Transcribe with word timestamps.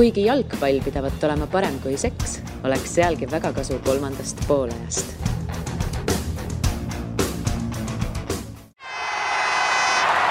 kuigi 0.00 0.22
jalgpall 0.24 0.78
pidavat 0.80 1.24
olema 1.28 1.44
parem 1.52 1.74
kui 1.84 1.92
seks, 2.00 2.38
oleks 2.64 2.94
sealgi 2.96 3.26
väga 3.28 3.50
kasu 3.52 3.76
kolmandast 3.84 4.38
poolajast. 4.48 5.10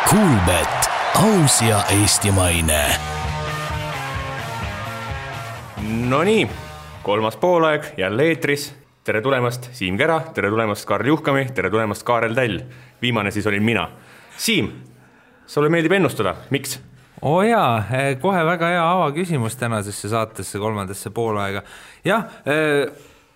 Kuulbet, 0.09 0.89
aus 1.21 1.59
ja 1.61 1.83
eestimaine. 1.99 2.81
Nonii, 6.15 6.49
kolmas 7.04 7.38
poolaeg 7.38 7.93
jälle 7.97 8.25
eetris. 8.31 8.73
tere 9.04 9.21
tulemast, 9.21 9.70
Siim 9.73 9.97
Kera, 9.97 10.20
tere 10.33 10.49
tulemast, 10.49 10.86
Karl 10.86 11.05
Juhkami, 11.07 11.45
tere 11.54 11.70
tulemast, 11.70 12.04
Kaarel 12.04 12.33
Täll. 12.33 12.59
viimane 13.01 13.31
siis 13.31 13.47
olin 13.47 13.63
mina. 13.63 13.89
Siim, 14.38 14.71
sulle 15.45 15.70
meeldib 15.70 15.91
ennustada, 15.91 16.36
miks? 16.49 16.79
Oo 17.21 17.39
oh 17.39 17.43
jaa, 17.43 17.83
kohe 18.21 18.41
väga 18.47 18.71
hea 18.73 18.83
avaküsimus 18.93 19.57
tänasesse 19.59 20.09
saatesse, 20.11 20.59
kolmandasse 20.59 21.12
poolaega. 21.12 21.63
jah, 22.05 22.25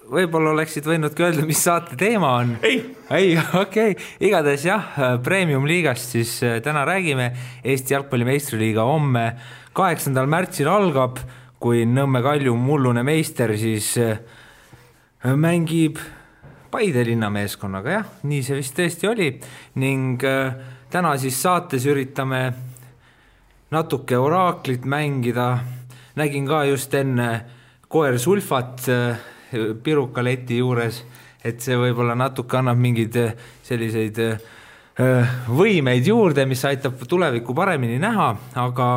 võib-olla 0.10 0.54
oleksid 0.54 0.88
võinud 0.88 1.16
ka 1.16 1.28
öelda, 1.28 1.46
mis 1.48 1.64
saate 1.64 1.98
teema 2.00 2.34
on. 2.40 2.56
ei, 2.64 2.80
ei, 3.12 3.36
okei 3.64 3.96
okay., 3.96 4.10
igatahes 4.24 4.66
jah, 4.68 4.96
premium-liigast 5.24 6.16
siis 6.16 6.38
täna 6.64 6.86
räägime. 6.88 7.32
Eesti 7.64 7.96
jalgpalli 7.96 8.28
meistriliiga 8.28 8.88
homme, 8.88 9.30
kaheksandal 9.76 10.32
märtsil 10.32 10.72
algab, 10.72 11.20
kui 11.64 11.86
Nõmme 11.88 12.24
Kalju 12.24 12.56
mullune 12.60 13.04
meister 13.08 13.56
siis 13.60 13.94
mängib 15.24 16.00
Paide 16.74 17.04
linnameeskonnaga, 17.06 17.92
jah, 17.94 18.08
nii 18.26 18.42
see 18.42 18.56
vist 18.58 18.74
tõesti 18.74 19.06
oli 19.06 19.28
ning 19.78 20.24
täna 20.90 21.12
siis 21.22 21.38
saates 21.38 21.86
üritame 21.86 22.48
natuke 23.74 24.18
oraaklit 24.18 24.86
mängida. 24.86 25.60
nägin 26.16 26.46
ka 26.48 26.64
just 26.70 26.94
enne 26.94 27.46
koer 27.90 28.20
sulfat 28.20 28.86
pirukaleti 29.84 30.58
juures, 30.58 31.04
et 31.44 31.62
see 31.62 31.78
võib-olla 31.78 32.14
natuke 32.16 32.58
annab 32.58 32.78
mingeid 32.78 33.18
selliseid 33.66 34.20
võimeid 35.50 36.06
juurde, 36.06 36.46
mis 36.46 36.62
aitab 36.70 37.02
tulevikku 37.10 37.54
paremini 37.58 37.98
näha, 38.02 38.28
aga 38.62 38.90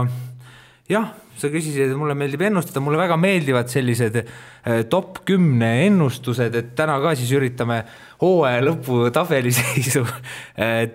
jah, 0.93 1.15
sa 1.37 1.49
küsisid, 1.53 1.89
et 1.89 1.97
mulle 1.97 2.17
meeldib 2.17 2.45
ennustada, 2.45 2.83
mulle 2.85 3.01
väga 3.01 3.17
meeldivad 3.21 3.73
sellised 3.73 4.21
top 4.93 5.23
kümne 5.29 5.71
ennustused, 5.87 6.53
et 6.53 6.75
täna 6.77 6.99
ka 7.01 7.15
siis 7.17 7.33
üritame 7.37 7.81
hooaja 8.21 8.61
lõpu 8.65 9.07
tabeliseisu 9.13 10.05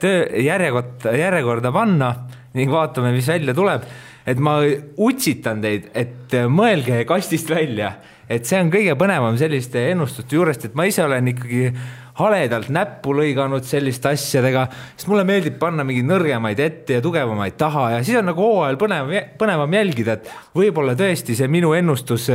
töö 0.01 0.21
järjekorda, 0.45 1.17
järjekorda 1.17 1.73
panna 1.73 2.11
ning 2.57 2.71
vaatame, 2.71 3.13
mis 3.15 3.27
välja 3.31 3.55
tuleb. 3.57 3.85
et 4.25 4.37
ma 4.37 4.59
utsitan 5.01 5.61
teid, 5.63 5.87
et 5.97 6.33
mõelge 6.45 6.99
kastist 7.09 7.49
välja, 7.49 7.95
et 8.29 8.45
see 8.45 8.59
on 8.61 8.69
kõige 8.71 8.93
põnevam 8.99 9.37
selliste 9.39 9.87
ennustuste 9.89 10.37
juurest, 10.37 10.67
et 10.67 10.75
ma 10.77 10.85
ise 10.85 11.01
olen 11.03 11.31
ikkagi 11.31 11.71
haledalt 12.19 12.69
näppu 12.69 13.15
lõiganud 13.17 13.65
selliste 13.65 14.11
asjadega, 14.11 14.67
sest 14.93 15.09
mulle 15.09 15.25
meeldib 15.27 15.57
panna 15.61 15.85
mingeid 15.87 16.05
nõrgemaid 16.05 16.61
ette 16.61 16.99
ja 16.99 17.03
tugevamaid 17.03 17.57
taha 17.57 17.87
ja 17.95 18.03
siis 18.05 18.19
on 18.19 18.29
nagu 18.29 18.45
hooajal 18.45 18.77
põnev, 18.81 19.11
põnevam 19.41 19.77
jälgida, 19.79 20.19
et 20.19 20.31
võib-olla 20.57 20.93
tõesti 20.99 21.37
see 21.39 21.49
minu 21.51 21.73
ennustus 21.77 22.29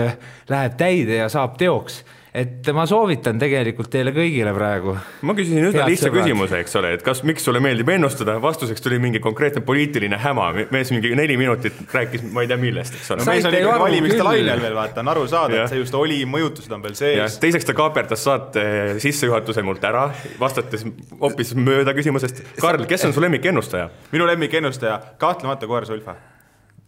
läheb 0.51 0.79
täide 0.81 1.23
ja 1.23 1.31
saab 1.33 1.55
teoks 1.61 2.03
et 2.37 2.69
ma 2.77 2.85
soovitan 2.89 3.39
tegelikult 3.41 3.89
teile 3.93 4.13
kõigile 4.15 4.53
praegu. 4.57 4.95
ma 5.27 5.35
küsisin 5.37 5.69
üsna 5.71 5.87
lihtsa 5.89 6.11
sõbrad. 6.11 6.27
küsimuse, 6.27 6.61
eks 6.65 6.77
ole, 6.81 6.93
et 6.99 7.05
kas, 7.07 7.23
miks 7.29 7.47
sulle 7.47 7.63
meeldib 7.65 7.89
ennustada, 7.95 8.37
vastuseks 8.43 8.85
tuli 8.85 8.99
mingi 9.03 9.23
konkreetne 9.25 9.63
poliitiline 9.67 10.19
häma, 10.21 10.51
mees 10.75 10.93
mingi 10.93 11.15
neli 11.17 11.39
minutit 11.41 11.81
rääkis, 11.95 12.27
ma 12.37 12.45
ei 12.45 12.51
tea 12.51 12.61
millest, 12.61 12.99
eks 13.01 13.11
ole 13.15 13.25
no,. 13.25 13.31
mees 13.31 13.49
on 13.49 13.57
ikkagi 13.57 13.81
valimiste 13.87 14.29
lainel 14.29 14.63
veel 14.67 14.77
vaata, 14.77 15.03
on 15.05 15.13
aru 15.15 15.27
saada, 15.33 15.63
et 15.63 15.73
see 15.73 15.81
just 15.81 15.97
oli, 15.97 16.21
mõjutused 16.37 16.77
on 16.77 16.85
veel 16.85 16.99
sees. 16.99 17.41
teiseks 17.43 17.69
ta 17.71 17.77
kaaperdas 17.79 18.25
saate 18.29 18.67
sissejuhatuse 19.03 19.65
mult 19.67 19.85
ära, 19.89 20.07
vastates 20.41 20.85
hoopis 21.21 21.57
mööda 21.57 21.97
küsimusest. 21.97 22.45
Karl, 22.61 22.85
kes 22.91 23.09
on 23.09 23.17
su 23.17 23.25
lemmikennustaja? 23.25 23.91
minu 24.13 24.29
lemmikennustaja, 24.29 25.01
kahtlemata 25.23 25.69
koer 25.71 25.89
Sulfa 25.89 26.19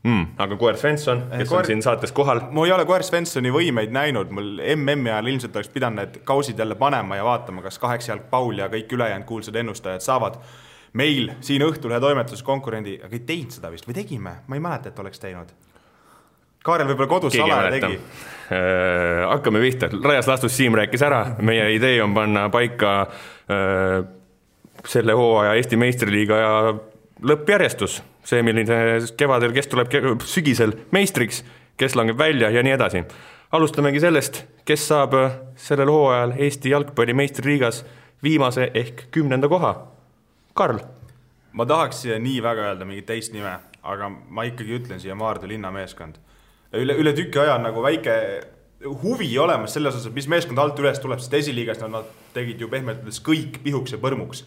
mm,. 0.09 0.39
aga 0.45 0.57
koer 0.61 0.79
Svensson, 0.81 1.25
kes 1.33 1.51
koer... 1.51 1.63
on 1.63 1.71
siin 1.73 1.83
saates 1.85 2.15
kohal? 2.17 2.41
ma 2.51 2.67
ei 2.67 2.73
ole 2.75 2.87
koer 2.89 3.05
Svenssoni 3.07 3.53
võimeid 3.55 3.93
näinud, 3.95 4.33
mul 4.35 4.57
MM-i 4.77 5.13
ajal 5.13 5.33
ilmselt 5.35 5.61
oleks 5.61 5.71
pidanud 5.75 6.03
need 6.03 6.21
kausid 6.29 6.59
jälle 6.59 6.79
panema 6.79 7.19
ja 7.19 7.27
vaatama, 7.27 7.63
kas 7.65 7.79
kaheksajalg 7.83 8.29
Paul 8.31 8.59
ja 8.63 8.71
kõik 8.73 8.93
ülejäänud 8.97 9.29
kuulsad 9.29 9.57
ennustajad 9.61 10.05
saavad 10.05 10.41
meil 10.97 11.33
siin 11.45 11.63
Õhtulehe 11.67 12.01
toimetuses 12.01 12.43
konkurendi, 12.47 12.99
aga 13.05 13.17
ei 13.17 13.25
teinud 13.29 13.55
seda 13.55 13.71
vist 13.73 13.89
või 13.89 13.97
tegime, 13.99 14.39
ma 14.47 14.57
ei 14.57 14.63
mäleta, 14.65 14.93
et 14.93 15.01
oleks 15.03 15.21
teinud. 15.23 15.51
Kaarel 16.65 16.89
võib-olla 16.91 17.11
kodus 17.11 17.37
salaja 17.39 17.71
tegi 17.73 17.95
äh,. 17.95 19.25
hakkame 19.31 19.61
pihta, 19.63 19.89
laias 20.05 20.27
laastus 20.29 20.57
Siim 20.57 20.75
rääkis 20.77 21.05
ära, 21.07 21.23
meie 21.45 21.69
idee 21.77 22.01
on 22.03 22.17
panna 22.17 22.49
paika 22.53 22.95
äh, 23.07 24.01
selle 24.89 25.15
hooaja 25.17 25.55
Eesti 25.59 25.79
meistriliiga 25.81 26.41
ja 26.43 26.53
lõppjärjestus, 27.31 28.01
see, 28.29 28.45
milline 28.45 29.01
kevadel, 29.19 29.55
kes 29.57 29.71
tuleb 29.73 29.93
sügisel 30.29 30.75
meistriks, 30.95 31.43
kes 31.81 31.97
langeb 31.97 32.19
välja 32.19 32.51
ja 32.53 32.63
nii 32.65 32.75
edasi. 32.77 33.05
alustamegi 33.53 34.01
sellest, 34.01 34.43
kes 34.69 34.89
saab 34.91 35.15
sellel 35.57 35.89
hooajal 35.89 36.35
Eesti 36.37 36.75
jalgpalli 36.75 37.15
meistriliigas 37.17 37.85
viimase 38.23 38.71
ehk 38.75 39.07
kümnenda 39.11 39.49
koha. 39.49 39.73
Karl. 40.55 40.79
ma 41.53 41.67
tahaks 41.67 42.05
nii 42.05 42.43
väga 42.43 42.69
öelda 42.71 42.85
mingit 42.85 43.07
teist 43.07 43.33
nime, 43.33 43.57
aga 43.83 44.11
ma 44.11 44.45
ikkagi 44.45 44.77
ütlen 44.81 45.01
siia 45.01 45.15
Maardu 45.15 45.49
linnameeskond. 45.49 46.19
üle, 46.73 46.95
üle 46.95 47.13
tüki 47.13 47.41
aja 47.41 47.55
on 47.55 47.63
nagu 47.63 47.83
väike 47.83 48.15
huvi 49.03 49.39
olemas 49.39 49.73
selles 49.75 49.97
osas, 49.97 50.13
mis 50.13 50.29
meeskond 50.29 50.59
alt 50.59 50.79
üles 50.79 51.01
tuleb, 51.01 51.19
sest 51.19 51.35
esiliigas 51.35 51.81
nad, 51.81 51.91
nad 51.91 52.11
tegid 52.35 52.61
ju 52.61 52.69
pehmelt 52.69 53.01
öeldes 53.01 53.23
kõik 53.25 53.63
pihuks 53.65 53.97
ja 53.97 53.99
põrmuks 53.99 54.45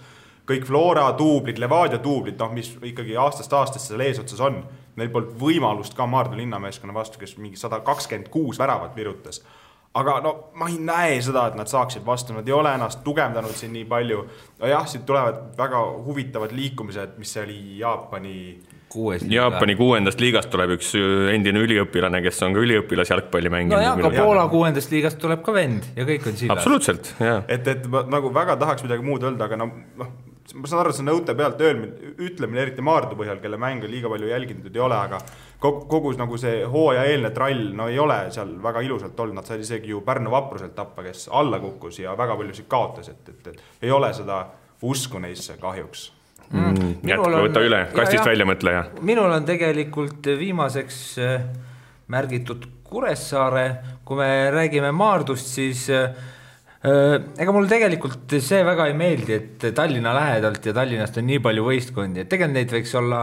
kõik 0.49 0.67
Flora 0.67 1.07
duublid, 1.17 1.59
Levadia 1.61 1.99
duublid, 2.03 2.37
noh, 2.39 2.53
mis 2.55 2.71
ikkagi 2.91 3.17
aastast 3.19 3.53
aastasse 3.53 3.93
seal 3.93 4.05
eesotsas 4.07 4.43
on. 4.43 4.61
Neil 4.99 5.11
polnud 5.13 5.35
võimalust 5.39 5.95
ka 5.95 6.07
Maardu 6.09 6.35
linnameeskonna 6.39 6.93
vastu, 6.93 7.19
kes 7.21 7.37
mingi 7.39 7.59
sada 7.59 7.79
kakskümmend 7.85 8.31
kuus 8.33 8.59
väravat 8.59 8.95
virutas. 8.95 9.43
aga 9.93 10.21
no 10.23 10.29
ma 10.55 10.69
ei 10.71 10.77
näe 10.79 11.17
seda, 11.21 11.49
et 11.49 11.55
nad 11.59 11.67
saaksid 11.67 12.05
vastu, 12.05 12.31
nad 12.33 12.47
ei 12.47 12.53
ole 12.55 12.71
ennast 12.75 13.01
tugevdanud 13.03 13.55
siin 13.55 13.73
nii 13.73 13.85
palju. 13.85 14.25
jah, 14.59 14.87
siit 14.87 15.05
tulevad 15.05 15.57
väga 15.57 15.81
huvitavad 16.05 16.51
liikumised, 16.51 17.17
mis 17.17 17.33
see 17.33 17.43
oli 17.43 17.57
Jaapani 17.79 18.59
kuues 18.91 19.21
liiga. 19.21 19.35
Jaapani 19.35 19.75
kuuendast 19.75 20.19
liigast 20.19 20.49
tuleb 20.51 20.75
üks 20.75 20.91
endine 21.31 21.63
üliõpilane, 21.63 22.21
kes 22.25 22.41
on 22.47 22.55
ka 22.55 22.63
üliõpilasjalgpalli 22.65 23.51
mänginud. 23.51 23.77
nojah, 23.77 23.99
aga 23.99 24.11
Poola 24.17 24.47
kuuendast 24.51 24.91
liigast 24.91 25.19
tuleb 25.23 25.43
ka 25.45 25.55
vend 25.55 25.87
ja 25.95 26.07
kõik 26.07 26.27
on 26.27 26.39
sillas. 26.39 26.57
absoluutselt, 26.57 27.13
jaa. 27.19 27.39
et, 27.47 27.67
et 27.67 27.87
ma 27.87 28.03
nagu 28.11 28.33
väga 28.35 28.57
tahaks 28.59 28.83
midagi 28.87 29.07
muud 29.07 29.23
öelda, 29.23 29.47
aga 29.47 29.59
no 29.63 29.71
noh 30.03 30.11
ma 30.55 30.67
saan 30.67 30.81
aru, 30.83 30.93
see 30.95 31.05
nõute 31.05 31.35
pealt 31.37 31.61
öelmine, 31.63 32.13
ütlemine, 32.25 32.61
eriti 32.65 32.83
Maardu 32.85 33.17
põhjal, 33.19 33.39
kelle 33.43 33.59
mänge 33.61 33.89
liiga 33.89 34.09
palju 34.11 34.29
jälginud 34.31 34.75
ei 34.75 34.83
ole, 34.83 34.97
aga 34.97 35.19
kogu, 35.61 35.85
kogu 35.91 36.13
nagu 36.19 36.39
see 36.41 36.63
hooaja 36.67 37.05
eelne 37.11 37.31
trall, 37.35 37.69
no 37.77 37.87
ei 37.91 37.99
ole 38.01 38.17
seal 38.33 38.55
väga 38.63 38.83
ilusalt 38.85 39.19
olnud, 39.19 39.39
nad 39.39 39.47
said 39.49 39.63
isegi 39.63 39.93
ju 39.93 40.01
Pärnu 40.05 40.33
vapruselt 40.33 40.75
tappa, 40.77 41.05
kes 41.05 41.27
alla 41.31 41.61
kukkus 41.63 42.01
ja 42.01 42.15
väga 42.19 42.35
paljusid 42.39 42.67
kaotas, 42.71 43.11
et, 43.13 43.29
et, 43.29 43.53
et 43.53 43.87
ei 43.87 43.93
ole 43.95 44.11
seda 44.17 44.43
usku 44.87 45.21
neisse 45.21 45.55
kahjuks 45.61 46.09
mm,. 46.49 46.91
jätka, 47.07 47.31
võta 47.45 47.63
üle, 47.63 47.85
kastist 47.95 48.23
ja, 48.23 48.29
välja 48.33 48.49
mõtle 48.49 48.75
ja. 48.75 48.85
minul 49.05 49.31
on 49.31 49.47
tegelikult 49.47 50.31
viimaseks 50.41 51.01
äh, 51.21 51.49
märgitud 52.11 52.69
Kuressaare, 52.91 53.65
kui 54.03 54.17
me 54.19 54.27
räägime 54.51 54.89
Maardust, 54.91 55.47
siis 55.53 55.85
Äh, 55.87 56.09
ega 56.81 57.53
mulle 57.53 57.69
tegelikult 57.69 58.33
see 58.41 58.63
väga 58.65 58.87
ei 58.89 58.95
meeldi, 58.97 59.35
et 59.37 59.65
Tallinna 59.77 60.15
lähedalt 60.17 60.65
ja 60.65 60.73
Tallinnast 60.73 61.19
on 61.21 61.27
nii 61.29 61.41
palju 61.43 61.65
võistkondi, 61.67 62.23
et 62.23 62.29
tegelikult 62.31 62.57
neid 62.57 62.73
võiks 62.73 62.95
olla 62.97 63.21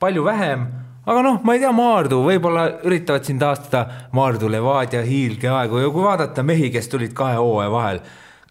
palju 0.00 0.22
vähem, 0.24 0.64
aga 1.10 1.24
noh, 1.26 1.40
ma 1.44 1.56
ei 1.56 1.62
tea, 1.62 1.72
Maardu, 1.74 2.20
võib-olla 2.24 2.66
üritavad 2.86 3.26
siin 3.26 3.40
taastada 3.40 4.08
Maardu, 4.16 4.48
Levadia, 4.52 5.02
Hiilge 5.04 5.50
aegu. 5.50 5.80
Ja 5.82 5.90
kui 5.92 6.04
vaadata 6.04 6.44
mehi, 6.46 6.70
kes 6.72 6.88
tulid 6.92 7.14
kahe 7.16 7.36
hooaja 7.40 7.72
vahel, 7.72 8.00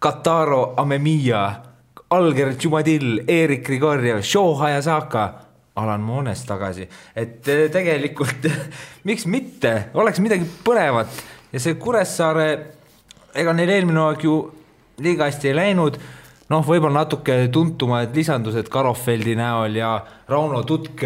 Kataro, 0.00 0.74
Amemiya, 0.80 1.44
Alger 2.14 2.52
Jumadil, 2.60 3.22
Erik 3.28 3.64
Grigorjev, 3.66 4.20
Shoha 4.22 4.74
ja 4.76 4.82
Saka. 4.82 5.28
Alan 5.80 6.02
Moones 6.02 6.42
tagasi, 6.44 6.82
et 7.16 7.46
äh, 7.48 7.60
tegelikult 7.72 8.44
miks 9.08 9.22
mitte, 9.30 9.70
oleks 9.96 10.18
midagi 10.20 10.44
põnevat. 10.66 11.14
Ja 11.54 11.62
see 11.62 11.78
Kuressaare 11.80 12.48
ega 13.34 13.52
neil 13.54 13.70
eelmine 13.70 14.00
hooaeg 14.02 14.24
ju 14.24 14.36
liiga 15.00 15.28
hästi 15.28 15.50
ei 15.50 15.56
läinud, 15.56 15.98
noh, 16.50 16.64
võib-olla 16.66 17.04
natuke 17.04 17.36
tuntumad 17.52 18.14
lisandused 18.16 18.68
Karofeldi 18.72 19.36
näol 19.38 19.78
ja 19.78 19.94
Rauno 20.28 20.62
Tutk, 20.68 21.04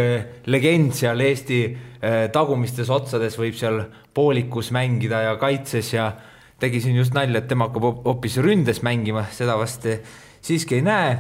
legend 0.50 0.94
seal 0.97 1.21
Eesti 1.21 1.61
eh, 1.69 2.25
tagumistes 2.32 2.91
otsades 2.91 3.38
võib 3.38 3.59
seal 3.59 3.82
poolikus 4.15 4.71
mängida 4.75 5.25
ja 5.26 5.37
kaitses 5.41 5.93
ja 5.94 6.11
tegi 6.61 6.81
siin 6.81 6.97
just 6.97 7.15
nalja, 7.15 7.43
et 7.43 7.49
tema 7.50 7.69
hakkab 7.69 8.05
hoopis 8.06 8.38
ründes 8.43 8.81
mängima, 8.87 9.26
seda 9.35 9.59
vast 9.61 9.87
siiski 10.44 10.79
ei 10.79 10.87
näe. 10.87 11.17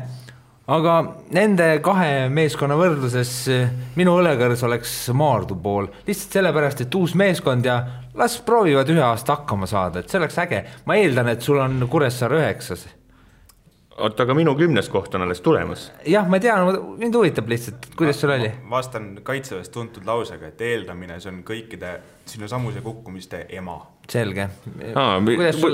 Aga 0.72 0.94
nende 1.34 1.66
kahe 1.84 2.30
meeskonna 2.32 2.76
võrdluses 2.78 3.32
eh, 3.52 3.68
minu 3.98 4.16
õlekõrs 4.20 4.64
oleks 4.64 4.96
Maardu 5.16 5.58
pool, 5.60 5.90
lihtsalt 6.06 6.40
sellepärast, 6.40 6.84
et 6.86 6.98
uus 6.98 7.14
meeskond 7.18 7.66
ja 7.68 7.78
las 8.16 8.38
proovivad 8.46 8.88
ühe 8.94 9.04
aasta 9.04 9.36
hakkama 9.38 9.68
saada, 9.68 10.00
et 10.00 10.10
see 10.10 10.20
oleks 10.22 10.38
äge. 10.40 10.64
ma 10.88 10.96
eeldan, 11.00 11.32
et 11.34 11.42
sul 11.44 11.60
on 11.60 11.84
Kuressaare 11.90 12.40
üheksas. 12.40 12.86
oota, 13.94 14.24
aga 14.24 14.34
minu 14.34 14.54
kümnes 14.56 14.88
koht 14.88 15.14
on 15.14 15.26
alles 15.26 15.42
tulemas. 15.44 15.90
jah, 16.08 16.24
ma 16.28 16.40
tean, 16.40 16.70
mind 16.96 17.20
huvitab 17.20 17.52
lihtsalt, 17.52 17.90
kuidas 17.96 18.22
sul 18.24 18.32
oli? 18.32 18.48
vastan 18.70 19.18
kaitseväes 19.22 19.68
tuntud 19.68 20.08
lausega, 20.08 20.48
et 20.48 20.64
eeldamine, 20.64 21.20
see 21.20 21.32
on 21.32 21.42
kõikide 21.44 21.98
sinnasamuse 22.24 22.80
kukkumiste 22.80 23.44
ema 23.52 23.76
selge. 24.08 24.48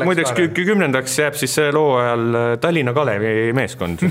muideks 0.03 0.35
kümnendaks 0.35 1.19
jääb 1.23 1.39
siis 1.39 1.55
sel 1.55 1.79
hooajal 1.79 2.29
äh, 2.35 2.51
Tallinna 2.59 2.97
Kalevi 2.97 3.53
meeskond 3.55 4.03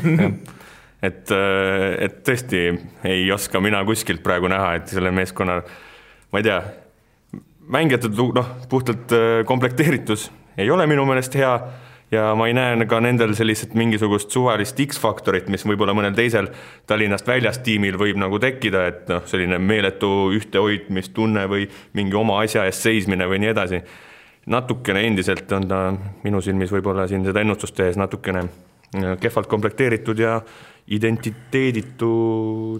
et, 1.01 1.31
äh, 1.31 1.95
et 2.05 2.21
tõesti 2.27 2.65
ei 3.07 3.29
oska 3.31 3.61
mina 3.63 3.83
kuskilt 3.87 4.23
praegu 4.23 4.51
näha, 4.51 4.75
et 4.79 4.91
selle 4.91 5.11
meeskonna, 5.15 5.61
ma 6.31 6.41
ei 6.41 6.47
tea, 6.47 6.59
mängijate 7.69 8.11
noh, 8.15 8.55
puhtalt 8.69 9.13
äh, 9.15 9.29
komplekteeritus 9.45 10.29
ei 10.59 10.71
ole 10.71 10.87
minu 10.87 11.05
meelest 11.07 11.35
hea 11.39 11.53
ja 12.11 12.33
ma 12.35 12.47
ei 12.49 12.55
näe 12.57 12.85
ka 12.89 12.99
nendel 13.03 13.35
sellist 13.37 13.75
mingisugust 13.77 14.33
suvalist 14.33 14.79
X-faktorit, 14.81 15.49
mis 15.53 15.65
võib-olla 15.67 15.93
mõnel 15.97 16.15
teisel 16.17 16.49
Tallinnast 16.89 17.27
väljast 17.29 17.63
tiimil 17.65 17.99
võib 18.01 18.17
nagu 18.19 18.39
tekkida, 18.41 18.85
et 18.89 19.11
noh, 19.11 19.25
selline 19.29 19.59
meeletu 19.61 20.31
ühtehoidmistunne 20.37 21.45
või 21.51 21.67
mingi 21.97 22.17
oma 22.17 22.41
asja 22.43 22.65
eest 22.67 22.87
seismine 22.87 23.29
või 23.29 23.43
nii 23.43 23.53
edasi. 23.53 23.83
Natukene 24.49 25.03
endiselt 25.05 25.51
on 25.53 25.67
ta 25.69 25.83
minu 26.23 26.41
silmis 26.41 26.73
võib-olla 26.73 27.05
siin 27.07 27.27
seda 27.27 27.43
ennustust 27.43 27.77
tehes 27.77 27.99
natukene 27.99 28.43
äh, 28.47 29.13
kehvalt 29.21 29.51
komplekteeritud 29.51 30.19
ja 30.19 30.39
identiteeditu 30.89 32.11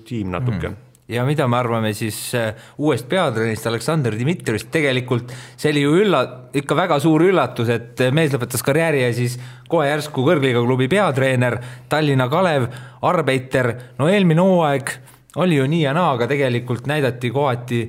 tiim 0.05 0.31
natuke. 0.33 0.69
Mm. 0.69 0.85
Ja 1.09 1.23
mida 1.25 1.47
me 1.49 1.57
arvame 1.57 1.89
siis 1.97 2.17
äh, 2.37 2.51
uuest 2.77 3.07
peatreenerist 3.09 3.65
Aleksandr 3.65 4.13
Dmitrijevist, 4.13 4.69
tegelikult 4.69 5.31
see 5.57 5.71
oli 5.73 5.81
ju 5.81 5.95
ülla-, 6.03 6.25
ikka 6.53 6.77
väga 6.77 6.99
suur 7.01 7.23
üllatus, 7.25 7.71
et 7.73 8.03
mees 8.13 8.29
lõpetas 8.35 8.61
karjääri 8.65 9.01
ja 9.01 9.13
siis 9.17 9.39
kohe 9.69 9.87
järsku 9.89 10.21
kõrgliiga 10.27 10.61
klubi 10.65 10.85
peatreener, 10.91 11.57
Tallinna 11.89 12.29
Kalev, 12.29 12.67
Arbeiter, 13.09 13.71
no 13.97 14.09
eelmine 14.11 14.45
hooaeg 14.45 14.93
oli 15.41 15.57
ju 15.57 15.65
nii 15.69 15.81
ja 15.87 15.95
naa, 15.97 16.11
aga 16.13 16.27
tegelikult 16.29 16.85
näidati 16.89 17.33
kohati 17.33 17.81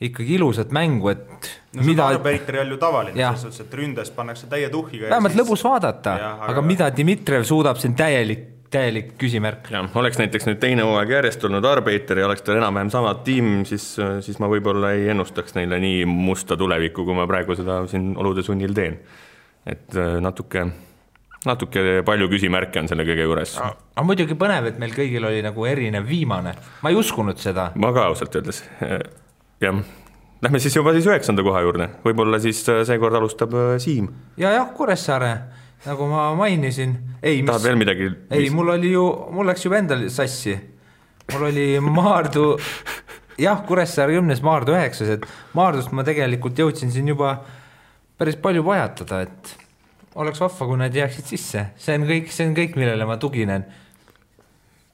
ikkagi 0.00 0.36
ilusat 0.36 0.72
mängu, 0.76 1.08
et 1.14 1.48
no 1.76 1.84
mida 1.86 2.10
Arbeiter 2.12 2.60
oli 2.60 2.76
ju 2.76 2.80
tavaline, 2.80 3.16
selles 3.16 3.46
suhtes, 3.46 3.64
et 3.64 3.78
ründes 3.80 4.12
pannakse 4.12 4.48
täie 4.52 4.68
tuhhiga. 4.68 5.08
vähemalt 5.08 5.32
siis... 5.32 5.40
lõbus 5.40 5.64
vaadata, 5.64 6.16
aga... 6.16 6.50
aga 6.52 6.64
mida 6.64 6.90
Dmitrijev 6.92 7.48
suudab, 7.48 7.80
see 7.80 7.88
on 7.92 7.96
täielik, 7.96 8.44
täielik 8.76 9.12
küsimärk. 9.20 9.70
jah, 9.72 9.88
oleks 9.98 10.20
näiteks 10.20 10.48
nüüd 10.50 10.60
teine 10.62 10.86
hooaeg 10.86 11.14
järjest 11.16 11.44
olnud 11.48 11.64
Arbeiter 11.68 12.22
ja 12.22 12.28
oleks 12.28 12.44
tal 12.46 12.60
enam-vähem 12.60 12.92
sama 12.92 13.14
tiim, 13.26 13.64
siis, 13.68 13.94
siis 14.26 14.40
ma 14.42 14.50
võib-olla 14.52 14.92
ei 14.96 15.10
ennustaks 15.14 15.56
neile 15.58 15.80
nii 15.82 16.04
musta 16.10 16.58
tulevikku, 16.60 17.06
kui 17.08 17.16
ma 17.16 17.26
praegu 17.30 17.56
seda 17.58 17.82
siin 17.90 18.12
olude 18.20 18.44
sunnil 18.46 18.74
teen. 18.76 19.00
et 19.66 19.96
äh, 19.98 20.18
natuke 20.22 20.68
natuke 21.46 22.02
palju 22.06 22.28
küsimärke 22.30 22.80
on 22.82 22.88
selle 22.90 23.06
kõige 23.06 23.26
juures. 23.26 23.58
aga 23.62 24.06
muidugi 24.06 24.38
põnev, 24.38 24.70
et 24.70 24.80
meil 24.82 24.94
kõigil 24.94 25.26
oli 25.26 25.42
nagu 25.46 25.66
erinev 25.66 26.08
viimane, 26.08 26.54
ma 26.82 26.90
ei 26.90 26.98
uskunud 26.98 27.38
seda. 27.42 27.70
ma 27.74 27.92
ka 27.94 28.08
ausalt 28.10 28.34
öeldes 28.38 28.64
jah, 29.62 29.80
lähme 30.42 30.58
siis 30.62 30.76
juba 30.76 30.92
siis 30.96 31.06
üheksanda 31.08 31.44
koha 31.46 31.62
juurde, 31.64 31.88
võib-olla 32.04 32.40
siis 32.42 32.62
äh, 32.72 32.82
seekord 32.88 33.16
alustab 33.18 33.54
äh, 33.56 33.76
Siim. 33.82 34.10
ja 34.40 34.52
jah, 34.58 34.72
Kuressaare, 34.76 35.32
nagu 35.84 36.08
ma 36.10 36.28
mainisin, 36.38 36.96
ei. 37.22 37.42
tahad 37.46 37.66
veel 37.66 37.78
midagi? 37.80 38.08
ei, 38.30 38.48
mul 38.54 38.72
oli 38.74 38.94
ju, 38.94 39.04
mul 39.34 39.46
läks 39.50 39.66
juba 39.66 39.78
endal 39.82 40.06
sassi. 40.12 40.56
mul 41.32 41.48
oli 41.50 41.68
Maardu, 41.82 42.48
jah, 43.42 43.62
Kuressaare 43.66 44.16
kümnes, 44.16 44.42
Maardu 44.42 44.74
üheksas, 44.76 45.12
et 45.18 45.28
Maardust 45.58 45.92
ma 45.92 46.04
tegelikult 46.06 46.58
jõudsin 46.58 46.92
siin 46.94 47.08
juba 47.12 47.36
päris 48.16 48.38
palju 48.40 48.64
pajatada, 48.66 49.22
et 49.26 49.56
oleks 50.16 50.40
vahva, 50.40 50.68
kui 50.70 50.78
nad 50.80 50.94
jääksid 50.96 51.32
sisse, 51.34 51.66
see 51.80 51.98
on 51.98 52.06
kõik, 52.08 52.30
see 52.32 52.48
on 52.48 52.54
kõik, 52.56 52.78
millele 52.80 53.08
ma 53.08 53.18
tuginen. 53.20 53.66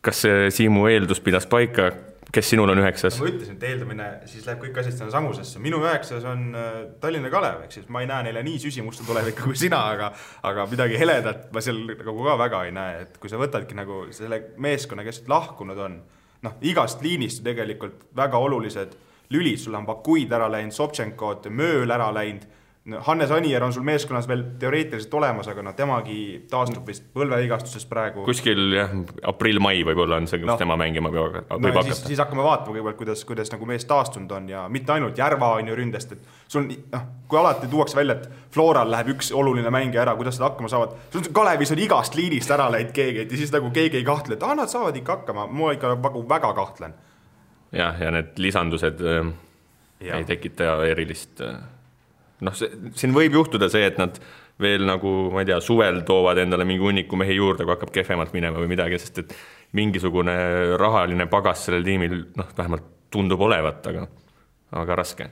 kas 0.03 0.25
see 0.25 0.49
Siimu 0.51 0.89
eeldus 0.91 1.21
pidas 1.23 1.47
paika, 1.47 1.93
kes 2.33 2.49
sinul 2.53 2.71
on 2.73 2.81
üheksas? 2.81 3.19
ma 3.21 3.29
ütlesin, 3.29 3.59
et 3.59 3.67
eeldamine, 3.69 4.07
siis 4.31 4.47
läheb 4.47 4.63
kõik 4.65 4.79
asjad 4.81 4.97
sinna 4.97 5.13
samusesse. 5.13 5.61
minu 5.63 5.83
üheksas 5.85 6.25
on 6.29 6.47
äh, 6.57 6.71
Tallinna 7.03 7.31
Kalev, 7.33 7.67
ehk 7.67 7.77
siis 7.77 7.91
ma 7.93 8.03
ei 8.03 8.09
näe 8.09 8.29
neile 8.29 8.43
nii 8.47 8.63
süsimusta 8.63 9.05
tulevikku 9.09 9.51
kui 9.51 9.59
sina, 9.59 9.83
aga, 9.93 10.11
aga 10.49 10.67
midagi 10.71 10.99
heledat 11.01 11.51
ma 11.53 11.63
seal 11.65 11.83
nagu 11.93 12.17
ka 12.29 12.39
väga 12.41 12.65
ei 12.69 12.75
näe, 12.77 13.05
et 13.05 13.21
kui 13.21 13.33
sa 13.33 13.41
võtadki 13.41 13.77
nagu 13.79 14.07
selle 14.17 14.41
meeskonna, 14.65 15.05
kes 15.07 15.23
lahkunud 15.29 15.85
on, 15.89 16.01
noh, 16.47 16.57
igast 16.65 17.05
liinist 17.05 17.43
ju 17.43 17.49
tegelikult 17.51 18.09
väga 18.17 18.41
olulised 18.41 18.97
lülid, 19.33 19.61
sul 19.61 19.77
on 19.77 19.87
Bakuid 19.89 20.33
ära 20.33 20.49
läinud, 20.53 20.75
Sobtšenkod, 20.77 21.49
Mööl 21.53 21.93
ära 21.93 22.09
läinud 22.17 22.49
Hannes 22.83 23.31
Anier 23.31 23.63
on 23.63 23.71
sul 23.73 23.85
meeskonnas 23.87 24.27
veel 24.27 24.41
teoreetiliselt 24.59 25.13
olemas, 25.15 25.47
aga 25.47 25.63
noh, 25.63 25.75
temagi 25.79 26.17
taastub 26.51 26.89
vist 26.91 27.05
põlvevigastusest 27.15 27.87
praegu. 27.87 28.25
kuskil 28.27 28.75
jah, 28.75 28.95
aprill-mai 29.31 29.85
võib-olla 29.87 30.17
on 30.19 30.27
see, 30.27 30.41
kus 30.43 30.51
no, 30.51 30.57
tema 30.59 30.75
mängima 30.81 31.13
võib 31.13 31.37
no, 31.47 31.71
hakata. 31.77 31.95
siis 32.01 32.19
hakkame 32.19 32.43
vaatama 32.43 32.75
kõigepealt, 32.75 32.97
kuidas, 32.99 33.23
kuidas 33.29 33.53
nagu 33.53 33.69
mees 33.71 33.87
taastunud 33.87 34.33
on 34.35 34.49
ja 34.51 34.65
mitte 34.67 34.97
ainult 34.97 35.19
Järva 35.19 35.53
on 35.61 35.71
ju 35.71 35.77
ründest, 35.79 36.17
et 36.17 36.51
sul 36.51 36.67
noh, 36.67 37.05
kui 37.31 37.39
alati 37.39 37.71
tuuakse 37.71 38.01
välja, 38.01 38.17
et 38.19 38.49
Floral 38.53 38.91
läheb 38.91 39.13
üks 39.15 39.31
oluline 39.31 39.71
mängija 39.71 40.03
ära, 40.03 40.17
kuidas 40.19 40.41
nad 40.41 40.49
hakkama 40.49 40.71
saavad. 40.73 40.97
Kalevis 41.33 41.71
on 41.77 41.83
igast 41.85 42.19
liinist 42.19 42.51
ära 42.51 42.67
läinud 42.73 42.91
keegi, 42.97 43.23
et 43.23 43.31
ja 43.31 43.39
siis 43.39 43.55
nagu 43.55 43.71
keegi 43.71 44.01
ei 44.01 44.09
kahtle, 44.09 44.35
et 44.35 44.43
ah, 44.43 44.57
nad 44.59 44.73
saavad 44.73 44.99
ikka 44.99 45.21
hakkama, 45.21 45.47
ma 45.47 45.71
ikka 45.77 45.95
nagu 45.95 46.25
väga 46.35 46.51
kahtlen. 46.59 46.99
jah, 47.71 48.03
ja 48.03 48.11
need 48.11 48.43
lisandused 48.43 49.07
äh, 49.07 49.31
ja. 50.03 50.19
ei 50.19 50.27
tekita 50.27 50.75
erilist 50.91 51.47
äh 51.47 51.63
noh, 52.47 52.57
see, 52.57 52.71
siin 52.99 53.15
võib 53.17 53.37
juhtuda 53.39 53.69
see, 53.73 53.87
et 53.89 53.99
nad 54.01 54.19
veel 54.63 54.85
nagu, 54.87 55.11
ma 55.33 55.43
ei 55.43 55.49
tea, 55.49 55.59
suvel 55.65 56.03
toovad 56.07 56.43
endale 56.43 56.67
mingi 56.69 56.85
hunniku 56.85 57.19
mehi 57.19 57.37
juurde, 57.39 57.65
kui 57.65 57.75
hakkab 57.75 57.93
kehvemalt 57.95 58.35
minema 58.37 58.61
või 58.61 58.71
midagi, 58.75 58.99
sest 59.01 59.23
et 59.23 59.35
mingisugune 59.79 60.35
rahaline 60.81 61.27
pagas 61.33 61.67
sellel 61.67 61.87
tiimil 61.87 62.19
noh, 62.39 62.53
vähemalt 62.59 62.91
tundub 63.13 63.41
olevat, 63.45 63.87
aga, 63.91 64.07
aga 64.83 65.01
raske. 65.03 65.29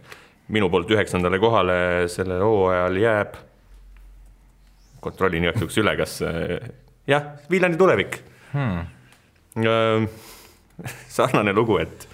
minu 0.51 0.67
poolt 0.71 0.91
üheksandale 0.91 1.39
kohale 1.39 2.09
sellel 2.11 2.43
hooajal 2.43 2.97
jääb, 2.99 3.37
kontrollin 5.01 5.47
igaks 5.47 5.63
juhuks 5.63 5.79
üle, 5.81 5.95
kas 5.97 6.17
jah, 7.09 7.31
Viljandi 7.51 7.79
tulevik. 7.79 8.21
Hmm.. 8.53 10.09
sarnane 11.09 11.53
lugu, 11.55 11.79
et 11.79 12.06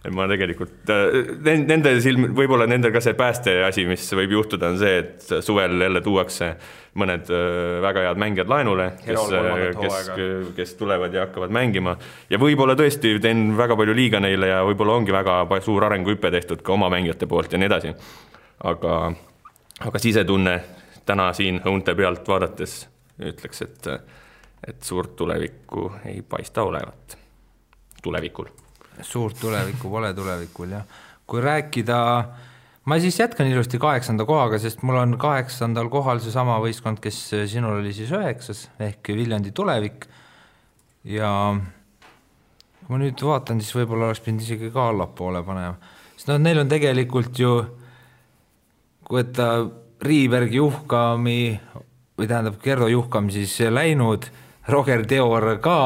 et 0.00 0.12
ma 0.16 0.24
tegelikult, 0.30 0.88
äh, 0.88 1.32
nende 1.44 1.92
silm, 2.00 2.30
võib-olla 2.36 2.64
nendel 2.68 2.92
ka 2.94 3.02
see 3.04 3.16
päästeasi, 3.18 3.84
mis 3.88 4.06
võib 4.16 4.32
juhtuda, 4.38 4.70
on 4.72 4.78
see, 4.80 5.00
et 5.02 5.26
suvel 5.44 5.76
jälle 5.84 6.00
tuuakse 6.04 6.54
mõned 7.00 7.28
äh, 7.28 7.80
väga 7.84 8.06
head 8.06 8.20
mängijad 8.22 8.50
laenule, 8.50 8.86
kes, 9.04 9.34
äh, 9.36 9.60
kes, 9.76 9.98
kes 10.56 10.72
tulevad 10.80 11.14
ja 11.14 11.26
hakkavad 11.26 11.52
mängima. 11.52 11.96
ja 12.32 12.40
võib-olla 12.40 12.76
tõesti 12.80 13.18
teen 13.20 13.50
väga 13.58 13.76
palju 13.76 13.96
liiga 13.96 14.22
neile 14.24 14.48
ja 14.54 14.62
võib-olla 14.66 14.96
ongi 15.02 15.12
väga 15.14 15.42
suur 15.66 15.84
arenguhüpe 15.90 16.32
tehtud 16.32 16.64
ka 16.64 16.72
oma 16.72 16.88
mängijate 16.92 17.28
poolt 17.28 17.52
ja 17.52 17.60
nii 17.60 17.68
edasi. 17.68 17.94
aga, 18.64 18.96
aga 19.84 20.02
sisetunne 20.02 20.56
täna 21.04 21.32
siin 21.36 21.60
õunte 21.66 21.94
pealt 21.96 22.28
vaadates 22.28 22.80
ütleks, 23.20 23.62
et, 23.68 23.92
et 24.64 24.82
suurt 24.82 25.12
tulevikku 25.16 25.90
ei 26.08 26.22
paista 26.24 26.64
olevat 26.64 27.18
tulevikul 28.00 28.48
suurt 29.02 29.38
tulevikku 29.40 29.90
pole 29.90 30.12
tulevikul 30.14 30.76
jah. 30.76 30.84
kui 31.30 31.40
rääkida, 31.40 31.98
ma 32.84 32.98
siis 32.98 33.18
jätkan 33.20 33.46
ilusti 33.46 33.78
kaheksanda 33.78 34.24
kohaga, 34.26 34.58
sest 34.58 34.82
mul 34.82 34.98
on 34.98 35.18
kaheksandal 35.18 35.88
kohal 35.92 36.18
seesama 36.20 36.58
võistkond, 36.62 36.98
kes 37.02 37.18
sinul 37.52 37.78
oli 37.78 37.92
siis 37.94 38.10
üheksas 38.10 38.64
ehk 38.82 39.12
Viljandi 39.14 39.52
tulevik 39.54 40.08
ja 41.04 41.30
kui 42.80 42.96
ma 42.96 42.98
nüüd 43.04 43.22
vaatan, 43.22 43.60
siis 43.62 43.76
võib-olla 43.78 44.08
oleks 44.10 44.24
pidanud 44.24 44.42
isegi 44.42 44.72
ka 44.74 44.88
allapoole 44.90 45.44
panema, 45.46 45.76
sest 46.16 46.32
noh, 46.32 46.40
neil 46.42 46.64
on 46.64 46.72
tegelikult 46.72 47.38
ju, 47.38 47.54
kui 49.06 49.20
võtta 49.22 49.52
Riiberg, 50.02 50.52
Juhkami 50.56 51.42
või 52.18 52.28
tähendab, 52.28 52.56
Gerdo 52.64 52.88
Juhkam 52.90 53.30
siis 53.30 53.54
läinud, 53.70 54.26
Roger 54.68 55.04
Teor 55.06 55.52
ka 55.62 55.78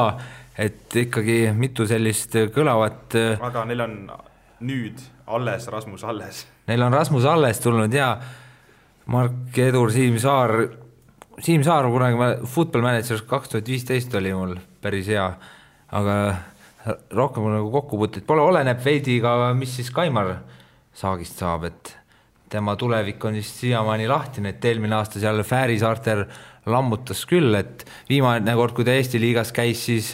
et 0.57 0.95
ikkagi 0.95 1.51
mitu 1.55 1.87
sellist 1.87 2.37
kõlavat. 2.55 3.17
Äh, 3.19 3.43
aga 3.43 3.65
neil 3.67 3.83
on 3.85 3.99
nüüd 4.65 5.01
alles 5.27 5.67
Rasmus 5.71 6.03
Alles. 6.07 6.45
Neil 6.69 6.85
on 6.85 6.93
Rasmus 6.93 7.25
Alles 7.25 7.59
tulnud 7.63 7.93
ja 7.93 8.15
Mark 9.11 9.57
Edur, 9.57 9.91
Siim 9.93 10.17
Saar, 10.21 10.55
Siim 11.43 11.63
Saar 11.65 11.89
kunagi 11.91 12.47
Football 12.47 12.85
Manager 12.85 13.21
kaks 13.27 13.51
tuhat 13.53 13.69
viisteist 13.69 14.15
oli 14.17 14.33
mul 14.33 14.55
päris 14.81 15.09
hea, 15.11 15.27
aga 15.91 16.15
rohkem 17.13 17.45
nagu 17.49 17.69
kokkupuuteid 17.73 18.25
pole, 18.27 18.43
oleneb 18.45 18.81
veidi 18.85 19.19
ka, 19.21 19.53
mis 19.57 19.75
siis 19.77 19.91
Kaimar 19.93 20.35
saagist 20.95 21.41
saab, 21.41 21.65
et 21.69 21.95
tema 22.49 22.75
tulevik 22.79 23.23
on 23.25 23.35
vist 23.35 23.59
siiamaani 23.61 24.07
lahtine, 24.07 24.53
et 24.53 24.65
eelmine 24.69 24.95
aasta 24.95 25.19
seal 25.19 25.41
Fääri 25.43 25.79
saartel 25.81 26.23
lammutas 26.69 27.25
küll, 27.29 27.53
et 27.57 27.85
viimane 28.09 28.55
kord, 28.57 28.75
kui 28.77 28.85
ta 28.85 28.93
Eesti 28.95 29.19
liigas 29.21 29.51
käis, 29.55 29.81
siis 29.89 30.13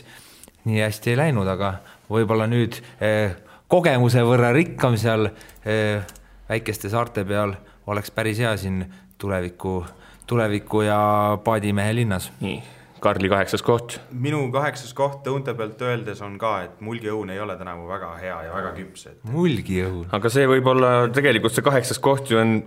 nii 0.65 0.82
hästi 0.82 1.13
ei 1.13 1.20
läinud, 1.20 1.48
aga 1.48 1.74
võib-olla 2.12 2.48
nüüd 2.50 2.77
eh, 3.01 3.38
kogemuse 3.72 4.24
võrra 4.27 4.51
rikkam 4.56 4.98
seal 5.00 5.30
eh, 5.65 6.03
väikeste 6.50 6.91
saarte 6.91 7.25
peal 7.25 7.56
oleks 7.88 8.12
päris 8.12 8.41
hea 8.44 8.53
siin 8.58 8.84
tuleviku, 9.22 9.82
tuleviku 10.27 10.86
ja 10.86 11.00
paadimehe 11.44 11.96
linnas. 11.96 12.32
nii, 12.41 12.60
Karli 13.01 13.30
kaheksas 13.30 13.63
koht. 13.65 14.00
minu 14.12 14.44
kaheksas 14.53 14.94
koht 14.94 15.27
õunte 15.27 15.56
pealt 15.58 15.82
öeldes 15.82 16.22
on 16.22 16.38
ka, 16.41 16.51
et 16.68 16.84
mulgiõun 16.86 17.32
ei 17.34 17.39
ole 17.39 17.56
tänavu 17.58 17.88
väga 17.89 18.12
hea 18.22 18.38
ja 18.46 18.53
väga 18.53 18.75
küps, 18.77 19.08
et 19.08 19.18
mulgiõun. 19.32 20.06
aga 20.12 20.30
see 20.30 20.48
võib 20.48 20.68
olla, 20.75 20.94
tegelikult 21.13 21.58
see 21.58 21.65
kaheksas 21.65 22.00
koht 22.00 22.30
ju 22.30 22.41
on 22.41 22.58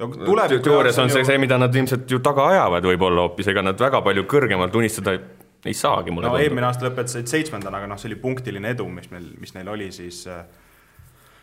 no, 0.00 0.10
tuleviku 0.12 0.64
teoorias 0.68 0.98
on 0.98 1.12
see 1.12 1.22
ju... 1.24 1.30
see, 1.32 1.38
mida 1.40 1.58
nad 1.58 1.74
ilmselt 1.74 2.10
ju 2.10 2.20
taga 2.24 2.50
ajavad 2.52 2.90
võib-olla 2.92 3.28
hoopis, 3.28 3.48
ega 3.52 3.64
nad 3.64 3.80
väga 3.80 4.02
palju 4.04 4.26
kõrgemalt 4.28 4.76
unistada 4.76 5.16
ei 5.64 5.74
saagi, 5.76 6.10
mulle 6.10 6.28
no 6.28 6.34
tundub. 6.34 6.46
eelmine 6.46 6.66
aasta 6.68 6.86
lõpetasid 6.86 7.28
seitsmendana, 7.30 7.80
aga 7.80 7.90
noh, 7.90 8.00
see 8.00 8.10
oli 8.10 8.18
punktiline 8.22 8.72
edu, 8.74 8.86
mis 8.88 9.10
meil, 9.12 9.30
mis 9.40 9.52
neil 9.56 9.68
oli 9.68 9.90
siis 9.92 10.22
äh, 10.30 10.44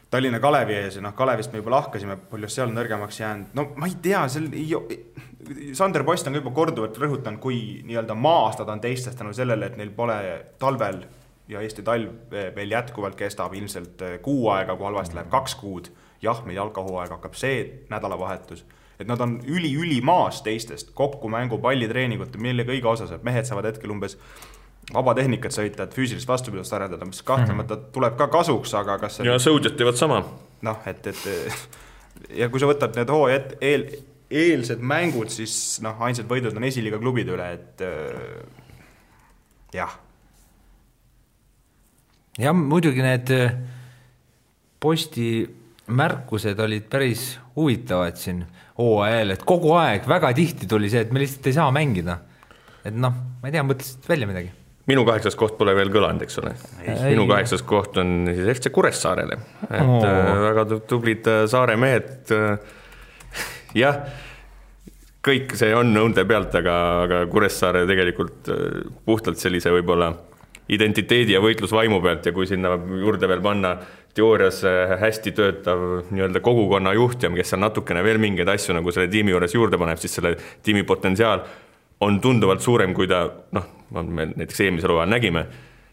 Tallinna 0.10 0.40
Kalevi 0.40 0.74
ees 0.78 0.98
ja 0.98 1.04
noh, 1.04 1.14
Kalevist 1.18 1.54
me 1.54 1.62
juba 1.62 1.76
lahkasime, 1.76 2.16
palju 2.32 2.50
seal 2.52 2.74
nõrgemaks 2.74 3.20
jäänud, 3.22 3.54
no 3.58 3.68
ma 3.78 3.90
ei 3.90 3.98
tea, 4.02 4.24
seal 4.32 4.48
ei, 4.56 4.72
Sander 5.78 6.04
Post 6.08 6.28
on 6.28 6.38
ka 6.38 6.42
juba 6.42 6.56
korduvalt 6.56 6.98
rõhutanud, 7.02 7.42
kui 7.44 7.60
nii-öelda 7.86 8.16
maas 8.18 8.58
ta 8.58 8.66
on 8.66 8.82
teistest 8.84 9.20
tänu 9.20 9.36
sellele, 9.38 9.70
et 9.70 9.78
neil 9.80 9.94
pole 9.96 10.18
talvel 10.60 11.04
ja 11.48 11.62
Eesti 11.64 11.84
talv 11.86 12.34
veel 12.56 12.74
jätkuvalt 12.74 13.16
kestab 13.20 13.54
ilmselt 13.56 14.02
äh, 14.02 14.18
kuu 14.24 14.50
aega, 14.56 14.76
kui 14.76 14.90
halvasti 14.90 15.20
läheb 15.20 15.30
kaks 15.32 15.56
kuud. 15.62 15.92
jah, 16.22 16.40
meil 16.46 16.58
jalkahooaeg 16.58 17.14
hakkab 17.14 17.36
see 17.38 17.86
nädalavahetus 17.92 18.66
et 19.00 19.08
nad 19.08 19.22
on 19.22 19.38
üli-ülimaas 19.46 20.42
teistest, 20.46 20.94
kokku 20.98 21.30
mängu, 21.30 21.60
pallitreeningute, 21.62 22.40
mille 22.42 22.66
kõige 22.68 22.90
osas, 22.90 23.12
et 23.14 23.26
mehed 23.26 23.46
saavad 23.46 23.70
hetkel 23.70 23.94
umbes 23.94 24.18
vabatehnikat 24.94 25.54
sõita, 25.54 25.86
et 25.86 25.96
füüsilist 25.96 26.28
vastupidavust 26.30 26.74
arendada, 26.74 27.06
mis 27.06 27.22
kahtlemata 27.22 27.76
mm 27.76 27.82
-hmm. 27.82 27.94
tuleb 27.94 28.18
ka 28.18 28.28
kasuks, 28.28 28.74
aga 28.74 28.98
kas 28.98 29.20
ja 29.20 29.38
sõudjad 29.40 29.76
teevad 29.78 29.96
sama. 29.96 30.24
noh, 30.62 30.78
et, 30.86 31.08
et 31.08 31.18
ja 32.42 32.50
kui 32.50 32.60
sa 32.60 32.70
võtad 32.70 32.96
need 32.96 33.10
hooaja 33.10 33.42
eel, 33.62 33.86
eelsed 34.32 34.80
mängud, 34.80 35.30
siis 35.30 35.80
noh, 35.84 36.02
ainsad 36.02 36.28
võidud 36.28 36.56
on 36.56 36.64
esiliiga 36.64 37.00
klubide 37.00 37.32
üle, 37.36 37.52
et 37.54 37.82
äh, 37.82 38.44
jah. 39.74 40.00
jah, 42.38 42.56
muidugi 42.56 43.02
need 43.02 43.32
äh, 43.36 43.58
posti 44.80 45.30
märkused 45.88 46.60
olid 46.60 46.88
päris 46.92 47.40
huvitavad 47.56 48.16
siin 48.20 48.46
hooajal, 48.78 49.34
et 49.34 49.44
kogu 49.48 49.74
aeg 49.78 50.06
väga 50.10 50.32
tihti 50.38 50.70
tuli 50.70 50.92
see, 50.92 51.06
et 51.06 51.14
me 51.14 51.24
lihtsalt 51.24 51.50
ei 51.50 51.58
saa 51.58 51.68
mängida. 51.74 52.20
et 52.86 52.96
noh, 52.96 53.14
ma 53.42 53.50
ei 53.50 53.56
tea, 53.56 53.66
mõtlesid 53.66 54.10
välja 54.10 54.30
midagi? 54.30 54.54
minu 54.88 55.04
kaheksas 55.08 55.36
koht 55.36 55.58
pole 55.60 55.74
veel 55.76 55.92
kõlanud, 55.92 56.24
eks 56.24 56.40
ole. 56.40 56.54
minu 57.10 57.26
kaheksas 57.28 57.66
koht 57.68 57.98
on 58.00 58.30
siis 58.30 58.48
FC 58.54 58.72
Kuressaarele, 58.74 59.40
et 59.68 59.82
oh. 59.82 60.06
väga 60.46 60.68
tublid 60.88 61.28
äh, 61.28 61.44
saare 61.52 61.76
mehed. 61.80 62.32
Äh, 62.32 63.44
jah, 63.76 64.00
kõik 65.28 65.58
see 65.60 65.74
on 65.76 65.92
õunte 66.00 66.24
pealt, 66.30 66.56
aga, 66.56 66.78
aga 67.04 67.26
Kuressaare 67.32 67.84
tegelikult 67.90 68.48
puhtalt 69.06 69.42
sellise 69.42 69.74
võib-olla 69.76 70.14
identiteedi 70.72 71.36
ja 71.36 71.42
võitlusvaimu 71.44 72.00
pealt 72.04 72.28
ja 72.28 72.34
kui 72.36 72.48
sinna 72.48 72.74
juurde 72.76 73.28
veel 73.30 73.44
panna 73.44 73.76
teoorias 74.18 74.64
äh, 74.68 74.98
hästi 75.02 75.34
töötav 75.38 75.86
nii-öelda 76.10 76.42
kogukonna 76.44 76.94
juht 76.98 77.24
ja 77.24 77.32
kes 77.34 77.54
seal 77.54 77.62
natukene 77.64 78.04
veel 78.06 78.20
mingeid 78.22 78.50
asju 78.52 78.76
nagu 78.78 78.94
selle 78.94 79.12
tiimi 79.14 79.34
juures 79.34 79.56
juurde 79.56 79.80
paneb, 79.80 80.02
siis 80.02 80.18
selle 80.18 80.36
tiimi 80.66 80.84
potentsiaal 80.88 81.46
on 82.06 82.20
tunduvalt 82.22 82.62
suurem, 82.62 82.94
kui 82.98 83.10
ta 83.10 83.24
noh, 83.58 83.68
me 84.04 84.30
näiteks 84.34 84.66
eelmisel 84.66 84.94
hooajal 84.94 85.10
nägime, 85.10 85.46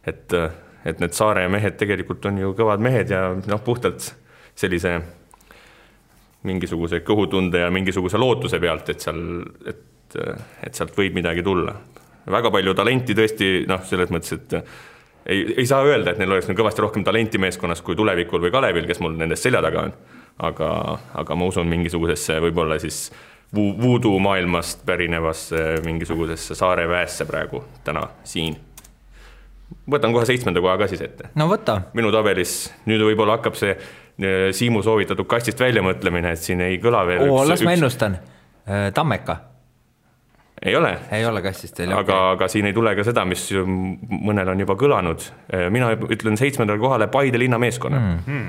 et, 0.04 0.34
et 0.84 1.00
need 1.00 1.16
saare 1.16 1.46
mehed 1.52 1.78
tegelikult 1.80 2.26
on 2.28 2.40
ju 2.42 2.52
kõvad 2.58 2.82
mehed 2.84 3.12
ja 3.12 3.26
noh, 3.34 3.62
puhtalt 3.64 4.10
sellise 4.54 4.98
mingisuguse 6.44 7.00
kõhutunde 7.06 7.62
ja 7.62 7.70
mingisuguse 7.72 8.20
lootuse 8.20 8.60
pealt, 8.60 8.90
et 8.92 9.04
seal, 9.04 9.20
et, 9.64 10.18
et 10.66 10.76
sealt 10.76 10.96
võib 10.96 11.16
midagi 11.16 11.42
tulla. 11.42 11.72
väga 12.30 12.50
palju 12.52 12.74
talenti 12.76 13.16
tõesti 13.16 13.48
noh, 13.68 13.80
selles 13.88 14.12
mõttes, 14.12 14.36
et 14.36 14.58
ei, 15.26 15.54
ei 15.56 15.66
saa 15.66 15.82
öelda, 15.84 16.12
et 16.12 16.20
neil 16.20 16.32
oleks 16.32 16.48
nüüd 16.48 16.58
kõvasti 16.58 16.84
rohkem 16.84 17.04
talenti 17.06 17.40
meeskonnas 17.40 17.82
kui 17.84 17.96
Tulevikul 17.96 18.42
või 18.44 18.52
Kalevil, 18.54 18.88
kes 18.88 19.00
mul 19.04 19.16
nendest 19.18 19.46
selja 19.46 19.62
taga 19.64 19.88
on. 19.88 19.94
aga, 20.44 20.68
aga 21.14 21.36
ma 21.38 21.46
usun 21.46 21.68
mingisugusesse 21.70 22.40
võib-olla 22.42 22.78
siis 22.82 23.06
voodoo 23.54 24.18
maailmast 24.18 24.80
pärinevasse 24.86 25.60
mingisugusesse 25.84 26.56
saare 26.58 26.88
väesse 26.90 27.24
praegu 27.24 27.62
täna 27.84 28.08
siin. 28.24 28.56
võtan 29.90 30.12
kohe 30.12 30.26
seitsmenda 30.26 30.60
koha 30.60 30.76
ka 30.78 30.88
siis 30.90 31.00
ette. 31.06 31.30
no 31.34 31.48
võta. 31.48 31.80
minu 31.94 32.12
tabelis 32.12 32.72
nüüd 32.86 33.06
võib-olla 33.06 33.38
hakkab 33.38 33.58
see 33.58 33.72
eh, 33.72 34.50
Siimu 34.52 34.82
soovitatud 34.82 35.26
kastist 35.26 35.60
väljamõtlemine, 35.60 36.34
et 36.34 36.42
siin 36.42 36.60
ei 36.60 36.78
kõla 36.82 37.06
veel. 37.06 37.26
las 37.48 37.62
ma 37.62 37.76
ennustan, 37.78 38.18
Tammeka 38.94 39.53
ei 40.64 40.76
ole. 40.76 40.92
ei 41.12 41.26
ole 41.26 41.42
kastist 41.44 41.78
veel. 41.78 41.92
aga 41.92 42.02
okay., 42.02 42.36
aga 42.36 42.48
siin 42.52 42.68
ei 42.68 42.76
tule 42.76 42.94
ka 42.96 43.04
seda, 43.06 43.24
mis 43.28 43.46
mõnel 43.54 44.52
on 44.54 44.62
juba 44.64 44.76
kõlanud. 44.80 45.26
mina 45.74 45.92
ütlen 45.94 46.38
seitsmendale 46.40 46.80
kohale 46.82 47.08
Paide 47.12 47.40
linnameeskonna 47.42 48.00
mm.. 48.00 48.48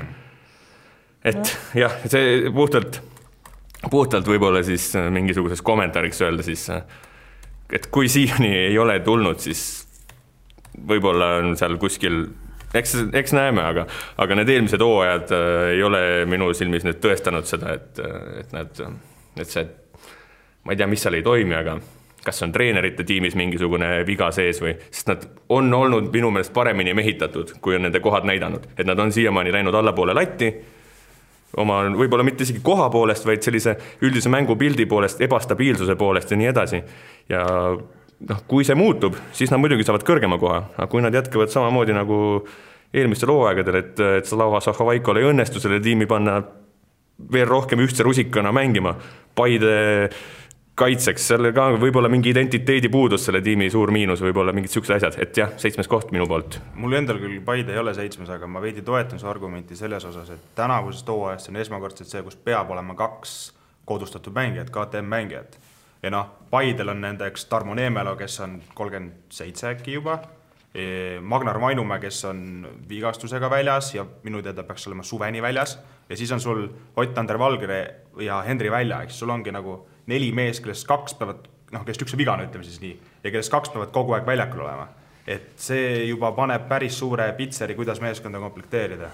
et 1.32 1.56
jah, 1.82 1.98
see 2.12 2.54
puhtalt, 2.56 3.02
puhtalt 3.90 4.30
võib-olla 4.30 4.64
siis 4.66 4.94
mingisuguseks 4.96 5.66
kommentaariks 5.66 6.24
öelda 6.26 6.46
siis, 6.46 6.70
et 7.74 7.90
kui 7.92 8.10
siiani 8.12 8.54
ei 8.70 8.80
ole 8.80 9.00
tulnud, 9.04 9.42
siis 9.44 9.66
võib-olla 10.88 11.38
on 11.42 11.56
seal 11.60 11.78
kuskil 11.82 12.24
eks, 12.80 12.96
eks 13.14 13.36
näeme, 13.36 13.64
aga, 13.64 13.86
aga 14.22 14.38
need 14.40 14.52
eelmised 14.52 14.84
hooajad 14.84 15.34
äh, 15.36 15.58
ei 15.76 15.84
ole 15.84 16.02
minu 16.30 16.52
silmis 16.58 16.86
nüüd 16.88 17.02
tõestanud 17.04 17.48
seda, 17.50 17.76
et, 17.76 18.02
et 18.42 18.56
nad, 18.56 18.82
et 19.40 19.52
see, 19.52 19.68
ma 20.64 20.74
ei 20.74 20.80
tea, 20.80 20.90
mis 20.90 21.04
seal 21.06 21.20
ei 21.20 21.26
toimi, 21.26 21.56
aga 21.58 21.78
kas 22.26 22.42
on 22.44 22.52
treenerite 22.52 23.06
tiimis 23.08 23.36
mingisugune 23.38 23.90
viga 24.08 24.32
sees 24.34 24.62
või, 24.64 24.74
sest 24.90 25.12
nad 25.12 25.26
on 25.54 25.74
olnud 25.74 26.10
minu 26.14 26.32
meelest 26.34 26.54
paremini 26.54 26.96
mehitatud, 26.98 27.56
kui 27.62 27.78
on 27.78 27.86
nende 27.88 28.02
kohad 28.04 28.26
näidanud, 28.28 28.66
et 28.78 28.88
nad 28.88 29.00
on 29.00 29.14
siiamaani 29.14 29.54
läinud 29.54 29.78
allapoole 29.78 30.16
latti, 30.18 30.50
oma 31.62 31.84
võib-olla 31.96 32.26
mitte 32.28 32.44
isegi 32.44 32.64
koha 32.66 32.90
poolest, 32.92 33.28
vaid 33.28 33.46
sellise 33.46 33.76
üldise 34.04 34.32
mängupildi 34.34 34.88
poolest, 34.90 35.22
ebastabiilsuse 35.24 35.96
poolest 36.00 36.34
ja 36.34 36.40
nii 36.40 36.50
edasi. 36.52 36.82
ja 37.30 37.46
noh, 38.30 38.44
kui 38.48 38.66
see 38.68 38.76
muutub, 38.80 39.16
siis 39.36 39.52
nad 39.54 39.62
muidugi 39.62 39.86
saavad 39.88 40.06
kõrgema 40.08 40.40
koha, 40.42 40.62
aga 40.76 40.88
kui 40.92 41.04
nad 41.04 41.16
jätkavad 41.16 41.52
samamoodi 41.54 41.96
nagu 41.96 42.20
eelmistel 42.96 43.32
hooaegadel, 43.32 43.82
et, 43.82 44.00
et 44.20 44.30
Slava 44.30 44.62
Zahhovaikol 44.64 45.20
ei 45.20 45.28
õnnestu 45.32 45.62
selle 45.62 45.82
tiimi 45.84 46.08
panna 46.10 46.40
veel 47.32 47.48
rohkem 47.48 47.82
ühtse 47.84 48.04
rusikana 48.04 48.52
mängima, 48.56 48.96
Paide 49.36 50.10
kaitseks, 50.76 51.28
seal 51.30 51.50
ka 51.56 51.70
võib-olla 51.80 52.10
mingi 52.12 52.32
identiteedi 52.34 52.90
puudus, 52.92 53.24
selle 53.28 53.42
tiimi 53.44 53.70
suur 53.72 53.92
miinus, 53.96 54.22
võib-olla 54.24 54.54
mingid 54.56 54.74
siuksed 54.74 54.98
asjad, 54.98 55.18
et 55.24 55.38
jah, 55.40 55.54
seitsmes 55.62 55.88
koht 55.92 56.12
minu 56.16 56.28
poolt. 56.28 56.60
mul 56.76 56.98
endal 57.00 57.20
küll 57.22 57.40
Paide 57.46 57.74
ei 57.74 57.80
ole 57.80 57.94
seitsmes, 57.96 58.30
aga 58.30 58.48
ma 58.48 58.62
veidi 58.64 58.84
toetan 58.86 59.22
su 59.22 59.30
argumenti 59.32 59.76
selles 59.80 60.06
osas, 60.06 60.30
et 60.36 60.50
tänavusest 60.56 61.08
hooajast 61.08 61.52
on 61.52 61.62
esmakordselt 61.64 62.12
see, 62.12 62.24
kus 62.26 62.36
peab 62.36 62.72
olema 62.76 62.96
kaks 63.00 63.54
kodustatud 63.86 64.36
mängijat, 64.36 64.72
KTM 64.74 65.12
mängijat. 65.12 65.60
ja 66.04 66.12
noh, 66.12 66.28
Paidel 66.52 66.92
on 66.92 67.02
nendeks 67.02 67.46
Tarmo 67.46 67.74
Neemelo, 67.74 68.16
kes 68.16 68.40
on 68.40 68.60
kolmkümmend 68.74 69.14
seitse 69.30 69.70
äkki 69.72 69.96
juba, 69.96 70.20
Magnar 71.22 71.56
Mainumäe, 71.60 72.02
kes 72.04 72.26
on 72.28 72.68
vigastusega 72.90 73.50
väljas 73.50 73.94
ja 73.96 74.04
minu 74.24 74.42
teada 74.44 74.64
peaks 74.68 74.88
olema 74.90 75.04
suveni 75.08 75.42
väljas 75.42 75.78
ja 76.10 76.18
siis 76.18 76.32
on 76.32 76.42
sul 76.42 76.68
Ott-Ander 76.96 77.40
Valgre 77.40 77.96
ja 78.20 78.42
Henri 78.42 78.72
Välja, 78.72 79.02
eks 79.02 79.20
sul 79.20 79.30
ongi 79.30 79.52
nagu 79.52 79.78
neli 80.08 80.32
meest, 80.32 80.64
kellest 80.64 80.88
kaks 80.88 81.18
peavad, 81.20 81.48
noh, 81.72 81.86
kellest 81.86 82.06
üks 82.06 82.14
on 82.16 82.22
vigane, 82.22 82.50
ütleme 82.50 82.68
siis 82.68 82.82
nii, 82.84 82.94
ja 83.24 83.32
kellest 83.32 83.54
kaks 83.54 83.74
peavad 83.74 83.94
kogu 83.96 84.18
aeg 84.18 84.28
väljakul 84.28 84.66
olema. 84.66 84.88
et 85.28 85.56
see 85.58 86.06
juba 86.06 86.30
paneb 86.38 86.68
päris 86.70 87.00
suure 87.00 87.32
pitseri, 87.34 87.76
kuidas 87.76 88.02
meeskonda 88.02 88.40
komplekteerida. 88.40 89.10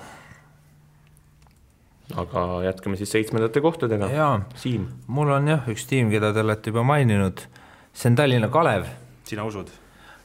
aga 2.15 2.63
jätkame 2.65 2.97
siis 2.97 3.11
seitsmendate 3.11 3.61
kohtadega. 3.61 4.09
Siim. 4.55 4.87
mul 5.07 5.31
on 5.31 5.47
jah, 5.47 5.67
üks 5.71 5.87
tiim, 5.87 6.11
keda 6.11 6.33
te 6.33 6.43
olete 6.43 6.73
juba 6.73 6.83
maininud, 6.83 7.47
see 7.93 8.11
on 8.11 8.15
Tallinna 8.15 8.49
Kalev. 8.49 8.89
sina 9.23 9.47
usud? 9.47 9.71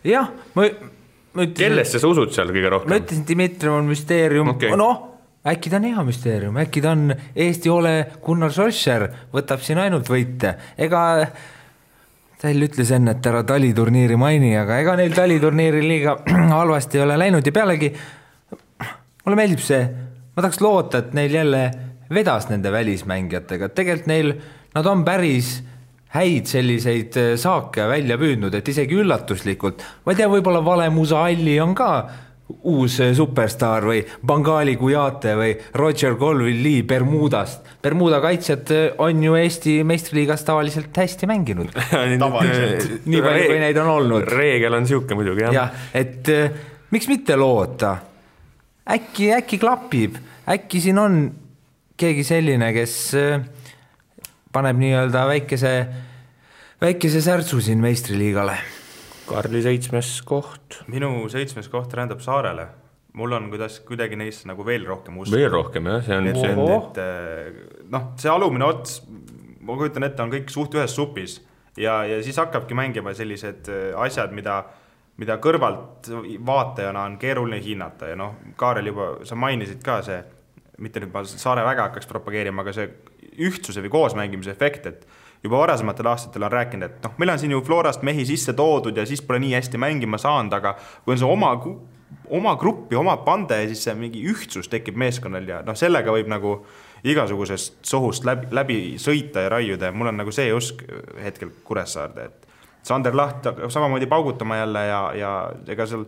jah, 0.05 0.33
ma, 0.55 0.67
ütlesin. 1.45 1.69
kellesse 1.69 2.01
sa 2.01 2.09
usud 2.09 2.33
seal 2.33 2.55
kõige 2.55 2.73
rohkem? 2.73 2.93
ma 2.95 3.03
ütlesin, 3.03 3.27
Dmitri 3.29 3.69
on 3.73 3.91
müsteerium 3.91 4.55
okay., 4.55 4.73
noh 4.79 5.13
äkki 5.47 5.71
ta 5.71 5.79
on 5.79 5.85
hea 5.87 6.03
müsteerium, 6.07 6.57
äkki 6.59 6.83
ta 6.83 6.95
on 6.97 7.13
Eesti 7.15 7.71
ole 7.71 7.93
Gunnar 8.25 8.55
Solskjaer, 8.55 9.07
võtab 9.35 9.63
siin 9.63 9.79
ainult 9.83 10.11
võite, 10.11 10.57
ega 10.79 11.03
Tall 12.37 12.67
ütles 12.67 12.91
enne, 12.93 13.15
et 13.17 13.27
ära 13.27 13.41
taliturniiri 13.49 14.17
maini, 14.21 14.51
aga 14.61 14.77
ega 14.83 14.93
neil 14.99 15.15
taliturniiril 15.17 15.87
liiga 15.89 16.19
halvasti 16.59 16.99
ei 16.99 17.05
ole 17.07 17.17
läinud 17.17 17.47
ja 17.47 17.53
pealegi 17.55 17.89
mulle 19.25 19.39
meeldib 19.39 19.63
see, 19.65 19.81
ma 20.35 20.45
tahaks 20.45 20.61
loota, 20.61 21.01
et 21.01 21.17
neil 21.17 21.33
jälle 21.39 21.63
vedas 22.13 22.51
nende 22.51 22.71
välismängijatega, 22.73 23.71
tegelikult 23.75 24.11
neil, 24.11 24.35
nad 24.77 24.91
on 24.91 25.05
päris 25.07 25.57
häid 26.17 26.51
selliseid 26.51 27.17
äh, 27.21 27.33
saake 27.41 27.87
välja 27.91 28.19
püüdnud, 28.21 28.55
et 28.57 28.69
isegi 28.73 28.99
üllatuslikult, 29.01 29.85
ma 30.05 30.15
ei 30.15 30.21
tea, 30.21 30.31
võib-olla 30.33 30.63
Vale 30.65 30.89
Musa 30.95 31.25
Alli 31.27 31.59
on 31.63 31.75
ka 31.77 31.91
uus 32.71 32.99
äh, 33.03 33.13
superstaar 33.17 33.87
või 33.89 34.03
Bengali 34.27 34.77
Kujate 34.79 35.35
või 35.39 35.55
Roger 35.79 36.15
Colville 36.21 36.63
Lee 36.63 36.85
Bermudast. 36.87 37.67
Bermuda 37.83 38.21
kaitsjad 38.25 38.73
äh, 38.75 38.87
on 39.03 39.23
ju 39.23 39.37
Eesti 39.39 39.81
meistriliigas 39.87 40.47
tavaliselt 40.47 40.97
hästi 40.97 41.29
mänginud. 41.31 41.75
Nii 42.11 43.23
palju, 43.25 43.49
kui 43.51 43.61
neid 43.63 43.83
on 43.83 43.93
olnud. 43.99 44.29
reegel 44.31 44.79
on 44.79 44.87
niisugune 44.87 45.21
muidugi 45.21 45.47
jah 45.47 45.57
ja.. 45.57 45.67
jah, 45.67 45.89
et 46.03 46.31
miks 46.95 47.09
mitte 47.11 47.37
loota, 47.39 47.97
äkki, 48.95 49.33
äkki 49.37 49.59
klapib, 49.59 50.17
äkki 50.49 50.81
siin 50.81 50.99
on 51.03 51.19
keegi 51.97 52.25
selline, 52.27 52.71
kes 52.77 52.97
äh, 53.19 53.45
paneb 54.57 54.81
nii-öelda 54.81 55.27
väikese, 55.29 55.73
väikese 56.81 57.21
särtsu 57.25 57.61
siin 57.65 57.83
meistriliigale. 57.85 58.57
Karli 59.27 59.61
seitsmes 59.65 60.11
koht, 60.27 60.81
minu 60.93 61.27
seitsmes 61.33 61.69
koht 61.73 61.95
rändab 61.99 62.23
Saarele. 62.25 62.69
mul 63.17 63.33
on 63.33 63.47
kuidas 63.49 63.79
kuidagi 63.81 64.17
neisse 64.21 64.45
nagu 64.45 64.65
veel 64.65 64.83
rohkem 64.85 65.17
usku. 65.19 65.33
veel 65.33 65.49
rohkem 65.49 65.87
jah, 65.89 66.03
see 66.05 66.17
on 66.19 66.27
et, 66.29 66.37
et 66.37 66.99
eh, 67.01 67.87
noh, 67.89 68.11
see 68.21 68.29
alumine 68.29 68.67
ots, 68.67 68.99
ma 69.65 69.77
kujutan 69.81 70.05
ette, 70.05 70.21
on 70.23 70.35
kõik 70.35 70.53
suht 70.53 70.77
ühes 70.77 70.93
supis 70.93 71.39
ja, 71.81 72.03
ja 72.05 72.19
siis 72.23 72.37
hakkabki 72.37 72.77
mängima 72.77 73.15
sellised 73.17 73.71
eh, 73.73 73.97
asjad, 74.05 74.37
mida, 74.37 74.59
mida 75.17 75.39
kõrvalt 75.41 76.11
vaatajana 76.45 77.07
on 77.09 77.17
keeruline 77.23 77.63
hinnata 77.65 78.13
ja 78.13 78.21
noh, 78.21 78.37
Kaarel 78.61 78.93
juba, 78.93 79.09
sa 79.25 79.41
mainisid 79.47 79.81
ka 79.85 80.03
see, 80.05 80.21
mitte 80.85 81.01
nüüd 81.01 81.17
ma 81.17 81.25
Saare 81.25 81.65
väga 81.65 81.89
hakkaks 81.89 82.13
propageerima, 82.13 82.67
aga 82.67 82.77
see 82.77 82.93
ühtsuse 83.39 83.83
või 83.85 83.93
koosmängimise 83.93 84.55
efekt, 84.55 84.87
et 84.87 85.07
juba 85.45 85.59
varasematel 85.59 86.09
aastatel 86.11 86.47
on 86.47 86.53
rääkinud, 86.53 86.87
et 86.87 87.05
noh, 87.05 87.19
meil 87.21 87.35
on 87.35 87.43
siin 87.43 87.53
ju 87.55 87.61
Florast 87.65 88.03
mehi 88.07 88.25
sisse 88.27 88.55
toodud 88.57 88.97
ja 88.97 89.05
siis 89.07 89.23
pole 89.23 89.39
nii 89.43 89.55
hästi 89.55 89.81
mängima 89.81 90.19
saanud, 90.19 90.55
aga 90.57 90.75
kui 91.05 91.15
on 91.15 91.21
see 91.21 91.29
oma 91.29 91.53
oma 92.31 92.57
gruppi, 92.59 92.97
oma 92.97 93.17
pande 93.23 93.59
siis 93.71 93.85
see 93.87 93.95
mingi 93.99 94.23
ühtsus 94.31 94.71
tekib 94.71 94.99
meeskonnal 94.99 95.47
ja 95.49 95.61
noh, 95.67 95.77
sellega 95.79 96.15
võib 96.15 96.31
nagu 96.31 96.57
igasugusest 97.07 97.79
sohust 97.87 98.27
läbi, 98.27 98.49
läbi 98.55 98.79
sõita 99.03 99.45
ja 99.45 99.53
raiuda 99.53 99.91
ja 99.91 99.95
mul 99.95 100.11
on 100.11 100.21
nagu 100.23 100.35
see 100.35 100.51
usk 100.55 100.83
hetkel 101.23 101.53
Kuressaarde, 101.65 102.27
et 102.27 102.47
Sander 102.87 103.15
Laht 103.19 103.47
samamoodi 103.69 104.07
paugutama 104.07 104.61
jälle 104.61 104.87
ja, 104.87 105.01
ja 105.19 105.33
ega 105.75 105.87
seal 105.87 106.07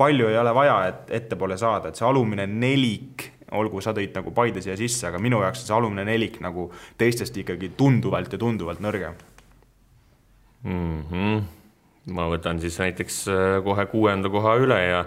palju 0.00 0.30
ei 0.30 0.38
ole 0.40 0.54
vaja, 0.54 0.76
et 0.88 1.10
ettepoole 1.20 1.58
saada, 1.60 1.90
et 1.90 1.98
see 1.98 2.06
alumine 2.08 2.46
nelik, 2.48 3.26
olgu, 3.56 3.80
sa 3.82 3.94
tõid 3.96 4.14
nagu 4.16 4.32
Paide 4.34 4.62
siia 4.62 4.76
sisse, 4.78 5.06
aga 5.08 5.20
minu 5.22 5.42
jaoks 5.44 5.64
see 5.66 5.74
alumine 5.76 6.04
nelik 6.08 6.40
nagu 6.44 6.68
teistest 7.00 7.36
ikkagi 7.42 7.72
tunduvalt 7.78 8.32
ja 8.32 8.38
tunduvalt 8.38 8.82
nõrgem. 8.84 9.14
mm. 10.64 11.02
-hmm. 11.10 11.42
ma 12.14 12.28
võtan 12.30 12.60
siis 12.60 12.78
näiteks 12.78 13.28
äh, 13.28 13.62
kohe 13.64 13.86
kuuenda 13.86 14.28
koha 14.28 14.56
üle 14.56 14.80
ja 14.82 15.04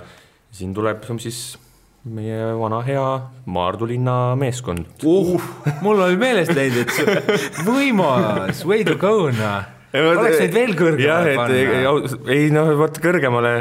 siin 0.51 0.73
tuleb 0.73 1.03
siis 1.19 1.57
meie 2.03 2.53
vana 2.59 2.81
hea 2.83 3.03
Maardu 3.45 3.87
linna 3.87 4.35
meeskond. 4.35 4.85
uh, 5.05 5.41
mul 5.81 6.01
oli 6.03 6.17
meelest 6.19 6.51
läinud, 6.55 6.91
et 6.91 7.61
võimas, 7.67 8.65
way 8.67 8.83
to 8.83 8.97
go 8.99 9.29
noh. 9.31 9.63
oleks 9.93 10.41
võinud 10.41 10.57
veel 10.57 10.75
kõrgemale 10.75 11.35
panna. 11.39 12.19
ei 12.35 12.49
noh, 12.51 12.73
vot 12.77 12.99
kõrgemale 12.99 13.53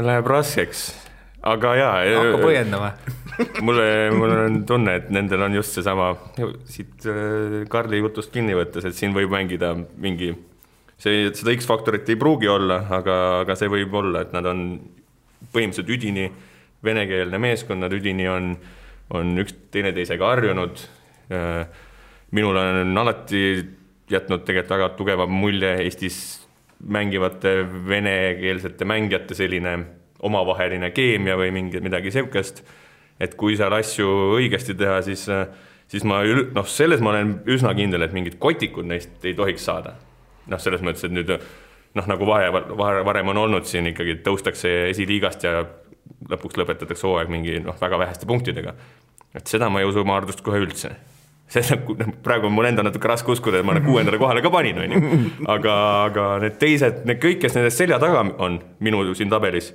läheb 0.00 0.30
raskeks, 0.32 0.86
aga 1.44 1.74
jaa. 1.76 1.92
hakka 2.16 2.40
põhjendama. 2.40 2.94
mulle, 3.66 3.86
mul 4.14 4.32
on 4.36 4.62
tunne, 4.68 4.96
et 5.00 5.10
nendel 5.14 5.44
on 5.46 5.56
just 5.56 5.76
seesama 5.76 6.12
siit 6.68 7.06
äh, 7.08 7.62
Karli 7.72 8.02
jutust 8.02 8.32
kinni 8.34 8.56
võttes, 8.56 8.86
et 8.88 8.96
siin 8.96 9.14
võib 9.16 9.32
mängida 9.32 9.72
mingi, 9.76 10.32
see, 11.00 11.28
seda 11.36 11.54
X-faktorit 11.56 12.08
ei 12.12 12.18
pruugi 12.20 12.50
olla, 12.50 12.82
aga, 12.98 13.18
aga 13.42 13.56
see 13.58 13.70
võib 13.72 13.94
olla, 14.02 14.24
et 14.24 14.34
nad 14.36 14.48
on 14.50 14.66
põhimõtteliselt 15.52 15.92
üdini 15.92 16.28
venekeelne 16.84 17.38
meeskond, 17.42 17.82
nad 17.84 17.94
üdini 17.94 18.26
on, 18.30 18.52
on 19.14 19.32
üks 19.42 19.54
teineteisega 19.74 20.28
harjunud. 20.34 20.80
minul 22.32 22.56
on 22.58 22.98
alati 22.98 23.42
jätnud 24.10 24.44
tegelikult 24.44 24.74
väga 24.74 24.88
tugeva 24.98 25.26
mulje 25.30 25.70
Eestis 25.84 26.18
mängivate 26.82 27.62
venekeelsete 27.88 28.84
mängijate 28.84 29.34
selline 29.38 29.76
omavaheline 30.22 30.90
keemia 30.90 31.36
või 31.38 31.52
mingi 31.54 31.80
midagi 31.82 32.10
niisugust 32.10 32.62
et 33.22 33.36
kui 33.38 33.56
seal 33.58 33.74
asju 33.76 34.08
õigesti 34.38 34.74
teha, 34.78 34.98
siis, 35.06 35.26
siis 35.90 36.06
ma 36.08 36.22
noh, 36.26 36.66
selles 36.68 37.02
ma 37.04 37.12
olen 37.14 37.36
üsna 37.54 37.74
kindel, 37.78 38.06
et 38.06 38.16
mingid 38.16 38.38
kotikud 38.42 38.88
neist 38.88 39.22
ei 39.26 39.36
tohiks 39.38 39.68
saada. 39.68 39.94
noh, 40.50 40.58
selles 40.58 40.82
mõttes, 40.82 41.04
et 41.06 41.14
nüüd 41.14 41.30
noh, 41.30 42.08
nagu 42.08 42.26
vahe, 42.26 42.48
vahe 42.50 43.04
varem 43.06 43.30
on 43.30 43.44
olnud 43.44 43.68
siin 43.68 43.86
ikkagi 43.92 44.18
tõustakse 44.26 44.72
esiliigast 44.90 45.46
ja 45.46 45.62
lõpuks 46.32 46.58
lõpetatakse 46.58 47.06
hooaeg 47.06 47.30
mingi 47.32 47.60
noh, 47.62 47.76
väga 47.80 48.00
väheste 48.00 48.26
punktidega. 48.26 48.74
et 49.34 49.46
seda 49.46 49.70
ma 49.70 49.80
ei 49.80 49.88
usu 49.88 50.04
Maardust 50.04 50.42
kohe 50.44 50.58
üldse. 50.64 50.90
seda, 51.52 51.76
praegu 52.24 52.48
on 52.48 52.56
mul 52.56 52.66
endal 52.70 52.88
natuke 52.88 53.08
raske 53.08 53.30
uskuda, 53.32 53.60
et 53.60 53.66
ma 53.66 53.76
need 53.76 53.86
kuuendale 53.86 54.18
kohale 54.18 54.42
ka 54.42 54.50
panin, 54.50 54.82
onju. 54.82 55.00
aga, 55.54 55.76
aga 56.08 56.26
need 56.42 56.58
teised, 56.58 57.04
need 57.06 57.22
kõik, 57.22 57.42
kes 57.44 57.58
nendest 57.58 57.78
selja 57.78 58.00
taga 58.02 58.24
on 58.38 58.60
minu 58.80 59.04
siin 59.14 59.30
tabelis, 59.30 59.72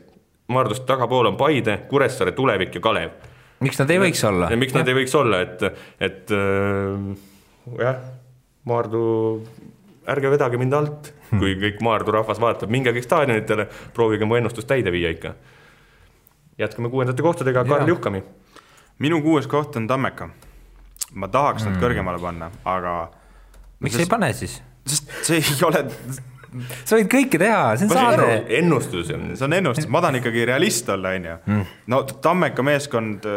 Maardust 0.48 0.86
tagapool 0.88 1.28
on 1.28 1.38
Paide, 1.38 1.82
Kuressaare, 1.90 2.32
Tulevik 2.32 2.76
ja 2.76 2.82
Kalev 2.82 3.16
miks 3.64 3.80
nad 3.82 3.92
ei 3.94 4.02
võiks 4.02 4.22
olla 4.28 4.52
ja? 4.52 4.60
miks 4.60 4.76
nad 4.76 4.88
ei 4.90 4.98
võiks 5.00 5.16
olla, 5.18 5.42
et, 5.46 5.64
et 6.04 6.34
äh, 6.36 7.08
jah, 7.82 8.02
Maardu, 8.68 9.02
ärge 10.12 10.32
vedage 10.34 10.60
mind 10.60 10.76
alt, 10.76 11.12
kui 11.30 11.56
kõik 11.60 11.80
Maardu 11.86 12.16
rahvas 12.18 12.42
vaatab, 12.44 12.72
minge 12.74 12.92
kõik 12.96 13.08
staadionitele, 13.08 13.68
proovige 13.96 14.28
mu 14.28 14.38
ennustust 14.40 14.68
täide 14.68 14.92
viia 14.92 15.14
ikka. 15.16 15.34
jätkame 16.60 16.90
kuuendate 16.90 17.24
kohtadega, 17.24 17.64
Karl. 17.68 17.88
Juhkami. 17.88 18.24
minu 19.00 19.22
kuues 19.22 19.48
koht 19.48 19.76
on 19.76 19.88
Tammeka. 19.88 20.30
ma 21.14 21.28
tahaks 21.28 21.66
nad 21.66 21.78
kõrgemale 21.82 22.20
panna, 22.22 22.52
aga 22.66 23.12
miks 23.80 24.00
ei 24.00 24.10
pane 24.10 24.34
siis? 24.34 24.62
sest 24.88 25.12
see 25.24 25.38
ei 25.40 25.64
ole, 25.68 25.86
sa 26.84 27.00
võid 27.00 27.10
kõike 27.12 27.42
teha, 27.42 27.76
see 27.80 27.90
on 27.90 27.94
saade. 27.96 28.30
ennustus 28.60 29.12
see 29.12 29.46
on 29.48 29.58
ennustus, 29.58 29.90
ma 29.92 30.02
tahan 30.04 30.22
ikkagi 30.22 30.46
realist 30.50 30.90
olla, 30.94 31.16
onju. 31.18 31.60
no 31.94 32.02
Tammeka 32.28 32.66
meeskond, 32.66 33.28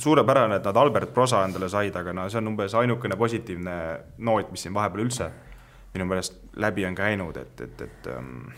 suurepärane, 0.00 0.60
et 0.60 0.68
nad 0.70 0.82
Albert 0.84 1.14
Prosa 1.14 1.44
endale 1.48 1.70
said, 1.72 1.96
aga 2.00 2.14
no 2.16 2.28
see 2.28 2.40
on 2.42 2.52
umbes 2.54 2.76
ainukene 2.78 3.18
positiivne 3.20 3.80
noot, 4.26 4.52
mis 4.54 4.66
siin 4.66 4.76
vahepeal 4.76 5.06
üldse 5.06 5.32
minu 5.94 6.08
meelest 6.10 6.40
läbi 6.58 6.86
on 6.86 6.96
käinud, 6.98 7.36
et, 7.38 7.60
et, 7.60 7.82
et 7.86 8.08
ähm, 8.10 8.48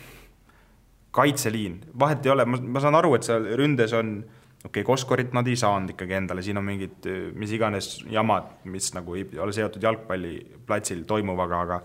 kaitseliin, 1.17 1.79
vahet 1.99 2.27
ei 2.27 2.33
ole, 2.33 2.47
ma, 2.49 2.61
ma 2.77 2.83
saan 2.83 2.97
aru, 2.97 3.13
et 3.17 3.29
seal 3.29 3.45
ründes 3.61 3.93
on 3.97 4.19
okei 4.67 4.81
okay,, 4.81 4.87
Koskorit 4.89 5.35
nad 5.37 5.47
ei 5.49 5.57
saanud 5.59 5.93
ikkagi 5.93 6.17
endale, 6.17 6.43
siin 6.45 6.59
on 6.59 6.67
mingid 6.67 7.07
mis 7.39 7.53
iganes 7.55 7.91
jamad, 8.11 8.49
mis 8.73 8.89
nagu 8.97 9.19
ei 9.19 9.27
ole 9.43 9.55
seotud 9.55 9.85
jalgpalliplatsil 9.85 11.05
toimuvaga, 11.09 11.61
aga 11.67 11.81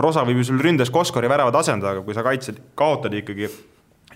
Prosa 0.00 0.24
võib 0.24 0.40
ju 0.40 0.48
sul 0.48 0.62
ründes 0.64 0.88
Koskori 0.92 1.28
väravat 1.28 1.60
asendada, 1.60 1.98
aga 1.98 2.04
kui 2.06 2.16
sa 2.16 2.24
kaitsed, 2.24 2.60
kaotad 2.78 3.12
ikkagi 3.18 3.50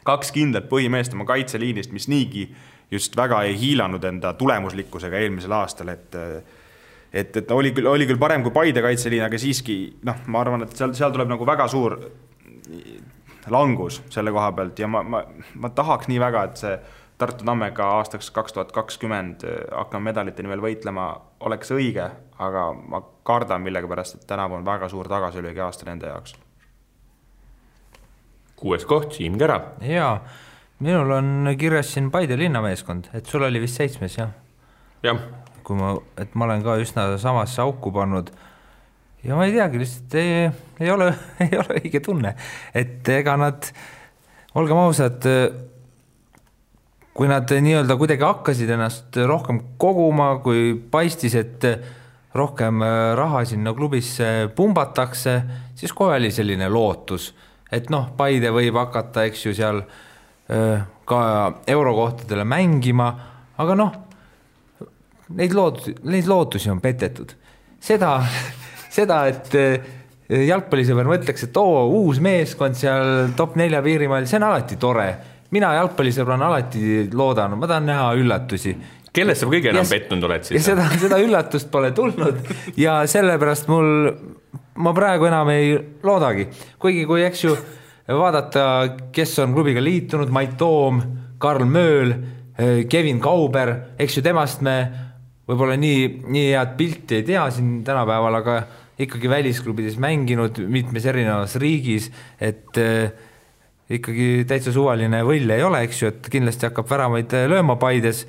kaks 0.04 0.32
kindlat 0.32 0.68
põhimeest 0.70 1.12
oma 1.16 1.26
kaitseliinist, 1.28 1.92
mis 1.92 2.08
niigi 2.08 2.46
just 2.92 3.16
väga 3.16 3.42
ei 3.48 3.56
hiilanud 3.58 4.04
enda 4.04 4.32
tulemuslikkusega 4.38 5.20
eelmisel 5.20 5.52
aastal, 5.56 5.92
et 5.92 6.16
et, 7.14 7.36
et 7.36 7.50
oli 7.54 7.70
küll, 7.70 7.86
oli 7.86 8.08
küll 8.08 8.18
parem 8.18 8.42
kui 8.42 8.52
Paide 8.54 8.82
kaitseliin, 8.82 9.22
aga 9.26 9.38
siiski 9.38 9.76
noh, 10.08 10.24
ma 10.26 10.40
arvan, 10.42 10.64
et 10.66 10.74
seal, 10.74 10.94
seal 10.98 11.12
tuleb 11.14 11.30
nagu 11.30 11.46
väga 11.46 11.68
suur 11.70 11.98
langus 13.52 14.00
selle 14.10 14.32
koha 14.32 14.50
pealt 14.56 14.80
ja 14.80 14.88
ma, 14.90 15.02
ma, 15.04 15.20
ma 15.60 15.70
tahaks 15.76 16.08
nii 16.10 16.20
väga, 16.22 16.44
et 16.48 16.62
see 16.64 16.74
Tartu 17.18 17.44
Tammeka 17.46 17.86
aastaks 17.98 18.30
kaks 18.34 18.52
tuhat 18.52 18.72
kakskümmend 18.74 19.44
hakkame 19.70 20.10
medalite 20.10 20.42
nimel 20.42 20.62
võitlema, 20.64 21.12
oleks 21.46 21.70
õige, 21.70 22.08
aga 22.42 22.64
ma 22.74 23.00
kardan 23.26 23.62
millegipärast, 23.62 24.18
et 24.18 24.26
tänavu 24.26 24.58
on 24.58 24.66
väga 24.66 24.88
suur 24.90 25.08
tagasilöögi 25.08 25.62
aasta 25.62 25.86
nende 25.86 26.10
jaoks. 26.10 26.34
kuues 28.56 28.84
koht, 28.86 29.12
Siim 29.12 29.38
Kera. 29.38 29.60
jaa, 29.80 30.24
minul 30.78 31.10
on 31.10 31.54
kirjas 31.58 31.92
siin 31.94 32.10
Paide 32.10 32.38
linnameeskond, 32.38 33.10
et 33.14 33.26
sul 33.26 33.42
oli 33.42 33.60
vist 33.60 33.78
seitsmes 33.78 34.18
jah? 34.18 34.34
jah, 35.02 35.20
kui 35.62 35.78
ma, 35.78 35.94
et 36.18 36.34
ma 36.34 36.48
olen 36.48 36.62
ka 36.64 36.76
üsna 36.82 37.06
samasse 37.18 37.62
auku 37.62 37.92
pannud 37.92 38.32
ja 39.24 39.36
ma 39.36 39.46
ei 39.46 39.54
teagi, 39.54 39.80
lihtsalt 39.80 40.16
ei, 40.20 40.48
ei 40.80 40.90
ole, 40.90 41.12
ei 41.46 41.54
ole 41.58 41.78
õige 41.80 42.02
tunne, 42.04 42.34
et 42.74 43.08
ega 43.08 43.36
nad, 43.40 43.70
olgem 44.58 44.82
ausad, 44.82 45.30
kui 47.14 47.28
nad 47.30 47.50
nii-öelda 47.50 47.96
kuidagi 47.98 48.26
hakkasid 48.26 48.70
ennast 48.74 49.16
rohkem 49.26 49.60
koguma, 49.78 50.34
kui 50.42 50.74
paistis, 50.90 51.36
et 51.38 51.66
rohkem 52.34 52.82
raha 53.14 53.44
sinna 53.46 53.74
klubisse 53.74 54.50
pumbatakse, 54.56 55.36
siis 55.78 55.94
kohe 55.94 56.16
oli 56.18 56.32
selline 56.34 56.66
lootus, 56.68 57.30
et 57.70 57.86
noh, 57.94 58.10
Paide 58.18 58.50
võib 58.54 58.74
hakata, 58.80 59.28
eks 59.28 59.46
ju, 59.46 59.54
seal 59.54 59.78
öö, 60.50 60.80
ka 61.06 61.20
eurokohtadele 61.70 62.44
mängima, 62.48 63.08
aga 63.62 63.78
noh, 63.78 63.94
neid 65.38 65.54
lootusi, 65.54 65.94
neid 66.10 66.26
lootusi 66.28 66.70
on 66.72 66.80
petetud. 66.82 67.34
seda, 67.80 68.16
seda, 68.96 69.26
et 69.30 69.54
jalgpallisõber 70.28 71.08
mõtleks, 71.08 71.46
et 71.46 71.56
oo, 71.60 71.84
uus 72.00 72.20
meeskond 72.24 72.76
seal 72.78 73.30
top 73.36 73.58
nelja 73.60 73.82
piirimail, 73.84 74.26
see 74.26 74.40
on 74.40 74.48
alati 74.48 74.78
tore. 74.80 75.08
Mina 75.54 75.74
jalgpallisõbrana 75.78 76.50
alati 76.50 77.08
loodan, 77.14 77.56
ma 77.60 77.70
tahan 77.70 77.88
näha 77.90 78.12
üllatusi 78.18 78.74
kellest 79.14 79.44
sa 79.44 79.48
kõige 79.50 79.70
enam 79.70 79.86
pettunud 79.88 80.26
oled 80.26 80.46
siis? 80.46 80.64
seda, 80.66 80.88
seda 80.98 81.20
üllatust 81.22 81.70
pole 81.72 81.92
tulnud 81.94 82.40
ja 82.80 82.98
sellepärast 83.10 83.70
mul, 83.70 84.10
ma 84.82 84.94
praegu 84.96 85.28
enam 85.30 85.52
ei 85.54 85.74
loodagi, 86.04 86.48
kuigi 86.82 87.04
kui, 87.08 87.22
eks 87.26 87.44
ju, 87.46 87.54
vaadata, 88.10 88.64
kes 89.14 89.38
on 89.44 89.54
klubiga 89.56 89.82
liitunud, 89.84 90.32
Mait 90.34 90.56
Toom, 90.60 91.00
Karl 91.38 91.66
Mööl, 91.68 92.14
Kevin 92.90 93.20
Kauber, 93.22 93.74
eks 94.00 94.18
ju, 94.18 94.24
temast 94.26 94.62
me 94.66 94.78
võib-olla 95.48 95.76
nii, 95.78 96.08
nii 96.32 96.48
head 96.54 96.74
pilti 96.78 97.20
ei 97.20 97.28
tea 97.28 97.44
siin 97.52 97.82
tänapäeval, 97.86 98.40
aga 98.40 98.58
ikkagi 99.04 99.30
välisklubides 99.30 99.96
mänginud 100.00 100.60
mitmes 100.70 101.06
erinevas 101.10 101.56
riigis, 101.60 102.10
et 102.40 102.78
eh, 102.80 103.10
ikkagi 103.92 104.46
täitsa 104.48 104.72
suvaline 104.72 105.20
võll 105.26 105.50
ei 105.52 105.62
ole, 105.62 105.82
eks 105.84 106.02
ju, 106.02 106.12
et 106.14 106.32
kindlasti 106.32 106.70
hakkab 106.70 106.88
väravaid 106.88 107.32
eh, 107.36 107.48
lööma 107.50 107.76
Paides 107.80 108.24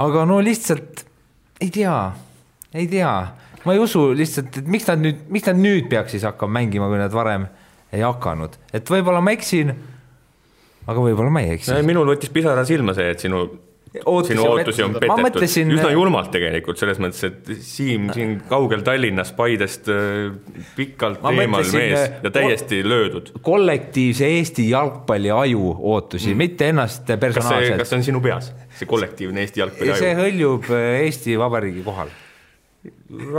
aga 0.00 0.24
no 0.26 0.40
lihtsalt 0.42 1.04
ei 1.62 1.70
tea, 1.74 1.96
ei 2.74 2.86
tea, 2.90 3.12
ma 3.64 3.74
ei 3.74 3.82
usu 3.82 4.08
lihtsalt, 4.16 4.60
et 4.60 4.70
miks 4.70 4.88
nad 4.90 5.02
nüüd, 5.02 5.26
miks 5.32 5.46
nad 5.48 5.60
nüüd 5.60 5.88
peaks 5.90 6.16
siis 6.16 6.26
hakkama 6.26 6.58
mängima, 6.58 6.88
kui 6.90 7.00
nad 7.00 7.14
varem 7.14 7.46
ei 7.94 8.02
hakanud, 8.02 8.56
et 8.74 8.90
võib-olla 8.90 9.22
ma 9.22 9.34
eksin. 9.36 9.70
aga 10.84 10.98
võib-olla 11.00 11.30
ma 11.32 11.44
ei 11.44 11.54
eksi. 11.54 11.76
minul 11.86 12.10
võttis 12.10 12.32
pisara 12.34 12.66
silma 12.66 12.94
see, 12.96 13.06
et 13.14 13.22
sinu, 13.22 13.46
Ootusi 14.04 14.34
sinu 14.34 14.46
ootusi 14.50 14.82
on 14.82 14.94
petetud 14.96 15.22
mõtlesin- 15.22 15.70
üsna 15.70 15.90
julmalt 15.92 16.32
tegelikult 16.34 16.80
selles 16.80 16.98
mõttes, 16.98 17.20
et 17.28 17.50
Siim 17.62 18.08
siin 18.14 18.32
kaugel 18.48 18.82
Tallinnas 18.82 19.30
Paidest 19.36 19.86
äh, 19.92 20.32
pikalt 20.74 21.22
Ma 21.22 21.30
eemal 21.30 21.62
mõtlesin, 21.62 21.78
mees 21.78 22.00
äh, 22.00 22.16
ja 22.24 22.32
täiesti 22.34 22.80
löödud. 22.82 23.30
kollektiivse 23.46 24.26
Eesti 24.40 24.66
jalgpalli 24.72 25.30
aju 25.30 25.76
ootusi 25.78 26.32
mm., 26.32 26.42
mitte 26.42 26.68
ennast 26.74 27.06
see, 27.06 27.20
personaalselt 27.22 27.78
kas. 27.84 27.92
see 27.92 28.00
on 28.00 28.04
sinu 28.08 28.22
peas, 28.24 28.50
see 28.80 28.90
kollektiivne 28.90 29.46
Eesti 29.46 29.62
jalgpalli 29.62 29.94
see 30.00 30.10
aju? 30.10 30.24
hõljub 30.24 30.68
äh, 30.74 30.88
Eesti 31.04 31.38
Vabariigi 31.38 31.86
kohal. 31.86 32.10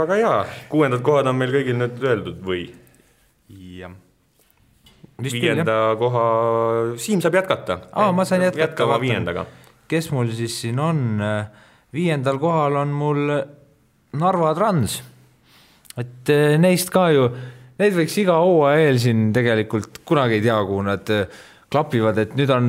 väga 0.00 0.20
hea, 0.22 0.32
kuuendad 0.72 1.04
kohad 1.04 1.28
on 1.28 1.36
meil 1.36 1.52
kõigil 1.52 1.76
nüüd 1.82 2.00
öeldud 2.00 2.40
või? 2.48 2.64
jah, 3.76 3.92
viienda 5.20 5.76
koha, 6.00 6.24
Siim 6.96 7.20
saab 7.20 7.36
jätkata. 7.42 7.80
Aa, 7.92 8.08
ma 8.16 8.24
saan 8.24 8.48
jätkata, 8.48 8.70
jätkama 8.70 9.00
viiendaga. 9.04 9.46
Kes 9.88 10.10
mul 10.14 10.32
siis 10.34 10.60
siin 10.62 10.80
on? 10.82 11.22
viiendal 11.96 12.38
kohal 12.42 12.76
on 12.82 12.92
mul 12.92 13.30
Narva 14.16 14.54
Trans. 14.54 15.02
et 15.96 16.28
eh, 16.32 16.56
neist 16.60 16.90
ka 16.92 17.08
ju, 17.14 17.28
neid 17.80 17.94
võiks 17.96 18.16
iga 18.20 18.36
hooaja 18.42 18.82
eel 18.84 18.98
siin 19.00 19.30
tegelikult 19.32 20.02
kunagi 20.04 20.36
ei 20.38 20.44
tea, 20.44 20.56
kuhu 20.68 20.82
nad 20.84 21.12
eh, 21.12 21.38
klapivad, 21.72 22.18
et 22.20 22.34
nüüd 22.36 22.52
on 22.52 22.68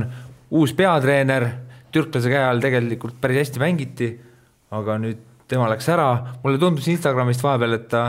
uus 0.56 0.72
peatreener, 0.78 1.50
türklase 1.92 2.32
käe 2.32 2.46
all 2.46 2.64
tegelikult 2.64 3.18
päris 3.20 3.44
hästi 3.44 3.62
mängiti, 3.62 4.08
aga 4.72 4.96
nüüd 5.02 5.20
tema 5.48 5.68
läks 5.72 5.90
ära, 5.92 6.08
mulle 6.44 6.60
tundus 6.62 6.88
Instagramist 6.92 7.44
vahepeal, 7.44 7.76
et 7.76 7.90
ta 7.92 8.06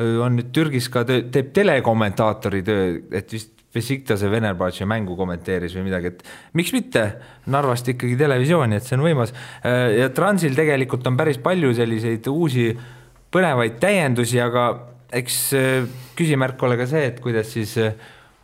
öö, 0.00 0.20
on 0.26 0.36
nüüd 0.36 0.52
Türgis 0.52 0.88
ka 0.92 1.06
töö, 1.08 1.24
teeb 1.32 1.50
telekommentaatori 1.56 2.62
töö, 2.64 2.86
et 3.12 3.32
vist 3.32 3.61
Besiktas 3.72 4.20
ja 4.20 4.28
Venerbahce 4.28 4.84
mängu 4.84 5.16
kommenteeris 5.16 5.72
või 5.78 5.86
midagi, 5.86 6.12
et 6.12 6.24
miks 6.58 6.74
mitte 6.76 7.06
Narvast 7.52 7.88
ikkagi 7.88 8.18
televisiooni, 8.20 8.76
et 8.76 8.84
see 8.84 8.98
on 8.98 9.06
võimas. 9.06 9.32
ja 9.64 10.10
Transil 10.12 10.52
tegelikult 10.58 11.06
on 11.08 11.16
päris 11.16 11.40
palju 11.40 11.72
selliseid 11.78 12.28
uusi 12.28 12.66
põnevaid 13.32 13.78
täiendusi, 13.80 14.40
aga 14.44 14.66
eks 15.12 15.38
äh, 15.56 15.86
küsimärk 16.16 16.60
ole 16.64 16.78
ka 16.80 16.88
see, 16.88 17.04
et 17.10 17.20
kuidas 17.24 17.52
siis 17.52 17.74
äh, 17.80 17.94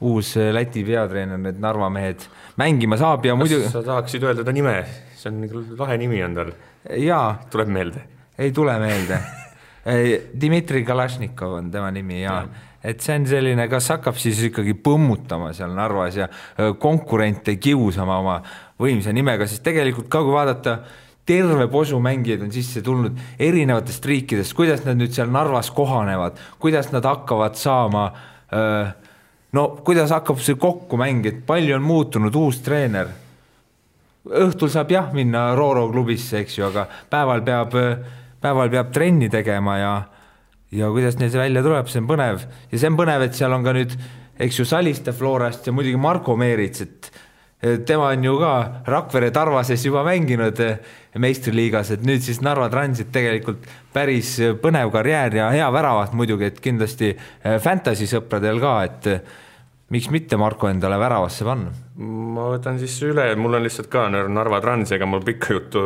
uus 0.04 0.34
äh, 0.36 0.50
Läti 0.54 0.84
peatreener 0.86 1.40
need 1.40 1.60
Narva 1.62 1.88
mehed 1.92 2.24
mängima 2.60 2.98
saab 3.00 3.26
ja 3.26 3.36
muidu 3.38 3.62
sa 3.68 3.82
tahaksid 3.84 4.24
öelda 4.28 4.44
ta 4.46 4.54
nime, 4.54 4.76
see 5.16 5.32
on 5.32 5.42
nagu 5.44 5.64
lahe 5.80 5.98
nimi 6.00 6.22
on 6.24 6.38
tal, 6.38 6.54
jaa, 7.02 7.26
tuleb 7.52 7.74
meelde. 7.74 8.06
ei 8.38 8.52
tule 8.54 8.78
meelde. 8.80 9.18
Dmitri 10.40 10.82
Kalašnikov 10.84 11.54
on 11.62 11.70
tema 11.72 11.88
nimi 11.94 12.20
ja 12.20 12.42
et 12.84 13.02
see 13.02 13.16
on 13.18 13.26
selline, 13.26 13.66
kas 13.70 13.90
hakkab 13.94 14.18
siis 14.20 14.40
ikkagi 14.48 14.76
põmmutama 14.84 15.50
seal 15.56 15.74
Narvas 15.74 16.16
ja 16.20 16.28
konkurente 16.78 17.56
kiusama 17.58 18.18
oma 18.22 18.38
võimsa 18.78 19.12
nimega, 19.14 19.48
sest 19.50 19.64
tegelikult 19.66 20.10
ka 20.12 20.22
kui 20.22 20.36
vaadata, 20.36 20.78
terve 21.28 21.66
posu 21.68 21.98
mängijaid 22.00 22.46
on 22.46 22.52
sisse 22.54 22.80
tulnud 22.84 23.18
erinevatest 23.42 24.06
riikidest, 24.08 24.54
kuidas 24.56 24.86
nad 24.86 24.96
nüüd 24.96 25.12
seal 25.12 25.30
Narvas 25.34 25.72
kohanevad, 25.76 26.38
kuidas 26.62 26.92
nad 26.94 27.04
hakkavad 27.04 27.58
saama 27.58 28.06
no 29.52 29.68
kuidas 29.84 30.12
hakkab 30.14 30.40
see 30.42 30.58
kokku 30.60 30.98
mäng, 31.00 31.26
et 31.26 31.42
palju 31.46 31.76
on 31.76 31.84
muutunud, 31.84 32.36
uus 32.36 32.60
treener? 32.64 33.10
Õhtul 34.28 34.68
saab 34.72 34.90
jah 34.92 35.10
minna 35.16 35.54
Rooro 35.56 35.86
klubisse, 35.88 36.42
eks 36.42 36.58
ju, 36.58 36.66
aga 36.68 36.84
päeval 37.10 37.42
peab, 37.46 37.76
päeval 38.42 38.72
peab 38.72 38.90
trenni 38.92 39.30
tegema 39.32 39.78
ja 39.80 39.92
ja 40.74 40.90
kuidas 40.92 41.18
neil 41.18 41.32
see 41.32 41.40
välja 41.40 41.62
tuleb, 41.64 41.88
see 41.88 42.02
on 42.02 42.10
põnev. 42.10 42.44
Ja 42.72 42.80
see 42.80 42.90
on 42.90 42.98
põnev, 42.98 43.24
et 43.24 43.38
seal 43.38 43.54
on 43.56 43.64
ka 43.64 43.74
nüüd, 43.76 43.94
eks 44.38 44.60
ju, 44.60 44.68
Saliste 44.68 45.14
Florast 45.16 45.66
ja 45.66 45.74
muidugi 45.74 46.00
Marko 46.00 46.36
Meerits, 46.38 46.84
et 46.84 47.10
tema 47.86 48.12
on 48.12 48.24
ju 48.24 48.36
ka 48.38 48.52
Rakvere 48.86 49.30
Tarvases 49.34 49.82
juba 49.86 50.04
mänginud 50.06 50.60
eh, 50.62 50.78
meistriliigas, 51.18 51.90
et 51.96 52.04
nüüd 52.06 52.22
siis 52.22 52.38
Narva 52.44 52.68
Transit 52.70 53.10
tegelikult 53.14 53.66
päris 53.94 54.36
põnev 54.62 54.92
karjäär 54.94 55.40
ja 55.40 55.50
hea 55.50 55.66
väravat 55.74 56.14
muidugi, 56.14 56.52
et 56.52 56.60
kindlasti 56.62 57.10
eh, 57.10 57.58
fantasy 57.62 58.06
sõpradel 58.06 58.62
ka, 58.62 58.74
et 58.86 59.10
miks 59.94 60.10
mitte 60.12 60.36
Marko 60.36 60.68
endale 60.68 60.98
väravasse 61.00 61.46
panna 61.48 61.72
ma 62.38 62.48
võtan 62.52 62.78
siis 62.80 62.94
üle, 63.06 63.26
mul 63.40 63.58
on 63.58 63.64
lihtsalt 63.66 63.90
ka 63.90 64.06
Narva 64.12 64.60
Trans, 64.62 64.92
ega 64.94 65.06
mul 65.08 65.24
pikka 65.26 65.54
juttu 65.56 65.82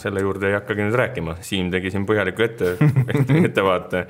selle 0.00 0.22
juurde 0.22 0.50
ei 0.50 0.58
hakkagi 0.58 0.86
nüüd 0.86 0.98
rääkima, 0.98 1.38
Siim 1.44 1.70
tegi 1.74 1.90
siin 1.94 2.06
põhjaliku 2.08 2.44
ette, 2.46 2.74
ettevaate 3.48 4.06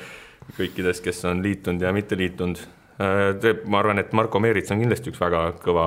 kõikidest, 0.57 1.03
kes 1.05 1.25
on 1.31 1.43
liitunud 1.45 1.83
ja 1.83 1.93
mitte 1.97 2.19
liitunud. 2.19 2.61
ma 3.67 3.79
arvan, 3.79 3.99
et 4.01 4.13
Marko 4.17 4.41
Meerits 4.41 4.73
on 4.73 4.81
kindlasti 4.81 5.13
üks 5.13 5.21
väga 5.21 5.41
kõva, 5.61 5.87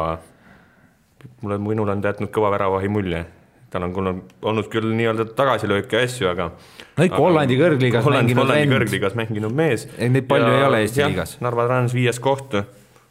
mulle, 1.41 1.57
minul 1.69 1.89
on 1.89 2.01
ta 2.01 2.13
jätnud 2.13 2.33
kõva 2.33 2.51
väravahi 2.55 2.89
mulje. 2.89 3.25
tal 3.69 3.85
on 3.85 3.93
küll 3.93 4.09
olnud 4.49 4.67
küll 4.73 4.93
nii-öelda 4.97 5.27
tagasilööke 5.37 5.99
ja 5.99 6.07
asju, 6.09 6.27
aga 6.31 6.49
no 6.97 7.05
ikka 7.05 7.21
Hollandi 7.21 7.57
kõrgliigas 7.57 8.05
Holland, 8.05 8.25
mänginud 8.25 8.41
Hollandi 8.43 8.65
vend, 8.65 8.73
kõrgliigas 8.73 9.17
mänginud 9.17 9.53
mees. 9.53 9.85
Ei, 9.97 10.09
neid 10.09 10.25
palju 10.29 10.55
ei 10.55 10.63
ole 10.65 10.79
Eesti 10.85 11.05
liigas. 11.05 11.35
Narva 11.45 11.67
Trans 11.69 11.93
viies 11.93 12.17
koht, 12.23 12.57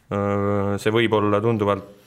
see 0.09 0.93
võib 0.95 1.13
olla 1.19 1.41
tunduvalt 1.45 1.99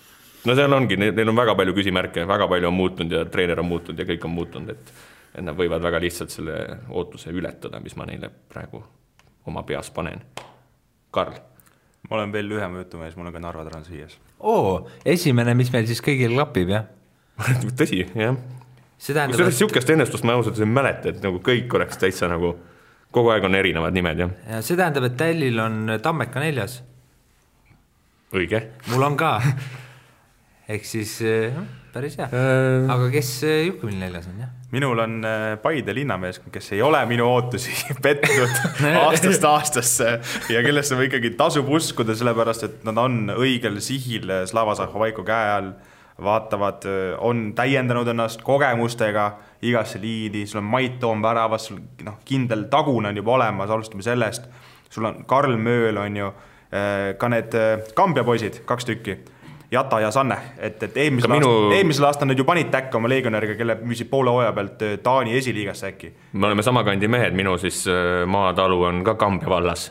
no 0.47 0.55
seal 0.57 0.73
ongi, 0.73 0.97
neil 0.97 1.29
on 1.29 1.37
väga 1.37 1.55
palju 1.57 1.75
küsimärke, 1.77 2.25
väga 2.29 2.47
palju 2.49 2.69
on 2.71 2.77
muutunud 2.77 3.13
ja 3.13 3.25
treener 3.29 3.61
on 3.61 3.69
muutunud 3.69 4.01
ja 4.01 4.07
kõik 4.09 4.25
on 4.25 4.35
muutunud, 4.35 4.73
et 4.73 4.93
et 5.31 5.45
nad 5.47 5.55
võivad 5.55 5.79
väga 5.83 6.01
lihtsalt 6.03 6.33
selle 6.33 6.55
ootuse 6.89 7.31
ületada, 7.31 7.79
mis 7.79 7.95
ma 7.95 8.03
neile 8.09 8.27
praegu 8.51 8.81
oma 9.47 9.63
peas 9.63 9.87
panen. 9.95 10.19
Karl, 11.11 11.37
ma 12.09 12.17
olen 12.17 12.33
veel 12.33 12.49
lühema 12.51 12.81
jutumees, 12.81 13.15
mul 13.15 13.29
on 13.29 13.35
ka 13.35 13.43
Narva 13.43 13.63
Trans 13.69 13.87
viies. 13.91 14.17
oo, 14.39 14.89
esimene, 15.05 15.53
mis 15.55 15.71
meil 15.71 15.87
siis 15.87 16.03
kõigil 16.03 16.35
klapib, 16.35 16.73
jah? 16.75 16.89
tõsi, 17.79 18.03
jah. 18.03 18.35
kusjuures 18.97 19.39
et 19.39 19.39
niisugust 19.39 19.95
ennustust 19.95 20.27
ma 20.27 20.35
ausalt 20.35 20.57
öeldes 20.57 20.67
ei 20.67 20.75
mäleta, 20.75 21.15
et 21.15 21.23
nagu 21.23 21.39
kõik 21.43 21.79
oleks 21.79 22.01
täitsa 22.01 22.27
nagu, 22.31 22.57
kogu 23.11 23.31
aeg 23.31 23.47
on 23.47 23.55
erinevad 23.55 23.95
nimed, 23.95 24.25
jah. 24.25 24.35
ja 24.49 24.61
see 24.65 24.75
tähendab, 24.75 25.07
et 25.07 25.15
Tallil 25.19 25.63
on 25.63 25.95
Tammeka 26.03 26.43
neljas, 26.43 26.81
õige. 28.36 28.63
mul 28.91 29.04
on 29.10 29.20
ka. 29.20 29.36
ehk 30.72 30.88
siis 30.88 31.17
eh, 31.26 31.52
noh, 31.56 31.67
päris 31.94 32.17
hea, 32.20 32.30
aga 32.32 33.12
kes 33.13 33.30
eh, 33.48 33.62
Juhkumil 33.67 34.00
neljas 34.00 34.30
on, 34.32 34.41
jah? 34.46 34.52
minul 34.72 35.00
on 35.04 35.20
äh, 35.26 35.60
Paide 35.62 35.94
linnameeskond, 35.96 36.52
kes 36.54 36.72
ei 36.72 36.82
ole 36.82 37.02
minu 37.06 37.28
ootusi 37.28 37.74
petnud 38.06 38.54
aastast 39.04 39.44
aastasse 39.48 40.12
ja 40.50 40.63
kellesse 40.63 40.96
ma 40.96 41.08
ikkagi 41.08 41.34
tasub 41.39 41.70
uskuda, 41.70 42.15
sellepärast 42.15 42.67
et 42.67 42.86
nad 42.88 43.00
on 43.02 43.34
õigel 43.36 43.82
sihil 43.84 44.30
äh, 44.32 44.46
Slava 44.50 44.76
Zahhovaiko 44.80 45.28
käe 45.28 45.56
all, 45.58 45.74
vaatavad, 46.22 46.84
on 47.26 47.48
täiendanud 47.58 48.06
ennast 48.12 48.44
kogemustega 48.46 49.24
igasse 49.65 49.98
liini, 49.98 50.44
sul 50.46 50.60
on 50.60 50.67
Mait 50.70 51.00
Toom 51.02 51.24
väravas, 51.24 51.65
sul 51.70 51.80
noh, 52.06 52.20
kindel 52.28 52.67
tagune 52.70 53.10
on 53.10 53.17
juba 53.17 53.34
olemas, 53.39 53.72
alustame 53.74 54.06
sellest, 54.06 54.46
sul 54.91 55.08
on 55.10 55.24
Karl 55.26 55.58
Mööl 55.58 55.98
on 55.98 56.20
ju, 56.20 56.28
ka 57.17 57.29
need 57.31 57.55
äh, 57.60 57.93
Kambja 57.95 58.23
poisid, 58.23 58.62
kaks 58.65 58.88
tükki 58.88 59.17
Jata 59.71 60.01
ja 60.03 60.12
Sanne, 60.12 60.36
et, 60.60 60.84
et 60.84 60.97
eelmisel 60.99 61.31
minu... 61.31 61.47
aastal, 61.47 61.73
eelmisel 61.77 62.05
aastal 62.10 62.27
nad 62.27 62.39
ju 62.39 62.43
panid 62.43 62.67
täkka 62.73 62.99
oma 62.99 63.07
legionäriga, 63.07 63.55
kelle 63.55 63.77
müüsid 63.79 64.10
poole 64.12 64.34
hooaja 64.34 64.51
pealt 64.55 64.84
äh, 64.84 64.97
Taani 65.03 65.38
esiliigasse 65.39 65.88
äkki. 65.93 66.10
me 66.34 66.49
oleme 66.49 66.63
sama 66.63 66.84
kandi 66.84 67.07
mehed, 67.07 67.36
minu 67.39 67.55
siis 67.60 67.86
äh, 67.88 68.25
maatalu 68.27 68.81
on 68.89 68.99
ka 69.07 69.15
Kambja 69.15 69.49
vallas. 69.49 69.86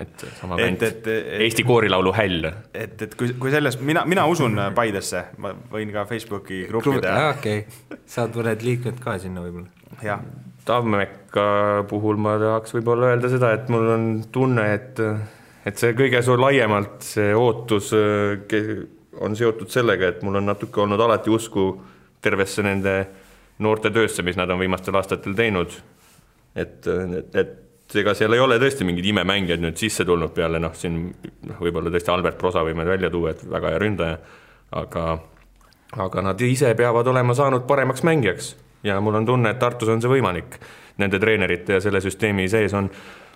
et 0.00 0.26
sama 0.36 0.58
kant 0.60 0.84
Eesti 1.08 1.64
koorilaulu 1.64 2.12
häll. 2.12 2.44
et, 2.74 3.00
et 3.02 3.14
kui, 3.16 3.32
kui 3.40 3.54
selles, 3.54 3.80
mina, 3.80 4.02
mina 4.04 4.26
usun 4.28 4.58
äh, 4.60 4.68
Paidesse, 4.76 5.24
ma 5.40 5.54
võin 5.72 5.94
ka 5.96 6.04
Facebooki 6.10 6.66
gruppi 6.68 7.00
teha, 7.00 7.30
okei 7.38 7.62
okay., 7.64 8.02
saad 8.04 8.36
mõned 8.36 8.68
liikmed 8.68 9.00
ka 9.00 9.16
sinna 9.22 9.46
võib-olla. 9.46 9.72
jah. 10.04 10.20
Tammeka 10.66 11.48
puhul 11.88 12.20
ma 12.20 12.36
tahaks 12.42 12.76
võib-olla 12.76 13.14
öelda 13.14 13.32
seda, 13.32 13.54
et 13.56 13.72
mul 13.72 13.88
on 13.96 14.06
tunne, 14.34 14.68
et 14.76 15.00
et 15.66 15.80
see 15.80 15.96
kõige 15.98 16.22
suur 16.22 16.40
laiemalt 16.40 17.02
see 17.04 17.34
ootus 17.34 17.92
äh, 17.96 18.72
on 19.20 19.36
seotud 19.36 19.72
sellega, 19.72 20.12
et 20.12 20.24
mul 20.26 20.40
on 20.40 20.50
natuke 20.52 20.82
olnud 20.84 21.00
alati 21.00 21.32
usku 21.32 21.68
tervesse 22.22 22.62
nende 22.62 22.96
noorte 23.64 23.90
töösse, 23.90 24.22
mis 24.22 24.36
nad 24.36 24.50
on 24.50 24.60
viimastel 24.60 24.96
aastatel 24.98 25.36
teinud. 25.36 25.72
et, 26.56 26.86
et, 26.86 27.36
et 27.36 27.96
ega 28.00 28.14
seal 28.16 28.34
ei 28.34 28.42
ole 28.42 28.58
tõesti 28.60 28.84
mingeid 28.84 29.06
imemängijad 29.12 29.62
nüüd 29.62 29.78
sisse 29.80 30.04
tulnud 30.04 30.32
peale 30.34 30.60
noh, 30.60 30.74
siin 30.74 31.00
noh, 31.46 31.58
võib-olla 31.60 31.92
tõesti 31.92 32.12
Albert 32.12 32.38
Prosa 32.38 32.64
võime 32.66 32.86
välja 32.86 33.10
tuua, 33.10 33.32
et 33.32 33.44
väga 33.50 33.72
hea 33.74 33.80
ründaja, 33.82 34.18
aga 34.72 35.06
aga 35.96 36.22
nad 36.22 36.40
ise 36.42 36.72
peavad 36.74 37.06
olema 37.06 37.34
saanud 37.34 37.62
paremaks 37.68 38.02
mängijaks 38.04 38.54
ja 38.86 39.00
mul 39.00 39.14
on 39.14 39.26
tunne, 39.26 39.50
et 39.50 39.58
Tartus 39.58 39.88
on 39.88 40.02
see 40.02 40.10
võimalik. 40.10 40.58
Nende 40.96 41.20
treenerite 41.20 41.76
ja 41.76 41.80
selle 41.84 42.00
süsteemi 42.00 42.46
sees 42.48 42.72
on, 42.76 42.88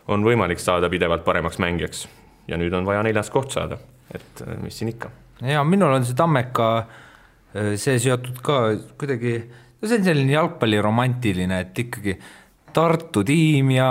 on 0.09 0.25
võimalik 0.25 0.63
saada 0.63 0.91
pidevalt 0.93 1.25
paremaks 1.25 1.61
mängijaks. 1.63 2.07
Ja 2.49 2.59
nüüd 2.59 2.75
on 2.75 2.87
vaja 2.89 3.03
neljas 3.07 3.31
koht 3.31 3.53
saada, 3.55 3.79
et 4.15 4.43
äh, 4.47 4.57
mis 4.63 4.79
siin 4.81 4.91
ikka. 4.95 5.11
ja 5.47 5.63
minul 5.65 5.93
on 5.95 6.05
see 6.05 6.17
Tammeka 6.19 6.71
äh, 6.79 7.75
see 7.81 7.99
seotud 8.03 8.41
ka 8.45 8.61
kuidagi, 8.99 9.37
no 9.81 9.89
see 9.89 10.01
on 10.01 10.09
selline 10.09 10.35
jalgpalliromantiline, 10.35 11.61
et 11.67 11.85
ikkagi 11.85 12.17
Tartu 12.71 13.25
tiim 13.27 13.73
ja 13.75 13.89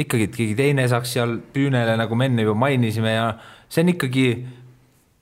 ikkagi, 0.00 0.28
et 0.28 0.36
keegi 0.36 0.54
teine 0.56 0.86
saaks 0.88 1.16
seal 1.16 1.34
püünele, 1.52 1.96
nagu 2.00 2.16
me 2.16 2.28
enne 2.30 2.44
juba 2.46 2.56
mainisime 2.66 3.12
ja 3.12 3.26
see 3.68 3.84
on 3.84 3.92
ikkagi, 3.92 4.26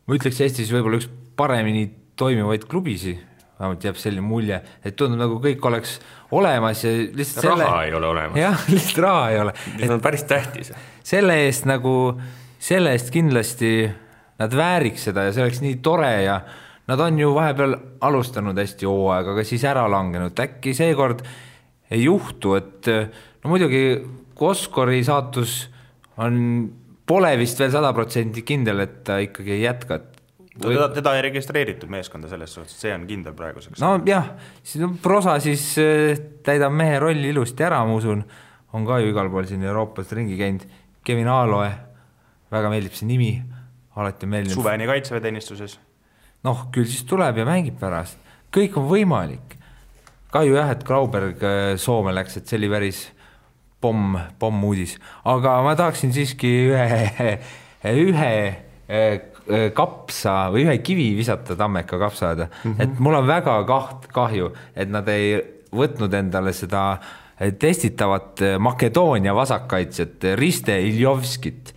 ma 0.07 0.19
ütleks 0.19 0.43
Eestis 0.45 0.71
võib-olla 0.75 1.01
üks 1.01 1.09
paremini 1.37 1.89
toimivaid 2.17 2.67
klubisid, 2.71 3.23
vähemalt 3.59 3.85
jääb 3.85 3.99
selline 4.01 4.25
mulje, 4.25 4.61
et 4.85 4.97
tundub 4.97 5.21
nagu 5.21 5.39
kõik 5.43 5.65
oleks 5.69 5.97
olemas 6.37 6.83
ja 6.85 6.93
lihtsalt 6.93 7.47
raha 7.49 7.63
selle... 7.63 7.87
ei 7.87 7.95
ole 7.97 8.11
olemas, 8.11 8.41
jah, 8.41 8.67
lihtsalt 8.73 9.03
raha 9.05 9.23
ei 9.33 9.41
ole. 9.45 9.55
mis 9.79 9.95
on 9.95 10.03
päris 10.05 10.27
tähtis. 10.29 10.73
selle 11.07 11.39
eest 11.47 11.69
nagu, 11.69 11.95
selle 12.59 12.93
eest 12.97 13.13
kindlasti 13.15 13.73
nad 14.37 14.57
vääriks 14.57 15.09
seda 15.09 15.25
ja 15.27 15.33
see 15.33 15.47
oleks 15.47 15.63
nii 15.65 15.79
tore 15.85 16.13
ja 16.27 16.41
nad 16.87 17.01
on 17.01 17.19
ju 17.19 17.33
vahepeal 17.35 17.77
alustanud 18.07 18.59
hästi 18.61 18.87
hooaega, 18.87 19.33
aga 19.33 19.45
siis 19.47 19.65
ära 19.67 19.87
langenud, 19.91 20.37
äkki 20.39 20.75
seekord 20.77 21.25
ei 21.91 22.05
juhtu, 22.05 22.55
et 22.59 22.91
no 22.91 23.53
muidugi 23.53 23.87
Koskori 24.37 25.01
saatus 25.07 25.63
on, 26.21 26.37
pole 27.09 27.31
vist 27.41 27.61
veel 27.63 27.71
sada 27.73 27.93
protsenti 27.97 28.43
kindel, 28.45 28.83
et 28.85 28.99
ta 29.07 29.17
ikkagi 29.25 29.55
ei 29.55 29.63
jätka, 29.63 29.97
et 29.97 30.16
no 30.63 30.71
teda, 30.71 30.89
teda 30.95 31.15
ei 31.17 31.23
registreeritud 31.29 31.91
meeskonda 31.93 32.29
selles 32.31 32.55
suhtes, 32.57 32.77
see 32.81 32.93
on 32.95 33.07
kindel 33.09 33.35
praeguseks. 33.37 33.81
nojah, 33.83 34.31
Prosa 35.03 35.37
siis 35.45 35.69
äh, 35.83 36.19
täidab 36.47 36.75
mehe 36.77 36.99
rolli 37.03 37.31
ilusti 37.35 37.67
ära, 37.67 37.83
ma 37.87 37.97
usun, 37.99 38.23
on 38.77 38.87
ka 38.89 39.01
ju 39.03 39.11
igal 39.13 39.31
pool 39.33 39.49
siin 39.49 39.65
Euroopas 39.67 40.13
ringi 40.17 40.39
käinud, 40.39 40.65
Kevin 41.07 41.29
Aaloe, 41.31 41.71
väga 42.53 42.71
meeldib 42.73 42.97
see 42.97 43.09
nimi, 43.09 43.33
alati 43.97 44.27
on 44.27 44.35
meeldinud. 44.35 44.57
suveni 44.57 44.89
kaitseväeteenistuses. 44.89 45.79
noh, 46.47 46.67
küll 46.73 46.89
siis 46.89 47.05
tuleb 47.09 47.43
ja 47.43 47.47
mängib 47.49 47.79
pärast, 47.81 48.19
kõik 48.55 48.79
on 48.81 48.89
võimalik. 48.91 49.59
kahju 50.33 50.57
jah, 50.57 50.73
et 50.73 50.85
Grauberg 50.85 51.45
äh, 51.45 51.77
Soome 51.81 52.15
läks, 52.17 52.41
et 52.41 52.49
see 52.49 52.59
oli 52.61 52.73
päris 52.73 53.07
pomm, 53.81 54.17
pommuudis, 54.41 54.97
aga 55.25 55.61
ma 55.65 55.77
tahaksin 55.79 56.13
siiski 56.17 56.53
ühe, 56.73 57.39
ühe 58.09 58.33
äh, 58.89 59.36
kapsa 59.75 60.49
või 60.51 60.65
ühe 60.67 60.79
kivi 60.83 61.11
visata 61.17 61.55
Tammeka 61.57 61.99
kapsaaeda 61.99 62.49
mm, 62.49 62.73
-hmm. 62.73 62.83
et 62.83 62.99
mul 62.99 63.15
on 63.15 63.27
väga 63.27 63.61
kaht-, 63.69 64.09
kahju, 64.13 64.51
et 64.75 64.91
nad 64.91 65.09
ei 65.09 65.37
võtnud 65.77 66.15
endale 66.15 66.53
seda 66.53 66.97
testitavat 67.59 68.41
Makedoonia 68.59 69.35
vasakkaitsjat 69.35 70.25
Riste 70.35 70.81
Iljovskit. 70.81 71.75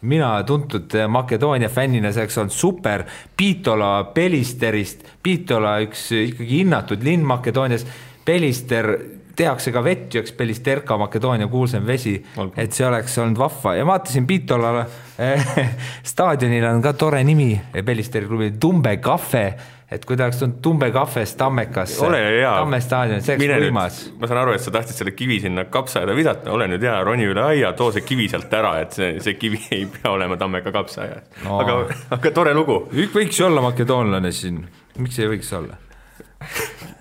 mina 0.00 0.42
tuntud 0.42 0.92
Makedoonia 1.08 1.68
fännina, 1.68 2.12
see 2.12 2.22
oleks 2.22 2.38
olnud 2.38 2.52
super, 2.52 3.04
Piitola 3.36 4.04
Pelisterist, 4.14 5.04
Piitola 5.22 5.80
üks 5.84 6.06
ikkagi 6.12 6.62
hinnatud 6.62 7.02
linn 7.04 7.24
Makedoonias, 7.24 7.86
Pelister 8.24 8.96
tehakse 9.40 9.72
ka 9.72 9.82
vett 9.84 10.14
ju, 10.14 10.22
eks 10.24 10.34
Pelisterka, 10.36 10.98
Makedoonia 11.00 11.48
kuulsam 11.50 11.86
vesi, 11.88 12.14
et 12.56 12.76
see 12.76 12.86
oleks 12.86 13.16
olnud 13.22 13.40
vahva. 13.40 13.74
Ja 13.78 13.88
vaatasin 13.88 14.28
Pitolale 14.28 14.86
eh, 15.18 15.52
staadionil 16.12 16.66
on 16.68 16.82
ka 16.84 16.94
tore 16.98 17.22
nimi 17.26 17.52
Pelisteri 17.84 18.28
klubil, 18.28 18.56
Tumbe 18.60 18.96
Cafe, 19.02 19.44
et 19.90 20.04
kui 20.06 20.18
ta 20.18 20.28
oleks 20.28 20.38
tulnud 20.42 20.60
Tumbe 20.62 20.90
Cafe'st 20.94 21.38
Tammekasse, 21.40 22.10
Tamme 22.44 22.80
staadionil, 22.84 23.24
see 23.26 23.38
oleks 23.38 23.64
võimas. 23.66 24.00
ma 24.20 24.30
saan 24.30 24.42
aru, 24.44 24.54
et 24.54 24.64
sa 24.64 24.74
tahtsid 24.74 25.02
selle 25.02 25.14
kivi 25.18 25.40
sinna 25.42 25.64
kapsaaeda 25.72 26.14
visata, 26.16 26.52
ole 26.54 26.68
nüüd 26.70 26.84
hea, 26.86 26.98
roni 27.06 27.26
üle 27.30 27.42
aia, 27.42 27.72
too 27.78 27.90
see 27.94 28.06
kivi 28.06 28.28
sealt 28.30 28.52
ära, 28.60 28.76
et 28.84 28.98
see, 28.98 29.14
see 29.24 29.38
kivi 29.40 29.62
ei 29.76 29.88
pea 29.90 30.12
olema 30.14 30.38
Tammeka 30.40 30.74
kapsaaia 30.74 31.22
no.. 31.46 31.58
aga, 31.64 31.80
aga 32.18 32.34
tore 32.36 32.54
lugu. 32.56 32.82
võiks 33.16 33.40
ju 33.40 33.48
olla 33.48 33.64
makedoonlane 33.70 34.34
siin, 34.36 34.62
miks 35.00 35.18
ei 35.18 35.32
võiks 35.32 35.50
olla 35.58 35.80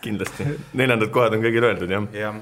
kindlasti, 0.03 0.45
neljandad 0.77 1.11
kohad 1.13 1.35
on 1.37 1.43
kõigil 1.43 1.65
öeldud, 1.69 1.91
jah 1.91 2.05
ja. 2.15 2.33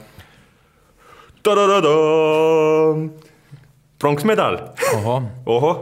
pronksmedal. 3.99 4.59
ohoh, 4.97 5.23
ohoh, 5.45 5.79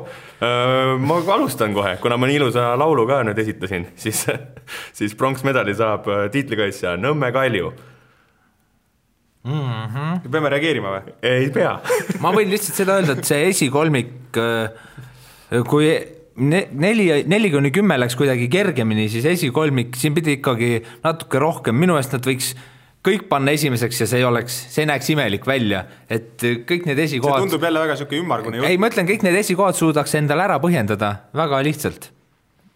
ma 1.01 1.19
alustan 1.35 1.73
kohe, 1.75 1.95
kuna 2.01 2.17
ma 2.17 2.29
nii 2.29 2.39
ilusa 2.41 2.71
laulu 2.79 3.07
ka 3.09 3.23
nüüd 3.27 3.41
esitasin, 3.41 3.89
siis, 3.99 4.25
siis 4.97 5.15
pronksmedali 5.17 5.75
saab 5.75 6.07
tiitlikaitsja 6.31 6.95
Nõmme 7.01 7.31
Kalju 7.35 7.71
mm. 9.43 9.85
-hmm. 9.93 10.27
peame 10.31 10.49
reageerima 10.53 10.97
või? 10.97 11.15
ei 11.21 11.49
pea 11.53 11.77
ma 12.23 12.33
võin 12.35 12.51
lihtsalt 12.53 12.83
seda 12.83 12.99
öelda, 12.99 13.17
et 13.17 13.25
see 13.27 13.47
esikolmik, 13.51 14.11
kui 15.69 15.89
ne-, 15.89 16.14
neli, 16.35 17.09
neli 17.27 17.51
kuni 17.51 17.71
kümme 17.75 17.97
läks 17.99 18.15
kuidagi 18.19 18.47
kergemini, 18.51 19.07
siis 19.11 19.25
esikolmik, 19.29 19.95
siin 19.99 20.15
pidi 20.15 20.39
ikkagi 20.39 20.79
natuke 21.03 21.41
rohkem, 21.41 21.77
minu 21.79 21.95
meelest 21.95 22.15
nad 22.17 22.27
võiks 22.27 22.53
kõik 23.05 23.27
panna 23.29 23.53
esimeseks 23.55 24.01
ja 24.01 24.07
see 24.09 24.21
ei 24.21 24.27
oleks, 24.27 24.57
see 24.73 24.83
ei 24.83 24.89
näeks 24.89 25.11
imelik 25.13 25.45
välja, 25.47 25.83
et 26.09 26.41
kõik 26.41 26.87
need 26.89 26.99
esikohad. 27.05 27.43
see 27.43 27.47
tundub 27.47 27.65
jälle 27.67 27.83
väga 27.83 27.97
niisugune 27.97 28.21
ümmargune 28.23 28.59
jutt. 28.59 28.69
ei, 28.69 28.79
ma 28.81 28.89
ütlen, 28.91 29.07
kõik 29.09 29.25
need 29.27 29.37
esikohad 29.41 29.77
suudaks 29.77 30.15
endale 30.17 30.45
ära 30.47 30.57
põhjendada 30.63 31.11
väga 31.37 31.61
lihtsalt. 31.67 32.09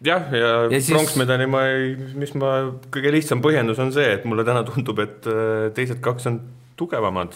jah, 0.06 0.30
ja, 0.32 0.52
ja 0.70 0.78
siis... 0.78 0.92
pronksmedali 0.94 1.48
ma 1.50 1.64
ei, 1.72 1.96
mis 2.20 2.32
ma, 2.38 2.52
kõige 2.94 3.12
lihtsam 3.16 3.42
põhjendus 3.44 3.82
on 3.82 3.90
see, 3.96 4.06
et 4.18 4.28
mulle 4.28 4.46
täna 4.46 4.62
tundub, 4.68 5.02
et 5.02 5.26
äh, 5.30 5.66
teised 5.76 6.00
kaks 6.04 6.30
on 6.30 6.38
tugevamad. 6.80 7.34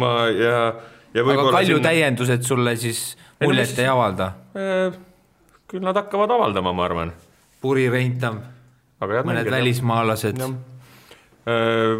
ma 0.00 0.14
ja, 0.32 0.56
ja 1.12 1.26
aga 1.26 1.46
Kalju 1.50 1.76
siin... 1.76 1.86
täiendused 1.90 2.48
sulle 2.48 2.74
siis 2.80 3.04
muljet 3.44 3.78
ei, 3.78 3.90
avalda 3.90 4.32
äh,? 4.56 4.98
Küll 5.70 5.84
nad 5.84 5.96
hakkavad 5.96 6.32
avaldama, 6.34 6.74
ma 6.74 6.84
arvan. 6.88 7.14
Puri 7.62 7.86
Reintam, 7.92 8.40
mõned 9.00 9.26
mängid, 9.28 9.50
välismaalased. 9.54 10.44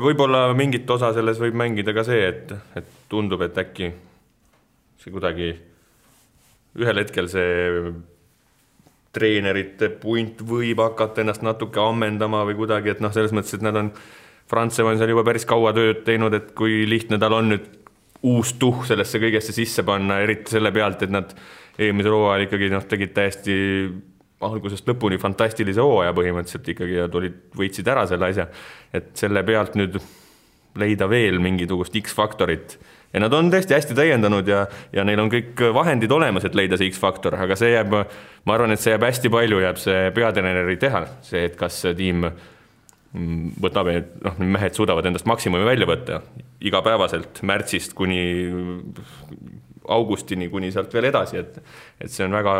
võib-olla 0.04 0.48
mingit 0.56 0.90
osa 0.90 1.12
selles 1.16 1.40
võib 1.40 1.56
mängida 1.58 1.94
ka 1.96 2.04
see, 2.06 2.22
et, 2.28 2.54
et 2.76 2.94
tundub, 3.08 3.42
et 3.46 3.58
äkki 3.58 3.92
see 5.00 5.12
kuidagi 5.12 5.52
ühel 6.80 7.00
hetkel 7.02 7.28
see 7.30 7.92
treenerite 9.14 9.90
punt 10.02 10.42
võib 10.46 10.82
hakata 10.84 11.24
ennast 11.24 11.42
natuke 11.42 11.80
ammendama 11.82 12.44
või 12.46 12.58
kuidagi, 12.60 12.94
et 12.94 13.00
noh, 13.02 13.12
selles 13.14 13.34
mõttes, 13.34 13.56
et 13.56 13.64
nad 13.64 13.76
on, 13.76 13.90
Frantsev 14.50 14.88
on 14.90 14.98
seal 14.98 15.12
juba 15.12 15.24
päris 15.26 15.46
kaua 15.46 15.72
tööd 15.74 16.02
teinud, 16.06 16.34
et 16.34 16.52
kui 16.58 16.82
lihtne 16.88 17.18
tal 17.22 17.36
on 17.38 17.52
nüüd 17.52 17.66
uus 18.26 18.52
tuhh 18.60 18.84
sellesse 18.86 19.20
kõigesse 19.22 19.54
sisse 19.56 19.84
panna, 19.86 20.20
eriti 20.24 20.52
selle 20.52 20.72
pealt, 20.74 21.02
et 21.06 21.12
nad 21.14 21.32
eelmisel 21.80 22.14
hooajal 22.14 22.46
ikkagi 22.46 22.70
noh, 22.72 22.86
tegid 22.88 23.12
täiesti 23.16 23.56
algusest 24.44 24.88
lõpuni 24.88 25.18
fantastilise 25.20 25.82
hooaja 25.84 26.14
põhimõtteliselt 26.16 26.70
ikkagi 26.72 26.96
ja 27.02 27.08
tulid, 27.12 27.36
võitsid 27.56 27.88
ära 27.92 28.06
selle 28.08 28.30
asja. 28.32 28.48
et 28.96 29.12
selle 29.18 29.42
pealt 29.46 29.76
nüüd 29.78 29.98
leida 30.80 31.08
veel 31.10 31.40
mingisugust 31.42 31.96
X-faktorit. 31.98 32.78
Ja 33.10 33.20
nad 33.24 33.34
on 33.34 33.48
tõesti 33.50 33.74
hästi 33.74 33.96
täiendanud 33.98 34.46
ja, 34.48 34.62
ja 34.94 35.04
neil 35.04 35.18
on 35.18 35.32
kõik 35.32 35.58
vahendid 35.74 36.12
olemas, 36.14 36.46
et 36.46 36.54
leida 36.54 36.78
see 36.78 36.92
X-faktor, 36.92 37.34
aga 37.42 37.56
see 37.58 37.72
jääb, 37.72 37.96
ma 38.46 38.54
arvan, 38.54 38.70
et 38.70 38.82
see 38.82 38.94
jääb 38.94 39.08
hästi 39.08 39.32
palju, 39.34 39.58
jääb 39.64 39.80
see 39.82 40.12
peatreeneri 40.14 40.78
teha, 40.80 41.02
see, 41.26 41.42
et 41.50 41.58
kas 41.58 41.82
tiim 41.98 42.28
võtab, 43.60 43.90
noh, 44.22 44.38
mehed 44.54 44.78
suudavad 44.78 45.10
endast 45.10 45.26
maksimumi 45.26 45.66
välja 45.66 45.88
võtta. 45.90 46.20
Igapäevaselt 46.62 47.42
märtsist 47.50 47.96
kuni 47.98 48.22
augustini 49.90 50.48
kuni 50.48 50.70
sealt 50.72 50.92
veel 50.94 51.10
edasi, 51.10 51.40
et 51.40 51.60
et 52.00 52.10
see 52.10 52.24
on 52.26 52.34
väga 52.34 52.52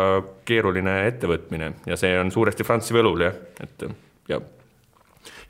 keeruline 0.47 0.95
ettevõtmine 1.09 1.73
ja 1.89 1.97
see 1.99 2.13
on 2.19 2.31
suuresti 2.31 2.65
Frantsevi 2.67 3.01
õlul 3.01 3.27
jah, 3.27 3.37
et 3.63 3.85
ja 4.31 4.41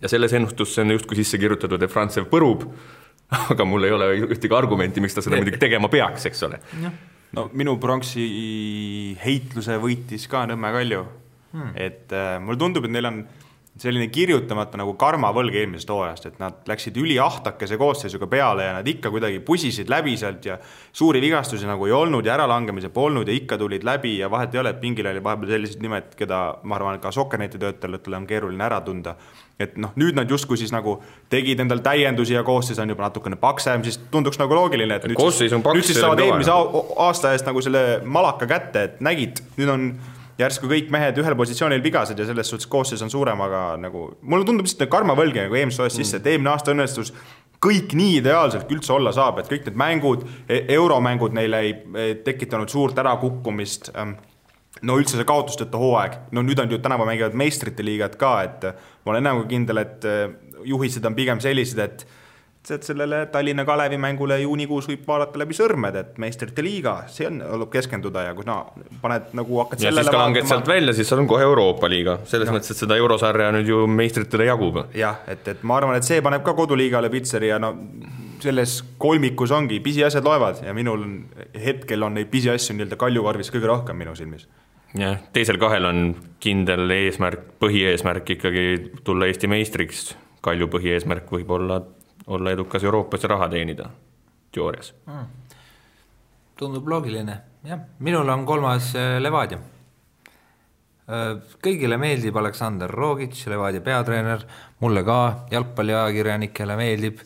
ja 0.01 0.09
selles 0.09 0.33
ennustusse 0.33 0.81
on 0.81 0.95
justkui 0.95 1.19
sisse 1.21 1.39
kirjutatud, 1.41 1.81
et 1.81 1.91
Frantsev 1.91 2.27
põrub, 2.31 2.65
aga 3.53 3.65
mul 3.67 3.87
ei 3.87 3.95
ole 3.95 4.11
ühtegi 4.27 4.55
argumenti, 4.57 5.03
miks 5.03 5.17
ta 5.17 5.23
seda 5.23 5.39
muidugi 5.39 5.61
tegema 5.61 5.89
peaks, 5.91 6.27
eks 6.31 6.45
ole. 6.47 6.61
no 7.37 7.47
minu 7.55 7.77
pronksi 7.79 8.25
heitluse 9.21 9.77
võitis 9.81 10.27
ka 10.31 10.45
Nõmme 10.49 10.73
Kalju 10.75 11.05
hmm., 11.53 11.77
et 11.79 12.15
äh, 12.15 12.35
mulle 12.43 12.59
tundub, 12.59 12.87
et 12.87 12.95
neil 12.97 13.07
on 13.11 13.21
selline 13.81 14.11
kirjutamata 14.13 14.77
nagu 14.77 14.93
karmavõlg 14.99 15.55
eelmisest 15.57 15.89
hooajast, 15.89 16.27
et 16.29 16.37
nad 16.41 16.67
läksid 16.69 16.97
üliahtakese 17.01 17.79
koosseisuga 17.81 18.27
peale 18.29 18.67
ja 18.67 18.75
nad 18.77 18.87
ikka 18.87 19.09
kuidagi 19.13 19.39
pusisid 19.45 19.89
läbi 19.89 20.13
sealt 20.21 20.45
ja 20.45 20.59
suuri 20.93 21.21
vigastusi 21.23 21.65
nagu 21.69 21.87
ei 21.89 21.95
olnud 21.97 22.25
ja 22.25 22.35
äralangemise 22.35 22.91
polnud 22.93 23.27
ja 23.27 23.33
ikka 23.33 23.57
tulid 23.57 23.85
läbi 23.87 24.19
ja 24.19 24.29
vahet 24.31 24.53
ei 24.53 24.61
ole, 24.61 24.75
et 24.75 24.81
pingil 24.83 25.09
oli 25.09 25.23
vahepeal 25.23 25.55
sellised 25.55 25.81
nimed, 25.81 26.13
keda 26.19 26.41
ma 26.61 26.77
arvan, 26.77 27.01
ka 27.01 27.11
Sokkerneti 27.11 27.61
töötajatel 27.61 28.19
on 28.19 28.29
keeruline 28.29 28.67
ära 28.69 28.81
tunda. 28.85 29.15
et 29.61 29.75
noh, 29.77 29.91
nüüd 29.95 30.15
nad 30.17 30.29
justkui 30.29 30.57
siis 30.57 30.71
nagu 30.73 30.95
tegid 31.29 31.59
endal 31.61 31.83
täiendusi 31.85 32.33
ja 32.33 32.41
koosseis 32.43 32.79
on 32.81 32.89
juba 32.89 33.03
natukene 33.05 33.37
paksem, 33.37 33.83
siis 33.85 33.99
tunduks 34.11 34.39
nagu 34.41 34.55
loogiline, 34.57 34.95
et 34.97 35.05
nüüd 35.05 35.19
koosseis 35.19 35.53
on 35.53 35.61
paks, 35.61 35.77
nüüd 35.77 35.89
siis 35.89 35.99
saavad 36.01 36.21
eelmise 36.23 36.53
aasta 36.53 37.35
eest 37.35 37.45
nagu 37.45 37.61
selle 37.61 38.01
malaka 38.05 38.49
kätte, 38.49 38.87
et 38.89 39.05
nägid, 39.05 39.43
nüüd 39.61 39.69
on 39.69 39.85
järsku 40.41 40.69
kõik 40.71 40.89
mehed 40.93 41.19
ühel 41.21 41.35
positsioonil 41.37 41.83
vigased 41.83 42.19
ja 42.19 42.25
selles 42.27 42.49
suhtes 42.51 42.69
koosseis 42.71 43.03
on 43.05 43.11
suurem, 43.13 43.41
aga 43.45 43.61
nagu 43.81 44.09
mulle 44.21 44.47
tundub 44.47 44.67
lihtsalt 44.67 44.85
nagu 44.85 44.95
karmavõlg 44.97 45.37
nagu 45.37 45.59
eelmisest 45.59 45.85
aastast 45.85 46.01
sisse, 46.01 46.19
et 46.21 46.29
eelmine 46.31 46.51
aasta 46.53 46.73
õnnestus 46.73 47.13
kõik 47.61 47.93
nii 47.97 48.17
ideaalselt 48.21 48.65
kui 48.67 48.79
üldse 48.79 48.93
olla 48.95 49.13
saab, 49.13 49.39
et 49.41 49.49
kõik 49.51 49.67
need 49.67 49.77
mängud, 49.77 50.25
euromängud 50.49 51.35
neile 51.37 51.61
ei 51.67 52.15
tekitanud 52.25 52.71
suurt 52.73 52.97
ärakukkumist. 52.97 53.91
no 54.81 54.95
üldse 54.97 55.19
see 55.19 55.27
kaotusteta 55.27 55.77
hooaeg, 55.77 56.15
no 56.31 56.41
nüüd 56.41 56.59
on 56.63 56.71
ju 56.71 56.79
tänapäeval 56.81 57.11
mängivad 57.11 57.35
meistrite 57.37 57.83
liigat 57.85 58.15
ka, 58.17 58.31
et 58.47 58.63
ma 59.05 59.11
olen 59.11 59.21
enam 59.21 59.41
kui 59.41 59.49
kindel, 59.51 59.77
et 59.77 60.05
eh, 60.09 60.31
juhised 60.65 61.05
on 61.05 61.15
pigem 61.15 61.41
sellised, 61.43 61.77
et 61.79 62.05
et 62.69 62.83
sellele 62.85 63.25
Tallinna 63.33 63.65
Kalevi 63.65 63.97
mängule 63.97 64.37
juunikuus 64.43 64.85
võib 64.91 65.07
vaadata 65.07 65.39
läbi 65.41 65.55
sõrmede, 65.57 66.03
et 66.05 66.17
meistrite 66.21 66.61
liiga, 66.61 66.93
see 67.09 67.25
on, 67.25 67.39
tuleb 67.41 67.71
keskenduda 67.73 68.27
ja 68.27 68.35
kui 68.37 68.45
no 68.45 68.59
paned 69.01 69.31
nagu 69.37 69.61
hakkad 69.63 69.81
ja 69.81 69.93
siis 69.95 70.09
ka 70.13 70.19
langed 70.21 70.49
sealt 70.49 70.69
välja, 70.69 70.93
siis 70.93 71.09
on 71.17 71.25
kohe 71.29 71.41
Euroopa 71.41 71.89
liiga, 71.89 72.19
selles 72.29 72.51
no. 72.51 72.57
mõttes, 72.57 72.75
et 72.75 72.83
seda 72.83 72.97
eurosarja 73.01 73.49
nüüd 73.55 73.71
ju 73.71 73.85
meistritele 73.89 74.45
jagub. 74.51 74.83
jah, 74.93 75.23
et, 75.31 75.47
et 75.55 75.63
ma 75.65 75.79
arvan, 75.81 75.97
et 75.97 76.05
see 76.05 76.21
paneb 76.21 76.45
ka 76.45 76.53
koduliigale 76.57 77.09
pitseri 77.13 77.49
ja 77.49 77.57
no 77.61 77.73
selles 78.41 78.77
kolmikus 79.01 79.53
ongi, 79.57 79.79
pisiasjad 79.81 80.25
loevad 80.25 80.61
ja 80.65 80.73
minul 80.77 81.05
on, 81.05 81.15
hetkel 81.65 82.05
on 82.05 82.17
neid 82.17 82.29
pisiasju 82.33 82.75
nii-öelda 82.77 82.97
kaljukarvis 83.01 83.49
kõige 83.53 83.69
rohkem 83.69 83.97
minu 83.97 84.13
silmis. 84.17 84.45
jah, 84.97 85.17
teisel 85.33 85.57
kahel 85.61 85.89
on 85.89 86.03
kindel 86.43 86.93
eesmärk, 86.93 87.55
põhieesmärk 87.61 88.35
ikkagi 88.37 88.67
tulla 89.03 89.29
Eesti 89.29 89.49
meistriks, 89.49 90.11
Kalju 90.41 90.71
põhieesmärk 90.73 91.27
võib 91.29 91.51
olla 91.53 91.75
olla 92.27 92.51
edukas 92.51 92.83
Euroopas 92.83 93.23
ja 93.23 93.29
raha 93.29 93.49
teenida, 93.49 93.89
teoorias 94.51 94.93
mm.. 95.05 95.25
tundub 96.57 96.87
loogiline, 96.87 97.37
jah, 97.65 97.79
minul 97.99 98.29
on 98.29 98.45
kolmas 98.45 98.93
äh, 98.95 99.17
Levadia. 99.21 99.59
Äh, 101.11 101.29
kõigile 101.63 101.97
meeldib 101.97 102.37
Aleksandr 102.37 102.91
Rogic, 102.91 103.37
Levadia 103.49 103.81
peatreener, 103.81 104.45
mulle 104.79 105.03
ka, 105.07 105.21
jalgpalliajakirjanikele 105.51 106.77
meeldib 106.77 107.23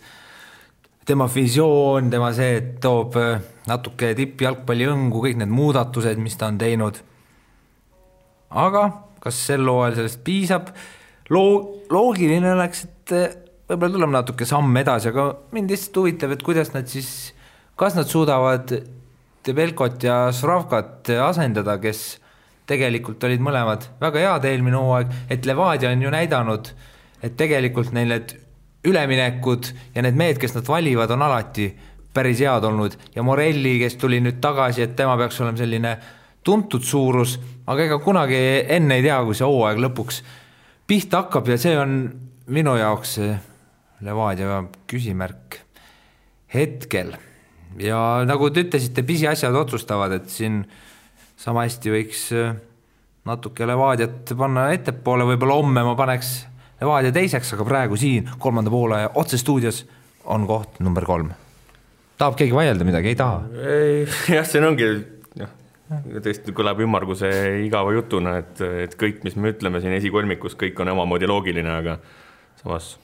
tema 1.06 1.28
visioon, 1.30 2.10
tema 2.10 2.32
see, 2.34 2.58
et 2.62 2.76
toob 2.82 3.18
äh, 3.22 3.40
natuke 3.70 4.14
tippjalgpalli 4.18 4.88
õngu, 4.90 5.22
kõik 5.28 5.40
need 5.42 5.54
muudatused, 5.54 6.22
mis 6.22 6.38
ta 6.40 6.50
on 6.50 6.58
teinud. 6.62 7.02
aga 8.50 8.86
kas 9.22 9.40
sel 9.48 9.68
hooajal 9.68 10.00
sellest 10.00 10.24
piisab? 10.24 10.70
loo-, 11.30 11.82
loogiline 11.90 12.54
oleks, 12.54 12.86
et 12.86 13.45
võib-olla 13.69 13.93
tuleme 13.93 14.13
natuke 14.13 14.45
samm 14.47 14.78
edasi, 14.78 15.10
aga 15.12 15.30
mind 15.56 15.73
lihtsalt 15.73 16.01
huvitab, 16.01 16.36
et 16.36 16.43
kuidas 16.45 16.71
nad 16.75 16.89
siis, 16.91 17.10
kas 17.80 17.97
nad 17.97 18.10
suudavad 18.10 18.75
Debelkot 19.45 20.01
ja 20.01 20.32
Sravkat 20.34 21.12
asendada, 21.21 21.78
kes 21.78 22.15
tegelikult 22.65 23.21
olid 23.28 23.43
mõlemad 23.45 23.84
väga 24.01 24.23
head 24.23 24.47
eelmine 24.49 24.80
hooaeg, 24.82 25.12
et 25.30 25.45
Levadia 25.45 25.91
on 25.93 26.01
ju 26.01 26.13
näidanud, 26.13 26.71
et 27.21 27.36
tegelikult 27.38 27.91
neil 27.93 28.10
need 28.10 28.34
üleminekud 28.86 29.69
ja 29.95 30.01
need 30.06 30.17
mehed, 30.17 30.41
kes 30.41 30.56
nad 30.58 30.65
valivad, 30.69 31.13
on 31.13 31.25
alati 31.25 31.69
päris 32.15 32.41
head 32.41 32.65
olnud. 32.65 32.95
Ja 33.15 33.25
Morelli, 33.25 33.78
kes 33.82 33.97
tuli 34.01 34.21
nüüd 34.23 34.39
tagasi, 34.41 34.86
et 34.86 34.95
tema 34.97 35.17
peaks 35.19 35.41
olema 35.41 35.62
selline 35.62 35.95
tuntud 36.45 36.86
suurus, 36.86 37.38
aga 37.67 37.86
ega 37.86 37.99
kunagi 38.01 38.39
enne 38.78 38.99
ei 38.99 39.06
tea, 39.06 39.17
kui 39.25 39.38
see 39.38 39.49
hooaeg 39.49 39.82
lõpuks 39.86 40.21
pihta 40.88 41.23
hakkab 41.23 41.49
ja 41.49 41.58
see 41.62 41.78
on 41.78 41.99
minu 42.54 42.75
jaoks 42.78 43.17
Levadia 44.04 44.64
küsimärk 44.90 45.62
hetkel 46.54 47.16
ja 47.82 48.00
nagu 48.28 48.50
te 48.54 48.66
ütlesite, 48.66 49.04
pisiasjad 49.08 49.56
otsustavad, 49.56 50.16
et 50.20 50.30
siin 50.32 50.64
sama 51.40 51.66
hästi 51.66 51.94
võiks 51.94 52.26
äh, 52.36 52.56
natuke 53.28 53.68
Levadiat 53.68 54.36
panna 54.38 54.70
ettepoole, 54.76 55.28
võib-olla 55.32 55.60
homme 55.60 55.86
ma 55.88 55.96
paneks 56.00 56.36
Levadia 56.82 57.14
teiseks, 57.16 57.54
aga 57.56 57.66
praegu 57.68 57.98
siin 58.00 58.30
kolmanda 58.40 58.72
poole 58.72 59.02
otsestuudios 59.16 59.86
on 60.32 60.48
koht 60.50 60.80
number 60.84 61.06
kolm. 61.08 61.32
tahab 62.18 62.38
keegi 62.40 62.56
vaielda 62.56 62.88
midagi, 62.88 63.14
ei 63.14 63.20
taha? 63.20 63.44
jah, 64.36 64.48
see 64.48 64.64
ongi 64.64 64.90
jah, 65.40 65.52
tõesti 66.20 66.56
kõlab 66.56 66.84
ümmarguse 66.84 67.32
igava 67.66 67.96
jutuna, 67.96 68.38
et, 68.44 68.62
et 68.88 69.00
kõik, 69.00 69.24
mis 69.28 69.36
me 69.40 69.56
ütleme 69.56 69.82
siin 69.84 69.96
esikolmikus, 69.98 70.58
kõik 70.60 70.80
on 70.84 70.94
omamoodi 70.96 71.32
loogiline, 71.32 71.80
aga 71.82 72.00
samas 72.62 72.96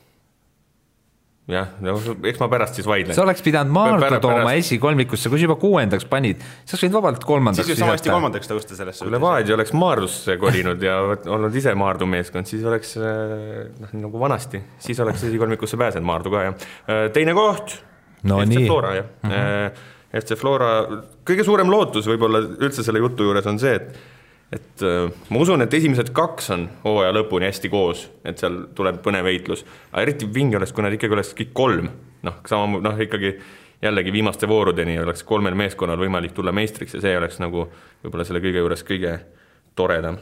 jah, 1.49 1.71
no 1.81 1.95
eks 2.29 2.39
ma 2.41 2.47
pärast 2.51 2.77
siis 2.77 2.87
vaidlen. 2.87 3.15
sa 3.17 3.23
oleks 3.23 3.41
pidanud 3.45 3.73
Maardu 3.73 4.19
tooma 4.21 4.53
esikolmikusse, 4.59 5.29
kui 5.31 5.41
sa 5.41 5.47
juba 5.47 5.57
kuuendaks 5.61 6.05
panid, 6.09 6.43
sa 6.63 6.75
oleks 6.75 6.85
võinud 6.85 6.97
vabalt 6.99 7.25
kolmandaks 7.25 7.65
siis 7.65 7.73
ju 7.73 7.81
sama 7.81 7.95
hästi 7.95 8.13
kolmandaks 8.13 8.51
tõusta 8.51 8.77
sellesse. 8.77 9.05
kui 9.05 9.13
Levadia 9.13 9.55
oleks 9.57 9.73
Maardusse 9.73 10.37
kolinud 10.41 10.85
ja 10.85 10.99
olnud 11.09 11.57
ise 11.57 11.73
Maardu 11.77 12.09
meeskond, 12.09 12.49
siis 12.49 12.65
oleks 12.67 12.93
noh, 13.01 13.95
nagu 14.05 14.21
vanasti, 14.21 14.61
siis 14.81 15.01
oleks 15.01 15.25
esikolmikusse 15.31 15.79
pääsenud 15.81 16.07
Maardu 16.07 16.35
ka, 16.35 16.45
jah. 16.49 16.69
Äh, 16.85 17.07
teine 17.15 17.35
koht 17.37 17.79
no,, 18.21 18.37
FC 18.45 18.65
Flora, 18.67 18.95
jah 18.99 19.09
mm. 19.23 19.33
-hmm. 19.33 19.89
FC 20.21 20.35
Flora, 20.35 20.71
kõige 21.27 21.43
suurem 21.47 21.69
lootus 21.71 22.07
võib-olla 22.09 22.43
üldse 22.43 22.83
selle 22.83 22.99
jutu 22.99 23.29
juures 23.29 23.45
on 23.47 23.59
see, 23.59 23.77
et 23.79 24.10
et 24.51 24.83
äh, 24.83 25.07
ma 25.29 25.41
usun, 25.41 25.63
et 25.63 25.73
esimesed 25.73 26.11
kaks 26.15 26.51
on 26.55 26.67
hooaja 26.83 27.15
lõpuni 27.15 27.47
hästi 27.47 27.71
koos, 27.71 28.05
et 28.27 28.41
seal 28.41 28.65
tuleb 28.75 29.01
põnev 29.05 29.29
heitlus, 29.29 29.65
aga 29.91 30.05
eriti 30.05 30.27
vinge 30.27 30.59
oleks, 30.59 30.73
kui 30.75 30.85
nad 30.85 30.95
ikkagi 30.95 31.17
oleks 31.17 31.33
kõik 31.37 31.53
kolm, 31.57 31.91
noh, 32.27 32.39
sama, 32.49 32.81
noh 32.83 32.99
ikkagi 33.01 33.35
jällegi 33.81 34.13
viimaste 34.13 34.47
voorudeni 34.49 34.99
oleks 35.01 35.23
kolmel 35.25 35.55
meeskonnal 35.57 35.99
võimalik 35.99 36.35
tulla 36.37 36.53
meistriks 36.53 36.93
ja 36.97 37.01
see 37.01 37.17
oleks 37.17 37.39
nagu 37.41 37.65
võib-olla 38.03 38.25
selle 38.27 38.41
kõige 38.43 38.61
juures 38.61 38.83
kõige 38.85 39.15
toredam. 39.75 40.19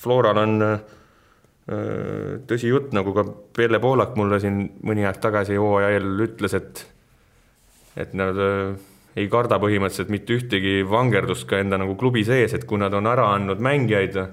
Floral 0.00 0.40
on 0.42 0.66
äh, 0.66 0.76
tõsi 2.50 2.68
jutt, 2.68 2.92
nagu 2.96 3.14
ka 3.16 3.24
Pelle 3.56 3.80
Poolak 3.80 4.16
mulle 4.20 4.40
siin 4.42 4.62
mõni 4.84 5.06
aeg 5.06 5.20
tagasi 5.22 5.56
hooaja 5.60 5.94
eel 5.96 6.26
ütles, 6.26 6.56
et 6.58 6.86
et 7.98 8.12
nad 8.14 8.36
äh, 8.38 8.74
ei 9.20 9.28
karda 9.30 9.60
põhimõtteliselt 9.62 10.12
mitte 10.12 10.36
ühtegi 10.38 10.80
vangerdust 10.88 11.46
ka 11.50 11.60
enda 11.60 11.78
nagu 11.80 11.96
klubi 12.00 12.24
sees, 12.26 12.54
et 12.56 12.66
kui 12.68 12.80
nad 12.80 12.94
on 12.96 13.08
ära 13.10 13.28
andnud 13.34 13.62
mängijaid 13.62 14.16
äh, 14.20 14.30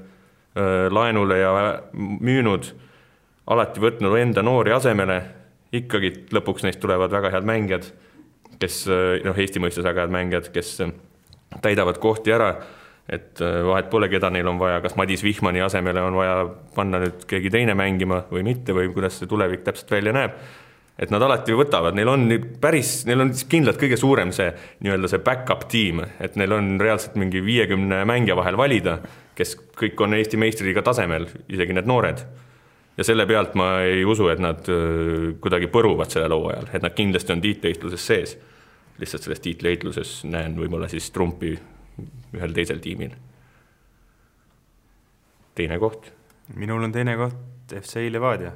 laenule 0.94 1.40
ja 1.42 1.52
müünud, 1.94 2.72
alati 3.48 3.84
võtnud 3.84 4.18
enda 4.20 4.44
noori 4.44 4.74
asemele, 4.76 5.22
ikkagi 5.76 6.14
lõpuks 6.36 6.66
neist 6.66 6.82
tulevad 6.84 7.12
väga 7.14 7.32
head 7.36 7.48
mängijad, 7.48 7.92
kes 8.58 8.86
noh, 8.88 9.38
Eesti 9.38 9.62
mõistes 9.62 9.86
väga 9.86 10.06
head 10.06 10.14
mängijad, 10.16 10.50
kes 10.56 10.80
täidavad 11.62 12.00
kohti 12.02 12.34
ära, 12.34 12.50
et 13.08 13.40
vahet 13.40 13.88
pole, 13.92 14.10
keda 14.12 14.32
neil 14.34 14.48
on 14.50 14.58
vaja, 14.60 14.82
kas 14.84 14.98
Madis 15.00 15.24
Vihmani 15.24 15.62
asemele 15.64 16.02
on 16.04 16.18
vaja 16.20 16.40
panna 16.76 17.00
nüüd 17.04 17.24
keegi 17.30 17.52
teine 17.54 17.76
mängima 17.78 18.24
või 18.32 18.44
mitte 18.48 18.76
või 18.76 18.90
kuidas 18.96 19.20
see 19.20 19.30
tulevik 19.32 19.64
täpselt 19.68 19.94
välja 19.96 20.16
näeb 20.16 20.36
et 20.98 21.14
nad 21.14 21.22
alati 21.22 21.54
võtavad, 21.54 21.96
neil 21.98 22.10
on 22.10 22.26
päris, 22.62 23.04
neil 23.06 23.22
on 23.22 23.32
kindlalt 23.50 23.78
kõige 23.82 24.00
suurem 24.00 24.34
see 24.36 24.50
nii-öelda 24.82 25.12
see 25.12 25.22
back-up 25.24 25.68
tiim, 25.70 26.02
et 26.24 26.38
neil 26.40 26.56
on 26.58 26.74
reaalselt 26.82 27.18
mingi 27.22 27.44
viiekümne 27.46 28.02
mängija 28.10 28.38
vahel 28.38 28.58
valida, 28.58 28.98
kes 29.38 29.54
kõik 29.78 30.02
on 30.02 30.18
Eesti 30.18 30.40
meistriliiga 30.42 30.82
tasemel, 30.86 31.28
isegi 31.54 31.78
need 31.78 31.90
noored. 31.90 32.26
ja 32.98 33.06
selle 33.06 33.28
pealt 33.30 33.54
ma 33.54 33.84
ei 33.86 34.06
usu, 34.06 34.26
et 34.34 34.40
nad 34.42 34.66
kuidagi 35.42 35.70
põruvad 35.70 36.10
sellel 36.10 36.34
hooajal, 36.34 36.72
et 36.74 36.82
nad 36.82 36.96
kindlasti 36.98 37.34
on 37.34 37.42
tiitliheitluses 37.42 38.08
sees. 38.08 38.38
lihtsalt 38.98 39.24
selles 39.24 39.40
tiitliheitluses 39.40 40.24
näen 40.26 40.58
võib-olla 40.58 40.90
siis 40.90 41.12
trumpi 41.12 41.54
ühel 42.34 42.54
teisel 42.54 42.82
tiimil. 42.82 43.14
teine 45.56 45.78
koht. 45.78 46.12
minul 46.56 46.84
on 46.84 46.92
teine 46.92 47.16
koht 47.18 47.38
FC 47.82 48.10
Levadia 48.10 48.52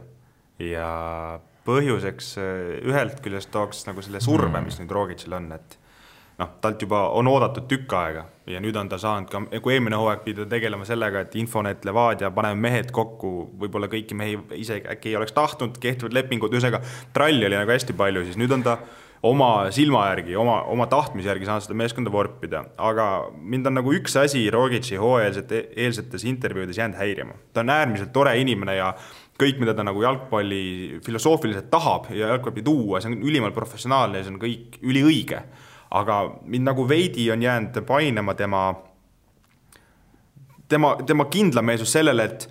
ja 0.59 1.39
põhjuseks 1.67 2.33
äh, 2.41 2.55
ühelt 2.89 3.21
küljest 3.23 3.51
tooks 3.53 3.85
nagu 3.89 4.03
selle 4.05 4.21
surve, 4.23 4.53
mm. 4.53 4.67
mis 4.67 4.81
nüüd 4.81 4.93
Rogicil 4.95 5.37
on, 5.37 5.51
et 5.57 5.77
noh, 6.41 6.55
talt 6.61 6.81
juba 6.81 7.03
on 7.17 7.29
oodatud 7.29 7.67
tükk 7.69 7.93
aega 7.97 8.25
ja 8.49 8.61
nüüd 8.63 8.77
on 8.79 8.89
ta 8.89 8.97
saanud 9.01 9.29
ka, 9.31 9.43
kui 9.61 9.75
eelmine 9.75 9.99
hooaeg 9.99 10.23
pidi 10.25 10.47
tegelema 10.49 10.87
sellega, 10.87 11.25
et 11.25 11.37
Infonet, 11.39 11.85
Levadia, 11.87 12.31
paneme 12.33 12.59
mehed 12.67 12.91
kokku, 12.95 13.51
võib-olla 13.61 13.91
kõiki 13.91 14.17
mehi 14.17 14.39
ise 14.57 14.81
äkki 14.95 15.13
ei 15.13 15.19
oleks 15.19 15.35
tahtnud, 15.37 15.77
kehtivad 15.81 16.17
lepingud, 16.17 16.53
ühesõnaga 16.53 16.81
tralli 17.13 17.47
oli 17.47 17.59
nagu 17.59 17.73
hästi 17.75 17.95
palju, 17.97 18.25
siis 18.27 18.41
nüüd 18.41 18.57
on 18.57 18.65
ta 18.65 18.79
oma 19.27 19.69
silma 19.73 20.07
järgi, 20.09 20.35
oma, 20.39 20.61
oma 20.73 20.87
tahtmise 20.89 21.29
järgi 21.29 21.45
saanud 21.45 21.65
seda 21.67 21.77
meeskonda 21.77 22.13
vorpida, 22.13 22.63
aga 22.81 23.07
mind 23.37 23.69
on 23.69 23.77
nagu 23.77 23.93
üks 23.93 24.17
asi 24.17 24.47
Rogitši 24.53 24.97
hooajaliste, 25.01 25.65
eelsetes 25.77 26.25
intervjuudes 26.25 26.81
jäänud 26.81 26.97
häirima. 26.97 27.37
ta 27.53 27.61
on 27.61 27.69
äärmiselt 27.69 28.13
tore 28.13 28.33
inimene 28.41 28.75
ja 28.79 28.93
kõik, 29.41 29.59
mida 29.61 29.73
ta 29.77 29.85
nagu 29.85 30.03
jalgpalli 30.03 31.01
filosoofiliselt 31.05 31.69
tahab 31.73 32.11
ja 32.13 32.31
jalgpalli 32.33 32.63
tuua, 32.65 33.01
see 33.01 33.11
on 33.11 33.19
ülimalt 33.25 33.57
professionaalne 33.57 34.21
ja 34.21 34.27
see 34.27 34.35
on 34.35 34.41
kõik 34.41 34.79
üliõige. 34.81 35.43
aga 35.91 36.21
mind 36.47 36.63
nagu 36.63 36.85
veidi 36.87 37.25
on 37.31 37.41
jäänud 37.43 37.81
painama 37.83 38.33
tema, 38.33 38.61
tema, 40.67 40.95
tema 41.05 41.25
kindlameelsus 41.25 41.91
sellele, 41.91 42.23
et 42.23 42.45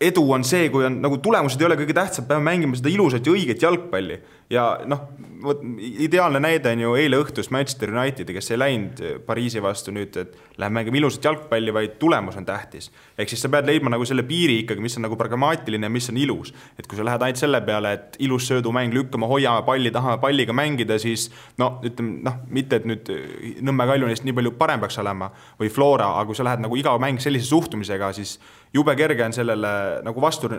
edu 0.00 0.22
on 0.32 0.44
see, 0.44 0.68
kui 0.70 0.84
on 0.86 1.00
nagu 1.02 1.18
tulemused 1.18 1.60
ei 1.60 1.66
ole 1.66 1.76
kõige 1.80 1.96
tähtsam, 1.96 2.28
peame 2.28 2.46
mängima 2.46 2.78
seda 2.78 2.92
ilusat 2.92 3.26
ja 3.26 3.34
õiget 3.34 3.66
jalgpalli 3.66 4.20
ja 4.50 4.64
noh, 4.88 5.04
vot 5.42 5.60
ideaalne 5.78 6.40
näide 6.42 6.72
on 6.74 6.82
ju 6.82 6.94
eile 6.98 7.20
õhtust 7.22 7.52
Manchester 7.54 7.92
Unitedi, 7.94 8.34
kes 8.34 8.50
ei 8.50 8.58
läinud 8.58 9.02
Pariisi 9.26 9.62
vastu 9.62 9.94
nüüd, 9.94 10.16
et 10.20 10.34
lähme 10.60 10.80
mängime 10.80 10.98
ilusat 11.00 11.24
jalgpalli, 11.24 11.72
vaid 11.74 11.96
tulemus 12.02 12.36
on 12.36 12.46
tähtis. 12.46 12.90
ehk 13.18 13.28
siis 13.28 13.42
sa 13.42 13.48
pead 13.48 13.68
leidma 13.68 13.92
nagu 13.94 14.04
selle 14.04 14.22
piiri 14.26 14.58
ikkagi, 14.64 14.82
mis 14.82 14.96
on 14.98 15.06
nagu 15.06 15.16
pragmaatiline 15.16 15.86
ja 15.86 15.90
mis 15.90 16.10
on 16.10 16.16
ilus. 16.16 16.54
et 16.78 16.86
kui 16.86 16.98
sa 16.98 17.04
lähed 17.06 17.22
ainult 17.22 17.40
selle 17.40 17.60
peale, 17.60 17.92
et 17.92 18.16
ilus 18.18 18.48
söödumäng, 18.50 18.94
lükkame, 18.94 19.26
hoiame 19.26 19.62
palli, 19.66 19.90
tahame 19.90 20.18
palliga 20.20 20.52
mängida, 20.52 20.98
siis 20.98 21.30
no 21.58 21.78
ütleme 21.84 22.18
noh, 22.26 22.40
mitte 22.48 22.80
et 22.80 22.88
nüüd 22.88 23.12
Nõmme 23.60 23.86
Kalju 23.86 24.06
neist 24.06 24.24
nii 24.24 24.34
palju 24.36 24.52
parem 24.58 24.80
peaks 24.82 24.98
olema 24.98 25.30
või 25.60 25.70
Flora, 25.72 26.10
aga 26.18 26.26
kui 26.26 26.38
sa 26.38 26.44
lähed 26.46 26.62
nagu 26.64 26.76
iga 26.76 26.96
mäng 26.98 27.22
sellise 27.22 27.48
suhtumisega, 27.48 28.12
siis 28.16 28.38
jube 28.74 28.94
kerge 28.96 29.24
on 29.24 29.34
sellele 29.34 29.70
nagu 30.06 30.22
vastu, 30.22 30.50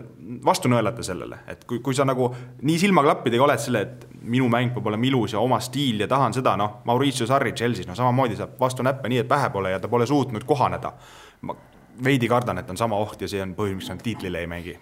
vastu 0.45 0.71
nõelata 0.71 1.03
sellele, 1.05 1.41
et 1.51 1.63
kui, 1.67 1.79
kui 1.83 1.95
sa 1.95 2.05
nagu 2.07 2.29
nii 2.61 2.79
silmaklappidega 2.81 3.45
oled 3.45 3.61
selle, 3.61 3.80
et 3.81 4.05
minu 4.21 4.47
mäng 4.51 4.73
peab 4.75 4.87
olema 4.91 5.07
ilus 5.09 5.33
ja 5.35 5.41
oma 5.41 5.59
stiil 5.63 6.03
ja 6.03 6.07
tahan 6.09 6.33
seda, 6.33 6.55
noh, 6.59 6.81
Mauricio 6.85 7.27
Sarri 7.27 7.53
Chelsea's, 7.57 7.89
no 7.89 7.95
samamoodi 7.97 8.37
saab 8.39 8.55
vastu 8.59 8.85
näppe 8.85 9.09
nii, 9.09 9.23
et 9.23 9.29
pähe 9.29 9.49
pole 9.53 9.73
ja 9.73 9.79
ta 9.81 9.89
pole 9.91 10.07
suutnud 10.07 10.45
kohaneda. 10.47 10.93
ma 11.41 11.55
veidi 12.03 12.29
kardan, 12.29 12.61
et 12.61 12.69
on 12.69 12.77
sama 12.77 12.97
oht 13.01 13.21
ja 13.21 13.27
see 13.27 13.41
on 13.41 13.55
põhjus, 13.57 13.79
miks 13.79 13.89
nad 13.89 14.03
tiitlile 14.05 14.39
ei 14.43 14.47
mängi. 14.47 14.77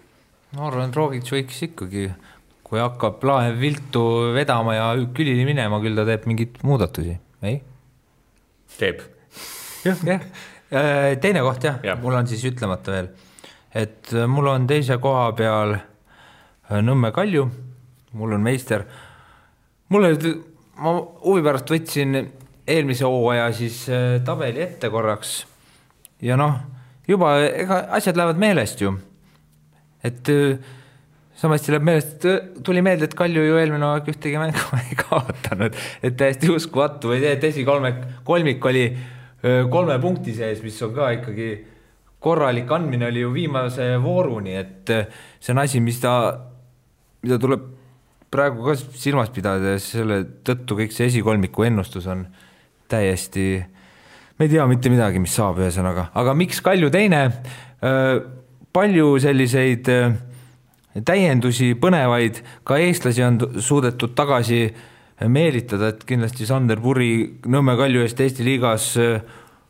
ma 0.56 0.68
arvan, 0.68 0.88
et 0.88 0.96
Rogic 0.96 1.32
võiks 1.32 1.64
ikkagi, 1.70 2.10
kui 2.64 2.80
hakkab 2.80 3.24
laev 3.24 3.58
viltu 3.60 4.04
vedama 4.36 4.76
ja 4.76 4.92
külili 5.16 5.44
minema, 5.48 5.80
küll 5.80 5.96
ta 5.96 6.06
teeb 6.08 6.28
mingeid 6.30 6.62
muudatusi, 6.62 7.18
ei? 7.42 7.60
teeb. 8.78 9.04
jah, 9.84 10.06
jah 10.06 10.24
Äh, 10.70 11.16
teine 11.18 11.40
koht 11.42 11.64
jah 11.66 11.80
ja., 11.82 11.96
mul 11.98 12.14
on 12.14 12.28
siis 12.30 12.44
ütlemata 12.46 12.92
veel, 12.94 13.08
et 13.74 14.12
mul 14.30 14.46
on 14.52 14.68
teise 14.70 15.00
koha 15.02 15.32
peal 15.34 15.72
äh, 15.74 16.76
Nõmme 16.78 17.10
Kalju, 17.10 17.48
mul 18.12 18.32
on 18.36 18.42
meister. 18.42 18.84
mulle, 19.88 20.14
ma 20.80 20.96
huvi 21.24 21.42
pärast 21.44 21.70
võtsin 21.70 22.18
eelmise 22.70 23.04
hooaja 23.04 23.50
siis 23.52 23.84
tabeli 24.24 24.62
ette 24.62 24.90
korraks 24.90 25.40
ja 26.22 26.36
noh, 26.38 26.58
juba 27.08 27.36
ega 27.46 27.84
asjad 27.96 28.18
lähevad 28.18 28.38
meelest 28.40 28.80
ju. 28.84 28.92
et 30.04 30.30
samasti 31.40 31.72
läheb 31.72 31.86
meelest, 31.88 32.26
tuli 32.64 32.82
meelde, 32.84 33.08
et 33.08 33.16
Kalju 33.16 33.46
ju 33.46 33.56
eelmine 33.60 33.86
aeg 33.94 34.10
ühtegi 34.12 34.40
mängu 34.40 34.60
ei 34.82 34.98
kaotanud, 34.98 35.76
et 36.02 36.18
täiesti 36.20 36.52
uskumatu 36.52 37.14
või 37.14 37.22
see, 37.22 37.32
et 37.38 37.48
esikolmek, 37.48 38.04
kolmik 38.28 38.70
oli 38.70 38.84
kolme 39.72 39.96
punkti 40.02 40.34
sees, 40.36 40.60
mis 40.64 40.76
on 40.84 40.92
ka 40.96 41.10
ikkagi 41.16 41.50
korralik 42.20 42.70
andmine 42.76 43.08
oli 43.08 43.22
ju 43.24 43.32
viimase 43.32 43.94
vooruni, 44.02 44.56
et 44.60 44.92
see 45.40 45.54
on 45.54 45.62
asi, 45.62 45.80
mis 45.80 46.00
ta, 46.02 46.14
mida 47.24 47.38
tuleb 47.40 47.64
praegu 48.30 48.64
ka 48.68 48.76
silmas 48.78 49.30
pidada 49.34 49.74
ja 49.74 49.82
selle 49.82 50.22
tõttu 50.46 50.78
kõik 50.78 50.94
see 50.94 51.08
esikolmiku 51.10 51.66
ennustus 51.66 52.06
on 52.10 52.24
täiesti, 52.90 53.58
me 54.38 54.46
ei 54.46 54.52
tea 54.52 54.66
mitte 54.70 54.90
midagi, 54.92 55.22
mis 55.22 55.34
saab, 55.34 55.58
ühesõnaga, 55.62 56.10
aga 56.14 56.34
miks 56.38 56.62
Kalju 56.64 56.90
teine? 56.94 57.24
palju 58.70 59.14
selliseid 59.18 59.88
täiendusi, 61.06 61.72
põnevaid, 61.80 62.42
ka 62.66 62.76
eestlasi 62.82 63.24
on 63.24 63.38
suudetud 63.62 64.12
tagasi 64.18 64.66
meelitada, 65.32 65.90
et 65.90 66.04
kindlasti 66.06 66.46
Sander 66.48 66.80
Puri 66.80 67.40
Nõmme 67.50 67.76
Kalju 67.78 68.04
eest 68.04 68.20
Eesti 68.20 68.46
liigas 68.46 68.92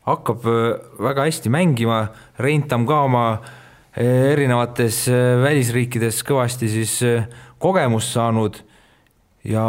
hakkab 0.07 0.45
väga 1.01 1.27
hästi 1.27 1.51
mängima, 1.53 2.03
Reintam 2.41 2.85
ka 2.89 2.99
oma 3.07 3.25
erinevates 4.01 5.05
välisriikides 5.41 6.21
kõvasti 6.27 6.69
siis 6.71 6.99
kogemust 7.61 8.13
saanud 8.15 8.61
ja 9.47 9.65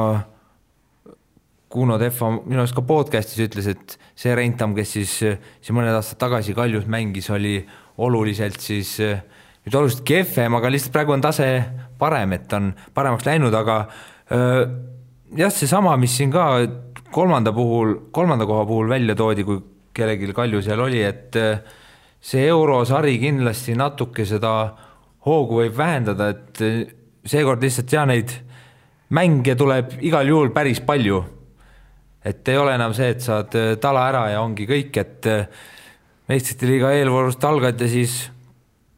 Kuno 1.72 1.97
Tehva 2.01 2.28
minu 2.34 2.61
arust 2.61 2.76
ka 2.76 2.84
podcast'is 2.84 3.47
ütles, 3.47 3.68
et 3.72 3.97
see 4.18 4.34
Reintam, 4.36 4.74
kes 4.76 4.90
siis 4.99 5.14
siin 5.22 5.76
mõned 5.76 5.95
aastad 5.97 6.20
tagasi 6.20 6.53
Kaljus 6.57 6.84
mängis, 6.90 7.30
oli 7.32 7.62
oluliselt 8.03 8.61
siis 8.61 8.99
nüüd 8.99 9.78
oluliselt 9.78 10.05
kehvem, 10.09 10.59
aga 10.59 10.72
lihtsalt 10.72 10.93
praegu 10.93 11.14
on 11.16 11.24
tase 11.24 11.49
parem, 12.01 12.34
et 12.36 12.53
on 12.53 12.72
paremaks 12.93 13.24
läinud, 13.24 13.57
aga 13.57 13.78
jah, 14.28 15.53
seesama, 15.53 15.97
mis 16.01 16.16
siin 16.18 16.32
ka 16.34 16.47
kolmanda 17.12 17.55
puhul, 17.57 17.97
kolmanda 18.12 18.49
koha 18.49 18.66
puhul 18.68 18.93
välja 18.93 19.16
toodi, 19.16 19.45
kui 19.49 19.62
kellelgi 19.97 20.32
Kalju 20.36 20.61
seal 20.64 20.80
oli, 20.80 21.01
et 21.05 21.36
see 22.22 22.47
eurosari 22.49 23.16
kindlasti 23.22 23.76
natuke 23.78 24.26
seda 24.28 24.53
hoogu 25.24 25.62
võib 25.62 25.76
vähendada, 25.78 26.32
et 26.32 27.01
seekord 27.25 27.62
lihtsalt 27.62 27.93
ja 27.93 28.07
neid 28.09 28.33
mänge 29.12 29.55
tuleb 29.59 29.99
igal 30.01 30.29
juhul 30.29 30.51
päris 30.55 30.81
palju. 30.81 31.23
et 32.25 32.49
ei 32.49 32.57
ole 32.57 32.75
enam 32.75 32.93
see, 32.95 33.09
et 33.11 33.20
saad 33.20 33.55
eh, 33.59 33.77
tala 33.83 34.07
ära 34.09 34.29
ja 34.31 34.43
ongi 34.43 34.66
kõik, 34.66 34.97
et 35.01 35.27
meistrite 36.31 36.68
liiga 36.70 36.93
eelvoorust 36.95 37.43
algad 37.45 37.81
ja 37.83 37.89
siis 37.91 38.31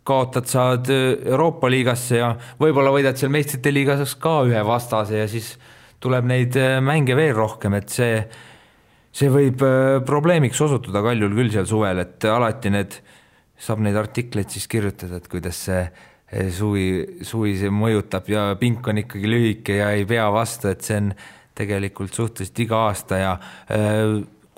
kaotad, 0.04 0.44
saad 0.44 0.90
Euroopa 0.92 1.70
liigasse 1.72 2.18
ja 2.20 2.34
võib-olla 2.60 2.92
võidad 2.92 3.16
seal 3.16 3.32
meistrite 3.32 3.72
liigas 3.72 4.12
ka 4.20 4.42
ühe 4.44 4.60
vastase 4.66 5.22
ja 5.22 5.28
siis 5.30 5.54
tuleb 6.04 6.28
neid 6.28 6.56
äh, 6.60 6.78
mänge 6.84 7.16
veel 7.16 7.32
rohkem, 7.36 7.78
et 7.78 7.88
see, 7.92 8.18
see 9.14 9.32
võib 9.32 9.62
äh, 9.64 10.02
probleemiks 10.04 10.60
osutuda 10.60 11.00
Kaljul 11.04 11.32
küll 11.38 11.52
seal 11.54 11.68
suvel, 11.70 12.02
et 12.04 12.28
alati 12.28 12.72
need, 12.74 12.98
saab 13.56 13.80
neid 13.84 13.96
artikleid 13.96 14.52
siis 14.52 14.68
kirjutada, 14.68 15.22
et 15.22 15.30
kuidas 15.32 15.64
see 15.70 15.80
äh, 15.80 16.13
suvi, 16.54 17.18
suvi 17.22 17.54
see 17.60 17.70
mõjutab 17.72 18.28
ja 18.32 18.48
pink 18.60 18.88
on 18.90 19.02
ikkagi 19.04 19.30
lühike 19.30 19.78
ja 19.80 19.90
ei 19.94 20.06
pea 20.08 20.26
vastu, 20.34 20.72
et 20.72 20.84
see 20.86 21.00
on 21.02 21.12
tegelikult 21.54 22.14
suhteliselt 22.16 22.62
iga 22.64 22.80
aasta 22.88 23.18
ja 23.20 23.32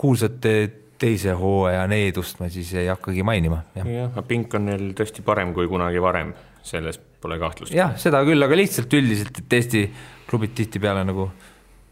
kuulsate 0.01 0.53
teise 0.99 1.35
hooaja 1.37 1.85
needust 1.91 2.41
ma 2.41 2.49
siis 2.53 2.73
ei 2.77 2.89
hakkagi 2.89 3.25
mainima. 3.27 3.63
jah, 3.77 3.89
aga 4.09 4.25
pink 4.27 4.55
on 4.57 4.71
neil 4.71 4.93
tõesti 4.97 5.25
parem 5.25 5.53
kui 5.57 5.69
kunagi 5.69 6.01
varem, 6.03 6.33
selles 6.65 6.99
pole 7.23 7.39
kahtlust. 7.41 7.75
jah, 7.75 7.95
seda 8.01 8.23
küll, 8.27 8.43
aga 8.43 8.59
lihtsalt 8.59 8.93
üldiselt, 8.97 9.43
et 9.43 9.59
Eesti 9.59 9.85
klubid 10.31 10.57
tihtipeale 10.57 11.05
nagu 11.07 11.29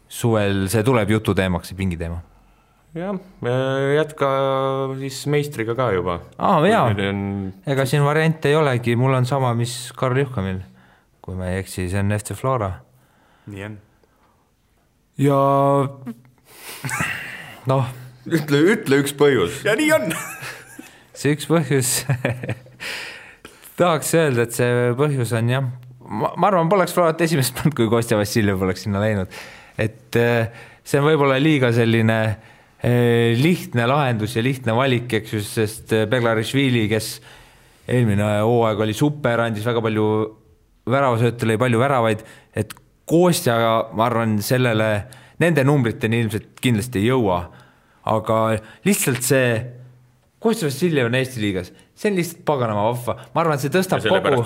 suvel, 0.09 0.65
see 0.71 0.83
tuleb 0.85 1.11
jututeemaks, 1.15 1.71
see 1.71 1.77
pingiteema. 1.77 2.21
Jah, 2.95 3.17
jätka 3.95 4.29
siis 4.99 5.25
meistriga 5.31 5.75
ka 5.75 5.89
juba. 5.95 6.19
aa, 6.37 6.61
jaa 6.67 6.85
ega 7.67 7.85
siin 7.89 8.05
variante 8.05 8.51
ei 8.51 8.55
olegi, 8.55 8.95
mul 8.99 9.17
on 9.17 9.27
sama, 9.27 9.53
mis 9.57 9.91
Karl 9.97 10.21
Juhkamil, 10.23 10.61
kui 11.25 11.35
ma 11.35 11.51
ei 11.51 11.63
eksi, 11.63 11.89
see 11.91 11.99
on 11.99 12.15
FC 12.15 12.37
Flora. 12.39 12.71
nii 13.51 13.67
on. 13.67 13.77
ja 15.25 15.39
noh. 17.71 17.91
ütle, 18.25 18.63
ütle 18.75 19.01
üks 19.03 19.15
põhjus. 19.19 19.59
ja 19.67 19.75
nii 19.75 19.91
on 19.97 20.09
see 21.15 21.35
üks 21.35 21.49
põhjus 21.51 21.97
tahaks 23.79 24.15
öelda, 24.15 24.47
et 24.47 24.55
see 24.55 24.89
põhjus 24.95 25.35
on 25.35 25.51
jah, 25.51 25.69
ma, 25.99 26.31
ma 26.31 26.51
arvan, 26.51 26.71
poleks 26.71 26.95
Florat 26.95 27.27
esimest 27.27 27.57
pannud, 27.59 27.75
kui 27.75 27.91
Kostja 27.91 28.19
Vassiljev 28.19 28.63
poleks 28.63 28.87
sinna 28.87 29.03
läinud. 29.03 29.39
et 29.75 30.15
äh, 30.15 30.67
see 30.85 31.03
on 31.03 31.09
võib-olla 31.11 31.43
liiga 31.43 31.75
selline 31.75 32.19
äh, 32.23 32.51
lihtne 33.39 33.87
lahendus 33.87 34.35
ja 34.35 34.43
lihtne 34.43 34.75
valik, 34.77 35.13
eks 35.19 35.33
ju, 35.33 35.41
sest 35.45 35.93
äh, 35.95 36.07
Beglarišvili, 36.11 36.87
kes 36.91 37.19
eelmine 37.87 38.41
hooaeg 38.43 38.81
oli 38.85 38.95
super, 38.97 39.45
andis 39.45 39.65
väga 39.65 39.83
palju 39.85 40.07
väravasööte, 40.89 41.47
lõi 41.49 41.59
palju 41.61 41.81
väravaid, 41.81 42.25
et 42.55 42.75
Kostja, 43.05 43.55
ma 43.93 44.07
arvan, 44.07 44.39
sellele, 44.41 44.89
nende 45.37 45.61
numbriteni 45.61 46.23
ilmselt 46.23 46.55
kindlasti 46.57 47.03
ei 47.03 47.11
jõua. 47.11 47.43
aga 48.05 48.37
lihtsalt 48.85 49.25
see, 49.25 49.49
Kostja 50.41 50.69
Vassiljev 50.69 51.09
on 51.09 51.17
Eesti 51.17 51.41
liigas 51.41 51.71
see 51.95 52.11
on 52.11 52.17
lihtsalt 52.19 52.43
paganama 52.45 52.89
vahva, 52.89 53.15
ma 53.33 53.43
arvan, 53.43 53.59
see 53.59 53.71
tõstab 53.71 54.03
kogu, 54.03 54.41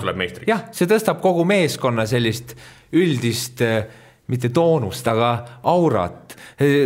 jah, 0.46 0.68
see 0.74 0.86
tõstab 0.90 1.18
kogu 1.22 1.44
meeskonna 1.48 2.06
sellist 2.08 2.54
üldist 2.94 3.62
mitte 4.30 4.50
toonust, 4.54 5.08
aga 5.08 5.30
aurat. 5.62 6.36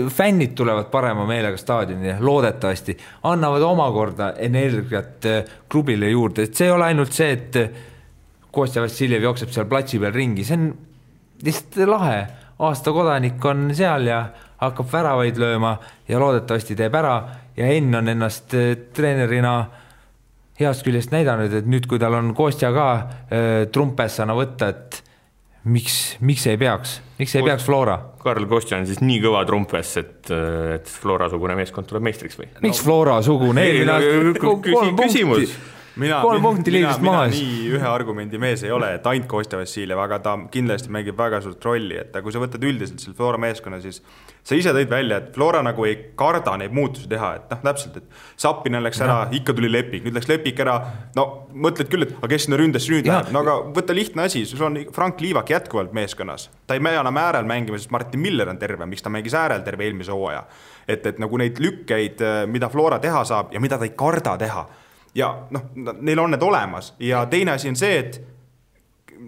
fännid 0.09 0.55
tulevad 0.55 0.87
parema 0.91 1.27
meelega 1.27 1.57
staadionile, 1.59 2.17
loodetavasti, 2.21 2.97
annavad 3.27 3.63
omakorda 3.63 4.33
energiat 4.39 5.27
eh, 5.27 5.45
klubile 5.69 6.11
juurde, 6.11 6.47
et 6.47 6.55
see 6.55 6.69
ei 6.69 6.73
ole 6.75 6.87
ainult 6.89 7.13
see, 7.13 7.33
et 7.33 7.59
Kostja 8.55 8.85
Vassiljev 8.85 9.27
jookseb 9.27 9.51
seal 9.51 9.67
platsi 9.67 9.99
peal 9.99 10.15
ringi, 10.15 10.45
see 10.47 10.57
on 10.57 10.69
lihtsalt 11.43 11.91
lahe, 11.91 12.19
aasta 12.63 12.95
kodanik 12.95 13.45
on 13.51 13.67
seal 13.75 14.07
ja 14.07 14.21
hakkab 14.63 14.93
väravaid 14.93 15.41
lööma 15.43 15.75
ja 16.09 16.21
loodetavasti 16.23 16.77
teeb 16.79 16.95
ära. 16.95 17.17
Ja 17.57 17.67
Enn 17.75 17.99
on 17.99 18.09
ennast 18.15 18.55
eh, 18.55 18.77
treenerina 18.95 19.57
heast 20.61 20.87
küljest 20.87 21.11
näidanud, 21.11 21.51
et 21.51 21.67
nüüd, 21.67 21.91
kui 21.91 21.99
tal 21.99 22.15
on 22.15 22.31
Kostja 22.35 22.71
ka 22.73 22.87
trumpessana 23.75 24.37
võtta, 24.39 24.69
et 24.71 25.04
miks, 25.65 25.99
miks 26.21 26.47
ei 26.51 26.59
peaks, 26.61 26.99
miks 27.19 27.35
ei 27.39 27.43
peaks 27.47 27.65
Flora? 27.65 27.99
Karl 28.25 28.47
Kostja 28.49 28.79
on 28.81 28.87
siis 28.89 29.01
nii 29.05 29.21
kõva 29.25 29.45
trumpes, 29.49 29.95
et, 30.01 30.31
et 30.75 30.91
Flora-sugune 31.01 31.57
meeskond 31.59 31.89
tuleb 31.89 32.05
meistriks 32.09 32.39
või? 32.41 32.49
miks 32.65 32.81
no, 32.81 32.85
Flora 32.89 33.19
sugune 33.25 33.65
Ei, 33.65 33.79
eelmine 33.79 33.93
aasta 33.99 34.41
kü- 34.41 34.59
küsi- 34.69 34.95
küsimus. 35.03 35.57
Mina, 36.01 36.19
kolm 36.25 36.43
punkti 36.43 36.73
liigist 36.75 37.03
maas. 37.05 37.35
nii 37.35 37.71
ühe 37.77 37.89
argumendi 37.89 38.39
mees 38.41 38.65
ei 38.67 38.73
ole, 38.75 38.95
et 38.99 39.07
ainult 39.11 39.29
Kostja 39.31 39.61
Vassiljev, 39.61 40.01
aga 40.03 40.19
ta 40.25 40.35
kindlasti 40.53 40.93
mängib 40.95 41.19
väga 41.19 41.41
suurt 41.45 41.65
rolli, 41.67 41.99
et 42.01 42.17
kui 42.25 42.35
sa 42.35 42.43
võtad 42.43 42.65
üldiselt 42.67 43.03
selle 43.03 43.17
Flora 43.19 43.41
meeskonna, 43.41 43.81
siis 43.83 44.01
sa 44.45 44.59
ise 44.59 44.75
tõid 44.77 44.91
välja, 44.91 45.21
et 45.23 45.31
Flora 45.37 45.63
nagu 45.65 45.87
ei 45.89 45.97
karda 46.19 46.57
neid 46.61 46.75
muutusi 46.75 47.09
teha, 47.11 47.31
et 47.39 47.55
noh, 47.55 47.63
täpselt, 47.69 48.01
et 48.03 48.21
Sapinen 48.41 48.85
läks 48.85 49.01
ära, 49.05 49.21
ikka 49.39 49.57
tuli 49.57 49.71
Lepik, 49.73 50.05
nüüd 50.07 50.19
läks 50.19 50.31
Lepik 50.31 50.61
ära, 50.65 50.77
no 51.17 51.27
mõtled 51.55 51.91
küll, 51.93 52.09
et 52.09 52.15
aga 52.19 52.33
kes 52.35 52.49
sinna 52.49 52.61
ründasse 52.61 52.93
nüüd 52.93 53.09
läheb, 53.09 53.33
no 53.35 53.45
aga 53.47 53.59
võta 53.75 53.97
lihtne 53.97 54.27
asi, 54.29 54.45
sul 54.51 54.67
on 54.69 54.81
Frank 54.95 55.23
Liivak 55.25 55.55
jätkuvalt 55.55 55.95
meeskonnas, 55.97 56.51
ta 56.67 56.77
ei 56.77 56.85
pea 56.85 57.01
enam 57.01 57.23
äärel 57.23 57.49
mängima, 57.49 57.81
sest 57.81 57.95
Martin 57.95 58.23
Miller 58.25 58.51
on 58.53 58.61
terve, 58.61 58.87
miks 58.91 59.05
ta 59.05 59.13
mängis 59.13 59.37
äärel 59.39 59.65
terve 59.67 59.87
eelmise 59.87 60.13
hooaja. 60.15 60.45
et, 60.89 61.07
et 61.07 61.19
nagu 61.19 61.39
neid 61.41 61.59
lükkeid, 61.63 62.21
mida 62.51 62.69
Flora 62.69 62.99
teha 63.01 63.25
saab 63.25 63.55
ja 63.55 63.61
mida 63.61 63.79
ta 63.79 63.87
ei 63.89 63.95
karda 63.97 64.37
teha 64.37 64.67
ja 65.15 65.31
noh, 65.55 65.69
neil 66.01 66.23
on 66.23 66.35
need 66.35 66.43
olemas 66.43 66.93
ja 67.03 67.25
teine 67.31 67.55
asi 67.55 67.71
on 67.71 67.79
see, 67.79 67.99
et 67.99 68.21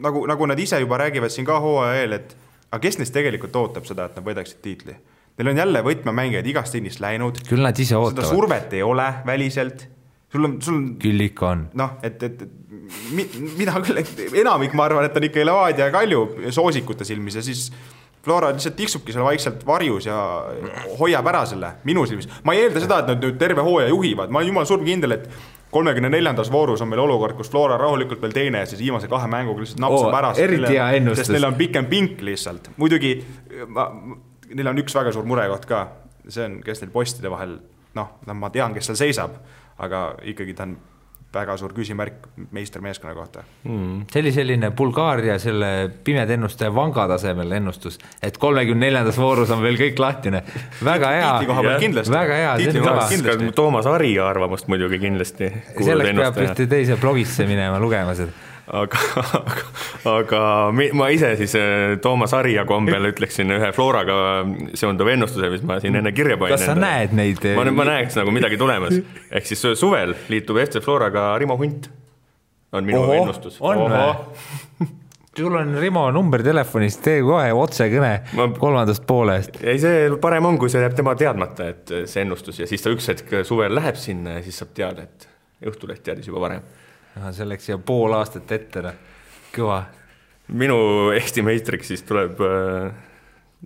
nagu, 0.03 0.24
nagu 0.28 0.49
nad 0.51 0.59
ise 0.59 0.80
juba 0.82 0.99
räägivad 1.05 1.32
siin 1.32 1.47
ka 1.47 1.61
hooaja 1.62 2.01
eel, 2.03 2.16
et 2.18 2.37
aga 2.70 2.80
kes 2.82 2.99
neist 3.01 3.14
tegelikult 3.14 3.57
ootab 3.57 3.87
seda, 3.89 4.09
et 4.09 4.18
nad 4.18 4.26
võidaksid 4.26 4.62
tiitli? 4.64 4.97
Neil 5.37 5.53
on 5.53 5.59
jälle 5.61 5.82
võtmemängijaid 5.84 6.47
igast 6.49 6.72
tiimist 6.72 7.03
läinud, 7.05 7.43
küll 7.49 7.64
nad 7.64 7.76
ise 7.76 7.93
seda 7.93 8.01
ootavad, 8.01 8.30
survet 8.30 8.72
ei 8.78 8.82
ole 8.82 9.07
väliselt, 9.26 9.89
sul 10.32 10.49
on, 10.49 10.61
sul 10.64 10.78
on 10.78 10.87
küll 11.03 11.26
ikka 11.28 11.51
on. 11.53 11.66
noh, 11.76 11.99
et, 12.07 12.22
et 12.22 12.47
et 12.47 13.12
mi, 13.14 13.26
mina 13.59 13.76
küll, 13.84 14.01
enamik, 14.41 14.74
ma 14.76 14.87
arvan, 14.89 15.07
et 15.07 15.18
on 15.18 15.26
ikka 15.28 15.45
Levadia 15.47 15.89
ja 15.89 15.95
Kalju 15.95 16.51
soosikute 16.55 17.07
silmis 17.07 17.39
ja 17.39 17.45
siis 17.45 17.68
Flora 18.26 18.49
lihtsalt 18.51 18.74
tiksubki 18.74 19.14
seal 19.14 19.22
vaikselt 19.22 19.61
varjus 19.66 20.09
ja 20.09 20.16
hoiab 20.99 21.28
ära 21.30 21.45
selle 21.47 21.76
minu 21.87 22.03
silmis. 22.11 22.26
ma 22.43 22.57
ei 22.57 22.64
eelda 22.64 22.82
seda, 22.82 22.99
et 23.03 23.12
nad 23.12 23.22
nüüd 23.22 23.37
terve 23.39 23.62
hooaja 23.62 23.93
juhivad, 23.93 24.32
ma 24.34 24.41
olen 24.41 24.51
jumala 24.51 24.66
surmkindel, 24.66 25.14
et 25.14 25.28
kolmekümne 25.71 26.09
neljandas 26.09 26.51
voorus 26.53 26.81
on 26.83 26.89
meil 26.89 27.03
olukord, 27.03 27.37
kus 27.37 27.51
Flora 27.51 27.77
rahulikult 27.81 28.23
veel 28.23 28.33
teine 28.33 28.62
ja 28.62 28.67
siis 28.71 28.81
viimase 28.81 29.09
kahe 29.11 29.29
mänguga 29.31 29.61
lihtsalt 29.64 29.83
napsab 29.83 30.09
Oo, 30.09 30.17
ära. 30.19 30.33
eriti 30.39 30.73
hea 30.73 30.89
ennustus. 30.99 31.27
sest 31.27 31.35
neil 31.35 31.49
on 31.49 31.55
pikem 31.59 31.87
pink 31.91 32.23
lihtsalt, 32.23 32.71
muidugi 32.77 33.17
ma, 33.69 33.89
neil 34.55 34.73
on 34.73 34.83
üks 34.83 34.95
väga 34.95 35.12
suur 35.12 35.27
murekoht 35.29 35.67
ka, 35.67 35.87
see 36.29 36.45
on, 36.47 36.61
kes 36.64 36.83
neil 36.83 36.93
postide 36.95 37.31
vahel, 37.33 37.59
noh, 37.99 38.12
ma 38.33 38.51
tean, 38.55 38.75
kes 38.77 38.91
seal 38.91 39.01
seisab, 39.07 39.41
aga 39.83 40.07
ikkagi 40.23 40.55
ta 40.57 40.69
on 40.69 40.77
väga 41.37 41.57
suur 41.61 41.74
küsimärk 41.76 42.26
meistermeeskonna 42.57 43.14
kohta. 43.14 43.45
see 44.12 44.22
oli 44.22 44.32
selline 44.32 44.70
Bulgaaria 44.76 45.39
selle 45.43 45.91
pimeda 46.05 46.34
ennustaja 46.37 46.72
vanga 46.74 47.07
tasemel 47.09 47.53
ennustus, 47.59 47.99
et 48.22 48.39
kolmekümne 48.39 48.87
neljandas 48.87 49.18
voorus 49.20 49.53
on 49.55 49.62
veel 49.62 49.78
kõik 49.80 50.01
lahtine. 50.03 50.43
väga 50.84 51.12
hea, 51.14 51.30
tiitli 51.30 51.53
koha 51.53 51.66
pealt 51.68 51.87
kindlasti. 51.87 52.14
väga 52.16 52.41
hea. 52.43 53.53
Toomas 53.55 53.87
Harija 53.91 54.28
arvamust 54.28 54.68
muidugi 54.72 55.01
kindlasti. 55.03 55.53
selleks 55.76 56.18
peab 56.20 56.43
ühte 56.49 56.68
teise 56.70 56.99
blogisse 57.01 57.47
minema 57.47 57.80
lugema 57.82 58.14
seda. 58.18 58.45
Aga, 58.67 58.99
aga, 59.23 59.64
aga 60.11 60.41
ma 60.99 61.09
ise 61.14 61.33
siis 61.39 61.55
eh, 61.59 61.97
Toomas 62.03 62.35
Harija 62.37 62.64
kombel 62.69 63.11
ütleksin 63.12 63.53
ühe 63.57 63.71
Floraga 63.77 64.17
seonduva 64.79 65.14
ennustuse, 65.14 65.51
mis 65.53 65.64
ma 65.67 65.79
siin 65.83 65.99
enne 66.01 66.12
kirja 66.17 66.39
panin. 66.41 66.57
kas 66.57 66.67
sa 66.67 66.75
näed 66.79 67.14
neid? 67.17 67.43
ma, 67.59 67.67
ma 67.71 67.87
näeks 67.93 68.19
nagu 68.19 68.35
midagi 68.35 68.59
tulemas, 68.61 68.99
ehk 69.31 69.47
siis 69.49 69.62
suvel 69.79 70.17
liitub 70.33 70.59
FC 70.64 70.83
Floraga 70.85 71.33
Rimo 71.39 71.59
Hunt, 71.61 71.91
on 72.75 72.87
minu 72.87 73.05
Ohoh, 73.05 73.17
ennustus. 73.21 73.61
on 73.61 73.85
või? 73.87 74.89
sul 75.37 75.53
on 75.55 75.75
Rimo 75.77 76.07
number 76.17 76.41
telefonis, 76.43 76.97
tee 77.05 77.21
kohe 77.21 77.51
otsekõne 77.53 78.12
Ma- 78.39 78.49
kolmandast 78.57 79.05
poolest. 79.07 79.61
ei, 79.62 79.79
see 79.83 80.09
parem 80.23 80.49
on, 80.49 80.57
kui 80.59 80.73
see 80.73 80.81
jääb 80.81 80.97
tema 80.97 81.12
teadmata, 81.19 81.71
et 81.75 81.95
see 82.09 82.25
ennustus 82.25 82.62
ja 82.62 82.69
siis 82.71 82.83
ta 82.83 82.93
üks 82.95 83.11
hetk 83.12 83.35
suvel 83.45 83.77
läheb 83.77 84.01
sinna 84.01 84.39
ja 84.39 84.45
siis 84.47 84.59
saab 84.62 84.73
teada, 84.77 85.05
et 85.07 85.29
Õhtuleht 85.67 86.03
teadis 86.05 86.27
juba 86.29 86.43
varem. 86.43 86.64
Selleks 87.37 87.71
jääb 87.71 87.85
pool 87.87 88.14
aastat 88.17 88.53
ette, 88.53 88.85
noh, 88.85 89.03
kõva. 89.55 89.83
minu 90.53 90.79
Eesti 91.17 91.43
meistriks 91.47 91.93
siis 91.93 92.05
tuleb 92.07 92.41
äh, 92.45 92.91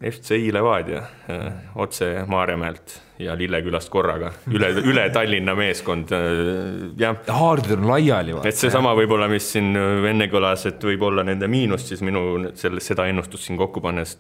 FCI 0.00 0.52
Levadia 0.54 1.02
äh, 1.02 1.46
otse 1.74 2.24
Maarjamäelt 2.30 2.96
ja 3.20 3.34
Lillekülast 3.36 3.90
korraga, 3.92 4.32
üle, 4.48 4.70
üle 4.80 5.08
Tallinna 5.12 5.54
meeskond 5.58 6.12
äh,, 6.16 6.92
jah. 7.00 7.18
haardid 7.28 7.76
on 7.76 7.88
laiali. 7.90 8.36
et 8.44 8.56
seesama 8.56 8.94
võib-olla, 8.98 9.28
mis 9.28 9.50
siin 9.56 9.74
enne 9.76 10.30
kõlas, 10.32 10.66
et 10.70 10.84
võib-olla 10.84 11.26
nende 11.26 11.50
miinust, 11.50 11.92
siis 11.92 12.04
minu 12.06 12.52
selle, 12.54 12.80
seda 12.84 13.08
ennustust 13.10 13.48
siin 13.48 13.60
kokku 13.60 13.82
pannes 13.84 14.16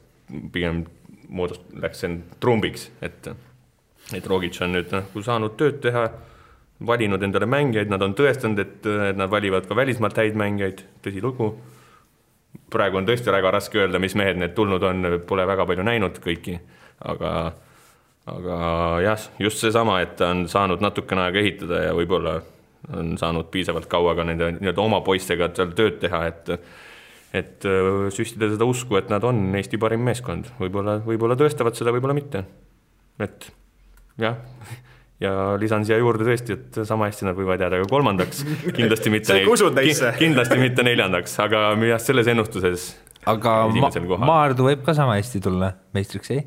pigem 0.52 0.84
moodust-, 1.30 1.70
läks 1.80 2.04
see 2.04 2.18
trumbiks, 2.42 2.90
et 3.02 3.30
et 4.16 4.26
Rogic 4.26 4.56
on 4.64 4.74
nüüd 4.74 4.90
nagu 4.90 5.22
saanud 5.22 5.54
tööd 5.58 5.78
teha, 5.84 6.08
valinud 6.86 7.22
endale 7.22 7.46
mängijaid, 7.46 7.90
nad 7.92 8.02
on 8.02 8.14
tõestanud, 8.16 8.60
et, 8.62 8.86
et 9.10 9.18
nad 9.18 9.30
valivad 9.30 9.66
ka 9.68 9.76
välismaalt 9.76 10.16
häid 10.16 10.38
mängijaid, 10.38 10.84
tõsilugu. 11.04 11.52
praegu 12.70 12.96
on 12.96 13.06
tõesti 13.06 13.32
väga 13.32 13.50
raske 13.50 13.78
öelda, 13.78 13.98
mis 13.98 14.14
mehed 14.14 14.38
need 14.38 14.54
tulnud 14.54 14.82
on, 14.82 15.06
pole 15.26 15.46
väga 15.46 15.66
palju 15.66 15.84
näinud 15.86 16.20
kõiki, 16.24 16.58
aga 17.04 17.52
aga 18.30 18.56
jah, 19.02 19.28
just 19.38 19.62
seesama, 19.62 20.00
et 20.04 20.16
ta 20.16 20.30
on 20.30 20.44
saanud 20.48 20.82
natukene 20.84 21.24
aega 21.26 21.40
ehitada 21.40 21.82
ja 21.86 21.94
võib-olla 21.96 22.36
on 22.96 23.16
saanud 23.18 23.48
piisavalt 23.52 23.88
kaua 23.90 24.14
ka 24.16 24.24
nende 24.28 24.52
nii-öelda 24.58 24.82
oma 24.82 25.00
poistega 25.04 25.50
seal 25.56 25.74
tööd 25.76 25.98
teha, 26.02 26.22
et 26.30 26.54
et 27.36 27.66
äh, 27.68 28.08
süstida 28.10 28.48
seda 28.50 28.66
usku, 28.66 28.96
et 28.98 29.10
nad 29.12 29.24
on 29.26 29.54
Eesti 29.54 29.78
parim 29.78 30.02
meeskond, 30.02 30.48
võib-olla, 30.58 30.96
võib-olla 31.04 31.36
tõestavad 31.38 31.78
seda, 31.78 31.92
võib-olla 31.94 32.16
mitte. 32.16 32.44
et 33.22 33.50
jah, 34.18 34.40
ja 35.20 35.34
lisan 35.60 35.84
siia 35.84 35.98
juurde 36.00 36.24
tõesti, 36.26 36.56
et 36.56 36.80
sama 36.88 37.10
hästi 37.10 37.28
nad 37.28 37.36
võivad 37.38 37.60
jääda 37.60 37.82
ka 37.82 37.90
kolmandaks, 37.90 38.42
kindlasti 38.78 39.12
mitte 39.12 39.36
kindlasti 40.18 40.60
mitte 40.60 40.86
neljandaks, 40.86 41.36
aga 41.44 41.70
jah, 41.88 42.00
selles 42.02 42.30
ennustuses 42.32 42.90
aga 43.28 43.56
ma. 43.68 43.90
Maardu 44.32 44.70
võib 44.70 44.84
ka 44.86 44.94
sama 44.96 45.18
hästi 45.18 45.42
tulla 45.44 45.74
meistriks, 45.96 46.32
ei? 46.34 46.44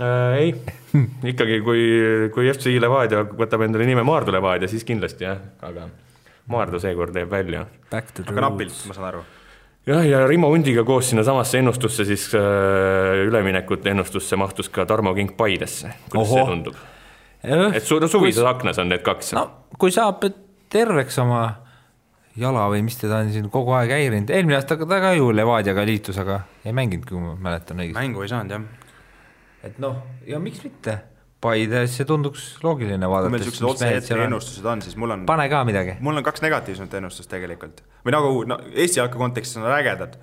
äh, 0.00 0.36
ei, 0.42 0.52
ikkagi 1.32 1.62
kui, 1.66 1.86
kui 2.34 2.50
FCI 2.52 2.78
Levadia 2.82 3.24
võtab 3.26 3.64
endale 3.66 3.88
nime 3.88 4.04
Maardu 4.06 4.34
Levadia, 4.34 4.70
siis 4.70 4.86
kindlasti 4.86 5.26
jah, 5.26 5.40
aga 5.66 5.88
Maardu 6.48 6.80
seekord 6.80 7.16
jääb 7.16 7.28
välja. 7.28 7.66
Aga 7.92 8.44
napilt, 8.46 8.76
ma 8.88 8.94
saan 8.96 9.08
aru. 9.10 9.24
jah, 9.88 10.04
ja 10.06 10.22
Rimo 10.30 10.52
Hundiga 10.52 10.84
koos 10.86 11.10
sinnasamasse 11.10 11.58
ennustusse 11.60 12.06
siis 12.08 12.28
äh, 12.38 13.26
üleminekute 13.26 13.90
ennustusse 13.92 14.38
mahtus 14.40 14.70
ka 14.72 14.86
Tarmo 14.86 15.16
Kink 15.18 15.34
Paidesse, 15.36 15.92
kuidas 16.08 16.30
see 16.30 16.40
Ohoh. 16.40 16.54
tundub? 16.54 16.78
Et 17.42 17.84
su, 17.84 18.00
suvises 18.08 18.44
aknas 18.44 18.78
on 18.82 18.90
need 18.92 19.04
kaks 19.06 19.32
no 19.36 19.46
kui 19.78 19.92
saab 19.94 20.24
terveks 20.72 21.18
oma 21.22 21.42
jala 22.38 22.68
või 22.70 22.82
mis 22.86 22.98
teda 23.00 23.22
on 23.24 23.32
siin 23.34 23.50
kogu 23.52 23.74
aeg 23.76 23.92
häirinud, 23.92 24.30
eelmine 24.30 24.58
aasta 24.58 24.78
ta 24.78 25.00
ka 25.02 25.12
ju 25.16 25.30
Levadiaga 25.34 25.84
liitus, 25.88 26.18
aga 26.22 26.40
ei 26.64 26.74
mänginud, 26.76 27.06
kui 27.08 27.20
ma 27.20 27.34
mäletan 27.48 27.82
õigesti. 27.82 27.98
mängu 27.98 28.24
ei 28.24 28.32
saanud 28.32 28.54
jah. 28.54 28.66
et 29.66 29.78
noh, 29.82 30.02
ja 30.26 30.40
miks 30.42 30.62
mitte, 30.66 30.98
Paides 31.38 31.92
see 31.94 32.06
tunduks 32.06 32.46
loogiline 32.64 33.06
kui 33.06 33.12
vaadata. 33.12 33.30
meil 33.30 33.44
siuksed 33.46 33.66
otse-hetke 33.68 34.16
ennustused 34.24 34.64
on, 34.66 34.82
siis 34.82 34.96
mul 34.98 35.14
on, 35.14 35.26
pane 35.26 35.46
ka 35.50 35.62
midagi. 35.66 35.98
mul 36.02 36.18
on 36.18 36.26
kaks 36.26 36.42
negatiivset 36.42 36.98
ennustust 36.98 37.30
tegelikult 37.30 37.84
või 38.06 38.14
nagu 38.14 38.32
no, 38.50 38.58
Eesti 38.74 39.02
jalka 39.02 39.20
kontekstis 39.20 39.60
on 39.60 39.70
ägedad. 39.70 40.18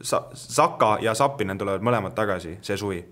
Sa-, 0.00 0.24
Saka 0.32 0.96
ja 1.04 1.12
Sapinen 1.14 1.58
tulevad 1.60 1.84
mõlemad 1.84 2.14
tagasi 2.16 2.56
see 2.64 2.78
suvi. 2.80 3.02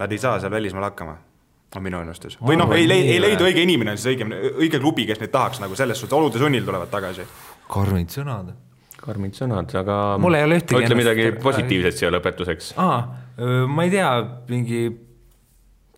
Nad 0.00 0.12
ei 0.12 0.18
saa 0.18 0.38
seal 0.40 0.50
välismaal 0.50 0.88
hakkama, 0.88 1.18
on 1.76 1.84
minu 1.84 2.00
ennustus. 2.04 2.36
või 2.40 2.58
noh, 2.60 2.70
ei, 2.76 2.84
ei, 2.90 3.08
ei 3.14 3.22
leida 3.22 3.46
õige 3.46 3.64
inimene, 3.64 3.96
siis 3.96 4.14
õige, 4.14 4.28
õige 4.52 4.80
klubi, 4.82 5.06
kes 5.08 5.20
neid 5.22 5.32
tahaks 5.34 5.62
nagu 5.62 5.76
selles 5.78 6.00
suhtes, 6.00 6.16
olude 6.16 6.40
sunnil 6.42 6.66
tulevad 6.66 6.92
tagasi. 6.92 7.26
karmid 7.70 8.14
sõnad. 8.14 8.52
karmid 9.00 9.36
sõnad, 9.38 9.74
aga 9.80 9.98
Mul 10.22 10.38
ei 10.38 10.46
ole 10.46 10.60
ühtegi 10.60 10.84
ütle 10.84 10.98
midagi 10.98 11.32
positiivset 11.42 12.00
siia 12.00 12.12
lõpetuseks. 12.14 12.72
aa, 12.80 13.00
ma 13.66 13.86
ei 13.86 13.92
tea, 13.94 14.10
mingi 14.48 14.86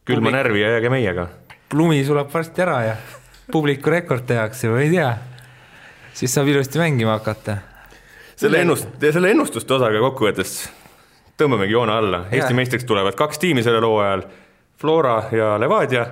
külma 0.06 0.32
närvi 0.34 0.62
ja 0.62 0.76
jääge 0.76 0.90
meiega. 0.92 1.28
lumi 1.74 2.02
sulab 2.04 2.32
varsti 2.32 2.62
ära 2.62 2.80
ja 2.86 2.96
publiku 3.52 3.90
rekord 3.90 4.26
tehakse 4.26 4.70
või 4.70 4.86
ei 4.86 4.96
tea. 4.96 5.12
siis 6.14 6.34
saab 6.34 6.48
ilusti 6.48 6.80
mängima 6.82 7.18
hakata. 7.18 7.58
selle 8.36 8.64
ennust-, 8.64 8.98
selle 9.12 9.30
ennustuste 9.34 9.74
osaga 9.74 10.00
kokkuvõttes 10.08 10.58
tõmbamegi 11.36 11.76
joone 11.76 11.92
alla, 11.92 12.24
Eesti 12.32 12.54
meistriks 12.56 12.86
tulevad 12.88 13.16
kaks 13.16 13.38
tiimi 13.38 13.62
sellel 13.64 13.84
hooajal, 13.84 14.22
Flora 14.76 15.22
ja 15.32 15.60
Levadia. 15.60 16.06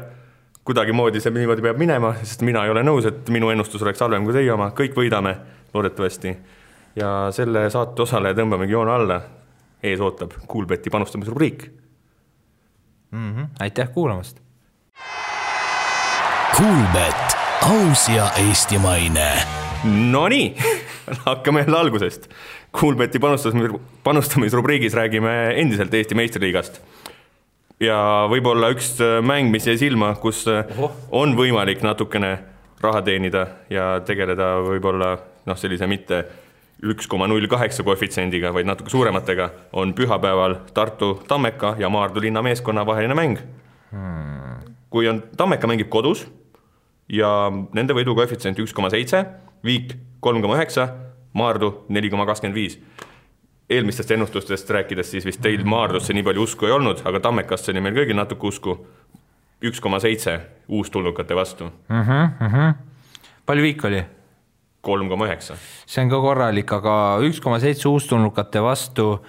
kuidagimoodi 0.65 1.21
see 1.21 1.33
niimoodi 1.35 1.61
peab 1.61 1.77
minema, 1.77 2.15
sest 2.25 2.41
mina 2.41 2.63
ei 2.65 2.71
ole 2.73 2.81
nõus, 2.83 3.05
et 3.05 3.29
minu 3.29 3.51
ennustus 3.53 3.83
oleks 3.85 4.01
halvem 4.01 4.25
kui 4.25 4.33
teie 4.33 4.53
oma, 4.53 4.71
kõik 4.73 4.97
võidame 4.97 5.35
loodetavasti. 5.75 6.37
ja 6.97 7.29
selle 7.31 7.67
saate 7.71 8.03
osale 8.03 8.33
tõmbamegi 8.35 8.73
joone 8.73 8.93
alla. 8.93 9.21
ees 9.83 10.01
ootab 10.01 10.33
Kuulbeti 10.47 10.91
panustamisrubriik. 10.91 11.71
mm. 13.11 13.35
-hmm. 13.35 13.47
aitäh 13.61 13.93
kuulamast. 13.93 14.41
Kuulbet, 16.57 17.37
aus 17.63 18.09
ja 18.09 18.31
eestimaine. 18.49 19.33
Nonii, 19.85 20.57
hakkame 21.27 21.61
jälle 21.61 21.79
algusest. 21.79 22.29
Kuulbeti 22.81 23.19
panustamis, 23.19 23.71
panustamisrubriigis 24.05 24.95
räägime 24.95 25.61
endiselt 25.61 25.95
Eesti 25.95 26.15
meistriliigast. 26.15 26.81
Ja 27.83 27.99
võib-olla 28.31 28.71
üks 28.75 28.97
mäng, 29.25 29.51
mis 29.53 29.67
jäi 29.67 29.79
silma, 29.81 30.15
kus 30.21 30.45
Ohoh. 30.49 30.95
on 31.11 31.35
võimalik 31.39 31.83
natukene 31.83 32.39
raha 32.85 33.03
teenida 33.03 33.47
ja 33.71 34.01
tegeleda 34.07 34.57
võib-olla 34.65 35.15
noh, 35.47 35.59
sellise 35.59 35.89
mitte 35.91 36.25
üks 36.85 37.09
koma 37.09 37.27
null 37.31 37.47
kaheksa 37.49 37.85
koefitsiendiga, 37.87 38.53
vaid 38.53 38.69
natuke 38.69 38.93
suurematega, 38.93 39.51
on 39.73 39.95
pühapäeval 39.97 40.59
Tartu 40.77 41.15
Tammeka 41.29 41.75
ja 41.81 41.89
Maardu 41.89 42.21
linna 42.25 42.43
meeskonna 42.45 42.85
vaheline 42.87 43.17
mäng 43.17 43.39
hmm.. 43.91 44.75
kui 44.91 45.09
on, 45.09 45.23
Tammeka 45.37 45.71
mängib 45.71 45.89
kodus 45.93 46.27
ja 47.09 47.31
nende 47.73 47.97
võidu 47.97 48.17
koefitsient 48.17 48.61
üks 48.61 48.75
koma 48.77 48.93
seitse, 48.93 49.25
Viik 49.65 49.95
kolm 50.21 50.43
koma 50.45 50.59
üheksa, 50.59 50.91
Maardu 51.33 51.87
neli 51.89 52.11
koma 52.13 52.27
kakskümmend 52.29 52.57
viis. 52.59 52.77
Eelmistest 53.71 54.11
ennustustest 54.11 54.71
rääkides 54.71 55.11
siis 55.11 55.25
vist 55.27 55.41
teil 55.43 55.65
Maardusse 55.65 56.13
nii 56.13 56.23
palju 56.23 56.43
usku 56.43 56.67
ei 56.67 56.73
olnud, 56.73 57.01
aga 57.05 57.21
Tammekasse 57.21 57.73
oli 57.73 57.81
meil 57.85 57.97
kõigil 57.97 58.19
natuke 58.19 58.47
usku. 58.47 58.79
üks 59.65 59.81
koma 59.81 60.01
seitse 60.01 60.41
uustulnukate 60.69 61.37
vastu, 61.37 61.65
mm. 61.65 62.03
-hmm, 62.03 62.29
mm 62.41 62.51
-hmm. 62.53 62.75
palju 63.47 63.63
viik 63.63 63.85
oli? 63.85 64.05
kolm 64.81 65.09
koma 65.09 65.27
üheksa. 65.27 65.57
see 65.87 66.05
on 66.05 66.11
ka 66.11 66.21
korralik, 66.21 66.73
aga 66.73 67.19
üks 67.25 67.41
koma 67.41 67.59
seitse 67.59 67.89
uustulnukate 67.89 68.63
vastu, 68.63 69.25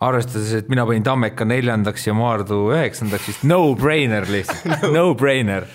arvestades, 0.00 0.52
et 0.54 0.68
mina 0.68 0.86
panin 0.86 1.02
Tammeka 1.02 1.44
neljandaks 1.44 2.06
ja 2.06 2.14
Maardu 2.14 2.60
üheksandaks, 2.74 3.24
siis 3.24 3.42
no-brainer 3.44 4.28
lihtsalt 4.30 4.88
no-brainer. 4.96 5.66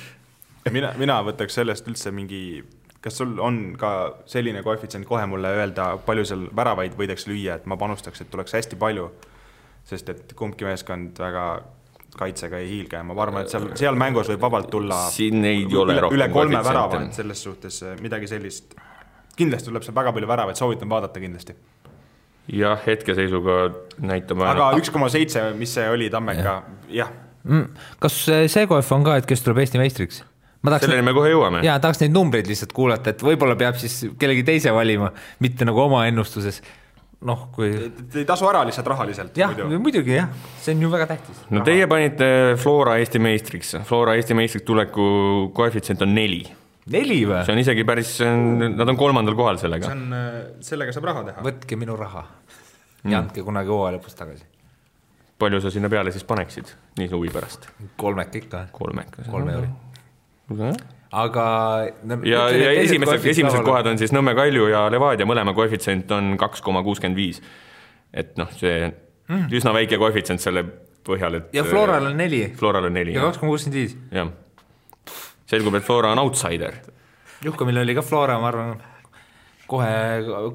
mina, 0.71 0.93
mina 0.97 1.21
võtaks 1.23 1.57
sellest 1.57 1.87
üldse 1.87 2.11
mingi, 2.11 2.63
kas 3.05 3.19
sul 3.21 3.37
on 3.43 3.59
ka 3.77 3.91
selline 4.29 4.63
koefitsient 4.65 5.05
kohe 5.05 5.25
mulle 5.29 5.51
öelda, 5.59 5.91
palju 6.05 6.25
seal 6.25 6.47
väravaid 6.57 6.97
võidakse 6.97 7.29
lüüa, 7.29 7.59
et 7.59 7.67
ma 7.69 7.77
panustaks, 7.77 8.23
et 8.23 8.31
tuleks 8.33 8.57
hästi 8.57 8.79
palju. 8.81 9.11
sest 9.85 10.07
et 10.09 10.31
kumbki 10.33 10.65
meeskond 10.65 11.19
väga 11.21 11.41
kaitsega 12.17 12.57
ei 12.57 12.69
hiilga 12.69 12.97
ja 12.97 13.05
ma 13.05 13.13
arvan, 13.21 13.43
et 13.45 13.51
seal, 13.53 13.67
seal 13.77 13.97
mängus 13.99 14.31
võib 14.31 14.41
vabalt 14.41 14.71
tulla 14.73 14.97
Siin 15.13 15.45
ei 15.45 15.65
ole 15.67 15.93
üle, 15.93 16.01
rohkem 16.01 16.17
üle 16.17 16.27
kolme 16.33 16.61
värava, 16.65 17.01
et 17.05 17.13
selles 17.13 17.43
suhtes 17.45 17.81
eh, 17.83 17.99
midagi 18.01 18.29
sellist. 18.31 18.73
kindlasti 19.37 19.69
tuleb 19.69 19.85
seal 19.85 19.95
väga 19.95 20.15
palju 20.15 20.31
väravaid, 20.31 20.57
soovitan 20.57 20.89
vaadata 20.89 21.21
kindlasti. 21.21 21.53
jah, 22.57 22.81
hetkeseisuga 22.87 23.59
näitame 24.01 24.49
aga 24.49 24.71
üks 24.79 24.89
koma 24.89 25.11
seitse, 25.13 25.51
mis 25.59 25.77
see 25.77 25.85
oli, 25.91 26.09
Tammeka, 26.09 26.57
jah 26.89 27.13
Mm, 27.45 27.75
kas 28.01 28.15
see 28.25 28.63
koef 28.65 28.87
on 28.95 29.03
ka, 29.05 29.19
et 29.19 29.27
kes 29.29 29.43
tuleb 29.45 29.59
Eesti 29.61 29.77
meistriks? 29.77 30.23
Ma 30.65 30.73
tahaks 30.73 30.87
selleni 30.87 31.05
me 31.05 31.13
kohe 31.15 31.33
jõuame. 31.33 31.61
jaa, 31.65 31.77
tahaks 31.83 32.01
neid 32.01 32.15
numbreid 32.15 32.49
lihtsalt 32.49 32.73
kuulata, 32.75 33.13
et 33.13 33.21
võib-olla 33.25 33.57
peab 33.59 33.77
siis 33.81 34.01
kellegi 34.19 34.45
teise 34.47 34.73
valima, 34.75 35.11
mitte 35.43 35.67
nagu 35.67 35.85
oma 35.85 36.05
ennustuses. 36.09 36.61
noh, 37.25 37.47
kui 37.55 37.71
ei 37.71 38.25
tasu 38.27 38.49
ära 38.49 38.65
lihtsalt 38.67 38.89
rahaliselt. 38.91 39.37
jah, 39.39 39.55
muidugi 39.77 40.17
jah, 40.17 40.29
see 40.61 40.75
on 40.75 40.85
ju 40.85 40.91
väga 40.91 41.09
tähtis. 41.13 41.45
no 41.53 41.63
teie 41.67 41.87
panite 41.91 42.27
Flora 42.61 42.97
Eesti 43.01 43.21
meistriks, 43.23 43.75
Flora 43.87 44.17
Eesti 44.19 44.37
meistriks 44.37 44.67
tuleku 44.67 45.07
koefitsient 45.55 46.01
on 46.05 46.15
neli. 46.17 46.43
neli 46.91 47.21
või 47.25 47.45
see? 47.45 47.55
on 47.55 47.63
isegi 47.63 47.87
päris, 47.87 48.17
nad 48.25 48.89
on 48.89 48.99
kolmandal 48.99 49.37
kohal 49.37 49.61
see 49.61 49.69
sellega. 49.69 49.93
on, 49.95 50.19
sellega 50.65 50.95
saab 50.95 51.13
raha 51.13 51.29
teha. 51.31 51.47
võtke 51.49 51.79
minu 51.79 51.97
raha 51.99 52.25
ja 53.05 53.21
andke 53.21 53.43
kunagi 53.45 53.71
hooaja 53.71 53.97
lõpus 53.97 54.17
tagasi. 54.17 54.45
palju 55.39 55.61
sa 55.61 55.71
sinna 55.73 55.89
peale 55.91 56.13
siis 56.15 56.23
paneksid, 56.27 56.71
nii 56.99 57.09
huvi 57.11 57.31
pärast? 57.33 57.67
kolmek 57.97 58.35
ikka, 58.41 58.67
kolmeka. 58.75 59.25
kolm 59.31 59.49
euri. 59.53 59.69
Aga 61.15 61.45
no, 62.03 62.19
ja, 62.27 62.47
ja 62.51 62.71
esimesed, 62.81 63.25
esimesed 63.31 63.63
kohad 63.65 63.87
on 63.91 63.99
siis 64.01 64.13
Nõmme 64.15 64.35
Kalju 64.37 64.67
ja 64.71 64.85
Levadia, 64.91 65.27
mõlema 65.27 65.55
koefitsient 65.57 66.11
on 66.15 66.35
kaks 66.41 66.63
koma 66.65 66.83
kuuskümmend 66.85 67.17
viis. 67.17 67.41
et 68.13 68.35
noh, 68.39 68.51
see 68.59 68.87
mm. 68.87 69.47
üsna 69.59 69.73
väike 69.75 69.99
koefitsient 70.01 70.43
selle 70.43 70.65
põhjal, 71.05 71.39
et. 71.39 71.53
ja 71.55 71.63
Floral 71.67 72.11
on 72.11 72.17
neli 72.17 72.43
Floral 72.57 72.89
on 72.89 72.97
neli, 72.97 73.15
ja 73.15 73.23
kaks, 73.27 73.39
koma 73.41 73.55
kuuskümmend 73.55 73.79
viis. 73.81 73.95
jah. 74.11 74.33
selgub, 75.49 75.77
et 75.79 75.85
Flora 75.85 76.11
on 76.15 76.23
outsider. 76.25 76.81
Juhkamil 77.45 77.83
oli 77.83 77.95
ka 77.95 78.03
Flora, 78.05 78.39
ma 78.41 78.49
arvan, 78.51 78.75
kohe, 79.69 79.91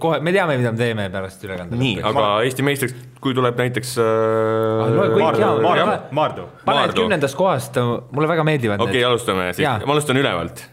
kohe, 0.01 0.19
me 0.23 0.33
teame, 0.35 0.57
mida 0.61 0.71
me 0.73 0.79
teeme 0.79 1.07
pärast 1.11 1.43
ülekande. 1.45 1.79
nii, 1.81 1.99
aga 2.07 2.25
Eesti 2.47 2.65
meistriks, 2.67 2.95
kui 3.23 3.35
tuleb 3.37 3.59
näiteks 3.59 3.97
Ah, 4.01 4.87
äh, 4.87 5.17
jaa, 5.19 5.19
Maardu. 5.19 5.49
Maardu, 5.63 5.97
Maardu. 6.17 6.45
pane 6.65 6.77
need 6.77 6.87
Maardu. 6.87 6.99
kümnendast 7.01 7.39
kohast, 7.39 7.79
mulle 8.15 8.31
väga 8.31 8.45
meeldivad 8.47 8.83
okei 8.83 9.01
okay,, 9.01 9.07
alustame 9.09 9.49
siis 9.57 9.87
ma 9.87 9.97
alustan 9.97 10.21
ülevalt. 10.21 10.65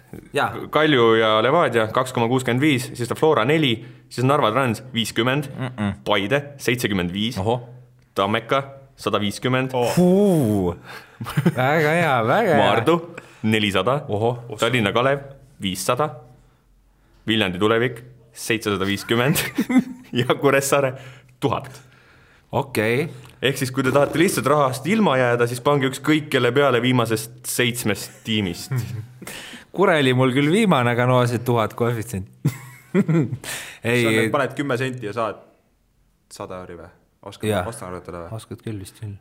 Kalju 0.73 1.07
ja 1.19 1.31
Levadia 1.43 1.87
kaks 1.93 2.13
koma 2.15 2.29
kuuskümmend 2.31 2.63
viis, 2.63 2.91
siis 2.97 3.09
ta 3.09 3.17
Flora 3.17 3.45
neli, 3.45 3.73
siis 4.09 4.25
Narva 4.27 4.51
Trans 4.53 4.83
viiskümmend, 4.93 5.49
Paide 6.05 6.43
seitsekümmend 6.61 7.13
viis, 7.13 7.39
Tammeka 8.17 8.63
sada 8.97 9.21
viiskümmend, 9.21 9.73
väga 11.57 11.95
hea, 11.97 12.13
väga 12.27 12.53
hea. 12.53 12.61
Maardu 12.61 12.99
nelisada 13.47 14.03
Tallinna 14.59 14.93
Kalev 14.93 15.25
viissada, 15.61 16.11
Viljandi 17.27 17.59
Tulevik 17.59 18.16
seitsesada 18.37 18.85
viiskümmend 18.85 19.41
ja 20.19 20.35
Kuressaare 20.37 20.93
tuhat 21.39 21.71
okei 22.51 23.03
okay., 23.03 23.33
ehk 23.41 23.59
siis, 23.59 23.71
kui 23.73 23.85
te 23.85 23.91
tahate 23.93 24.19
lihtsalt 24.21 24.47
rahast 24.49 24.87
ilma 24.89 25.17
jääda, 25.19 25.47
siis 25.49 25.61
pange 25.63 25.89
ükskõik 25.91 26.29
kelle 26.33 26.51
peale 26.55 26.81
viimasest 26.81 27.43
seitsmest 27.47 28.21
tiimist. 28.27 28.73
Kure 29.77 29.97
oli 30.01 30.13
mul 30.17 30.31
küll 30.33 30.49
viimane, 30.51 30.93
aga 30.95 31.05
no 31.09 31.19
see 31.29 31.43
tuhat 31.45 31.75
koefitsient. 31.77 32.29
ei, 33.91 34.29
paned 34.33 34.55
kümme 34.57 34.77
senti 34.79 35.05
ja 35.09 35.13
saad 35.13 35.43
sada 36.33 36.61
euri 36.63 36.79
või? 36.79 36.89
oskad 37.27 37.67
oskan 37.67 37.91
arvutada 37.91 38.23
või? 38.23 38.37
oskad 38.39 38.61
küll 38.63 38.79
vist 38.79 38.97
küll. 39.01 39.13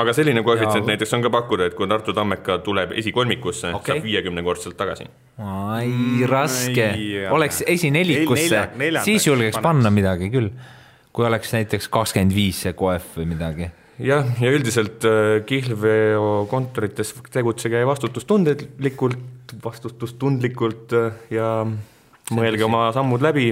aga 0.00 0.14
selline 0.16 0.42
koefitsient 0.42 0.88
näiteks 0.88 1.12
on 1.14 1.22
ka 1.24 1.30
pakkuda, 1.30 1.68
et 1.68 1.76
kui 1.78 1.88
Tartu 1.88 2.14
Tammeka 2.16 2.58
tuleb 2.64 2.96
esikolmikusse 2.98 3.74
okay., 3.76 3.98
saab 3.98 4.08
viiekümnekordselt 4.08 4.76
tagasi. 4.80 5.06
ai, 5.42 5.90
raske 6.30 6.84
ei,, 6.92 7.24
oleks 7.26 7.62
neljandaks 8.78 9.08
siis 9.08 9.26
julgeks 9.26 9.58
panna 9.64 9.90
midagi 9.90 10.30
küll. 10.30 10.52
kui 11.14 11.26
oleks 11.26 11.52
näiteks 11.54 11.88
kakskümmend 11.94 12.34
viis 12.34 12.60
see 12.64 12.74
koef 12.78 13.16
või 13.18 13.26
midagi. 13.32 13.70
jah, 13.98 14.30
ja 14.40 14.52
üldiselt 14.54 15.06
äh, 15.08 15.40
kihlveo 15.46 16.46
kontorites 16.50 17.14
tegutsege 17.34 17.82
vastutustundlikult, 17.86 19.54
vastutustundlikult 19.64 20.94
äh, 20.98 21.22
ja 21.34 21.50
mõelge 22.34 22.66
oma 22.66 22.88
sammud 22.94 23.22
läbi 23.24 23.50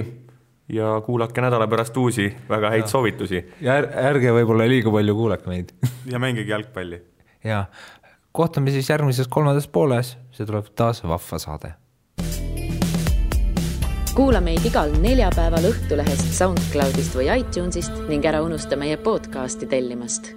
ja 0.71 1.01
kuulake 1.05 1.43
nädala 1.43 1.67
pärast 1.67 1.97
uusi 1.97 2.29
väga 2.49 2.71
häid 2.73 2.87
soovitusi. 2.91 3.43
ja 3.61 3.75
är, 3.81 3.89
ärge 4.13 4.31
võib-olla 4.39 4.67
liiga 4.69 4.91
palju 4.93 5.15
kuulake 5.19 5.51
meid. 5.51 5.75
ja 6.07 6.19
mängige 6.19 6.51
jalgpalli. 6.51 7.01
ja 7.43 7.65
kohtume 8.33 8.71
siis 8.73 8.89
järgmises 8.89 9.29
kolmandas 9.29 9.67
pooles, 9.67 10.17
see 10.33 10.45
tuleb 10.49 10.73
taas 10.75 11.03
vahva 11.05 11.39
saade. 11.39 11.73
Kuula 14.13 14.41
meid 14.45 14.65
igal 14.65 14.91
neljapäeval 15.01 15.71
Õhtulehest, 15.71 16.27
SoundCloudist 16.37 17.15
või 17.17 17.31
iTunesist 17.33 18.03
ning 18.09 18.25
ära 18.29 18.43
unusta 18.45 18.77
meie 18.77 18.97
podcasti 19.01 19.69
tellimast. 19.69 20.33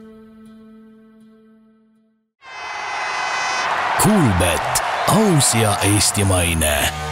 Kuulbet, 4.01 4.87
aus 5.13 5.53
ja 5.59 5.75
eestimaine 5.85 7.06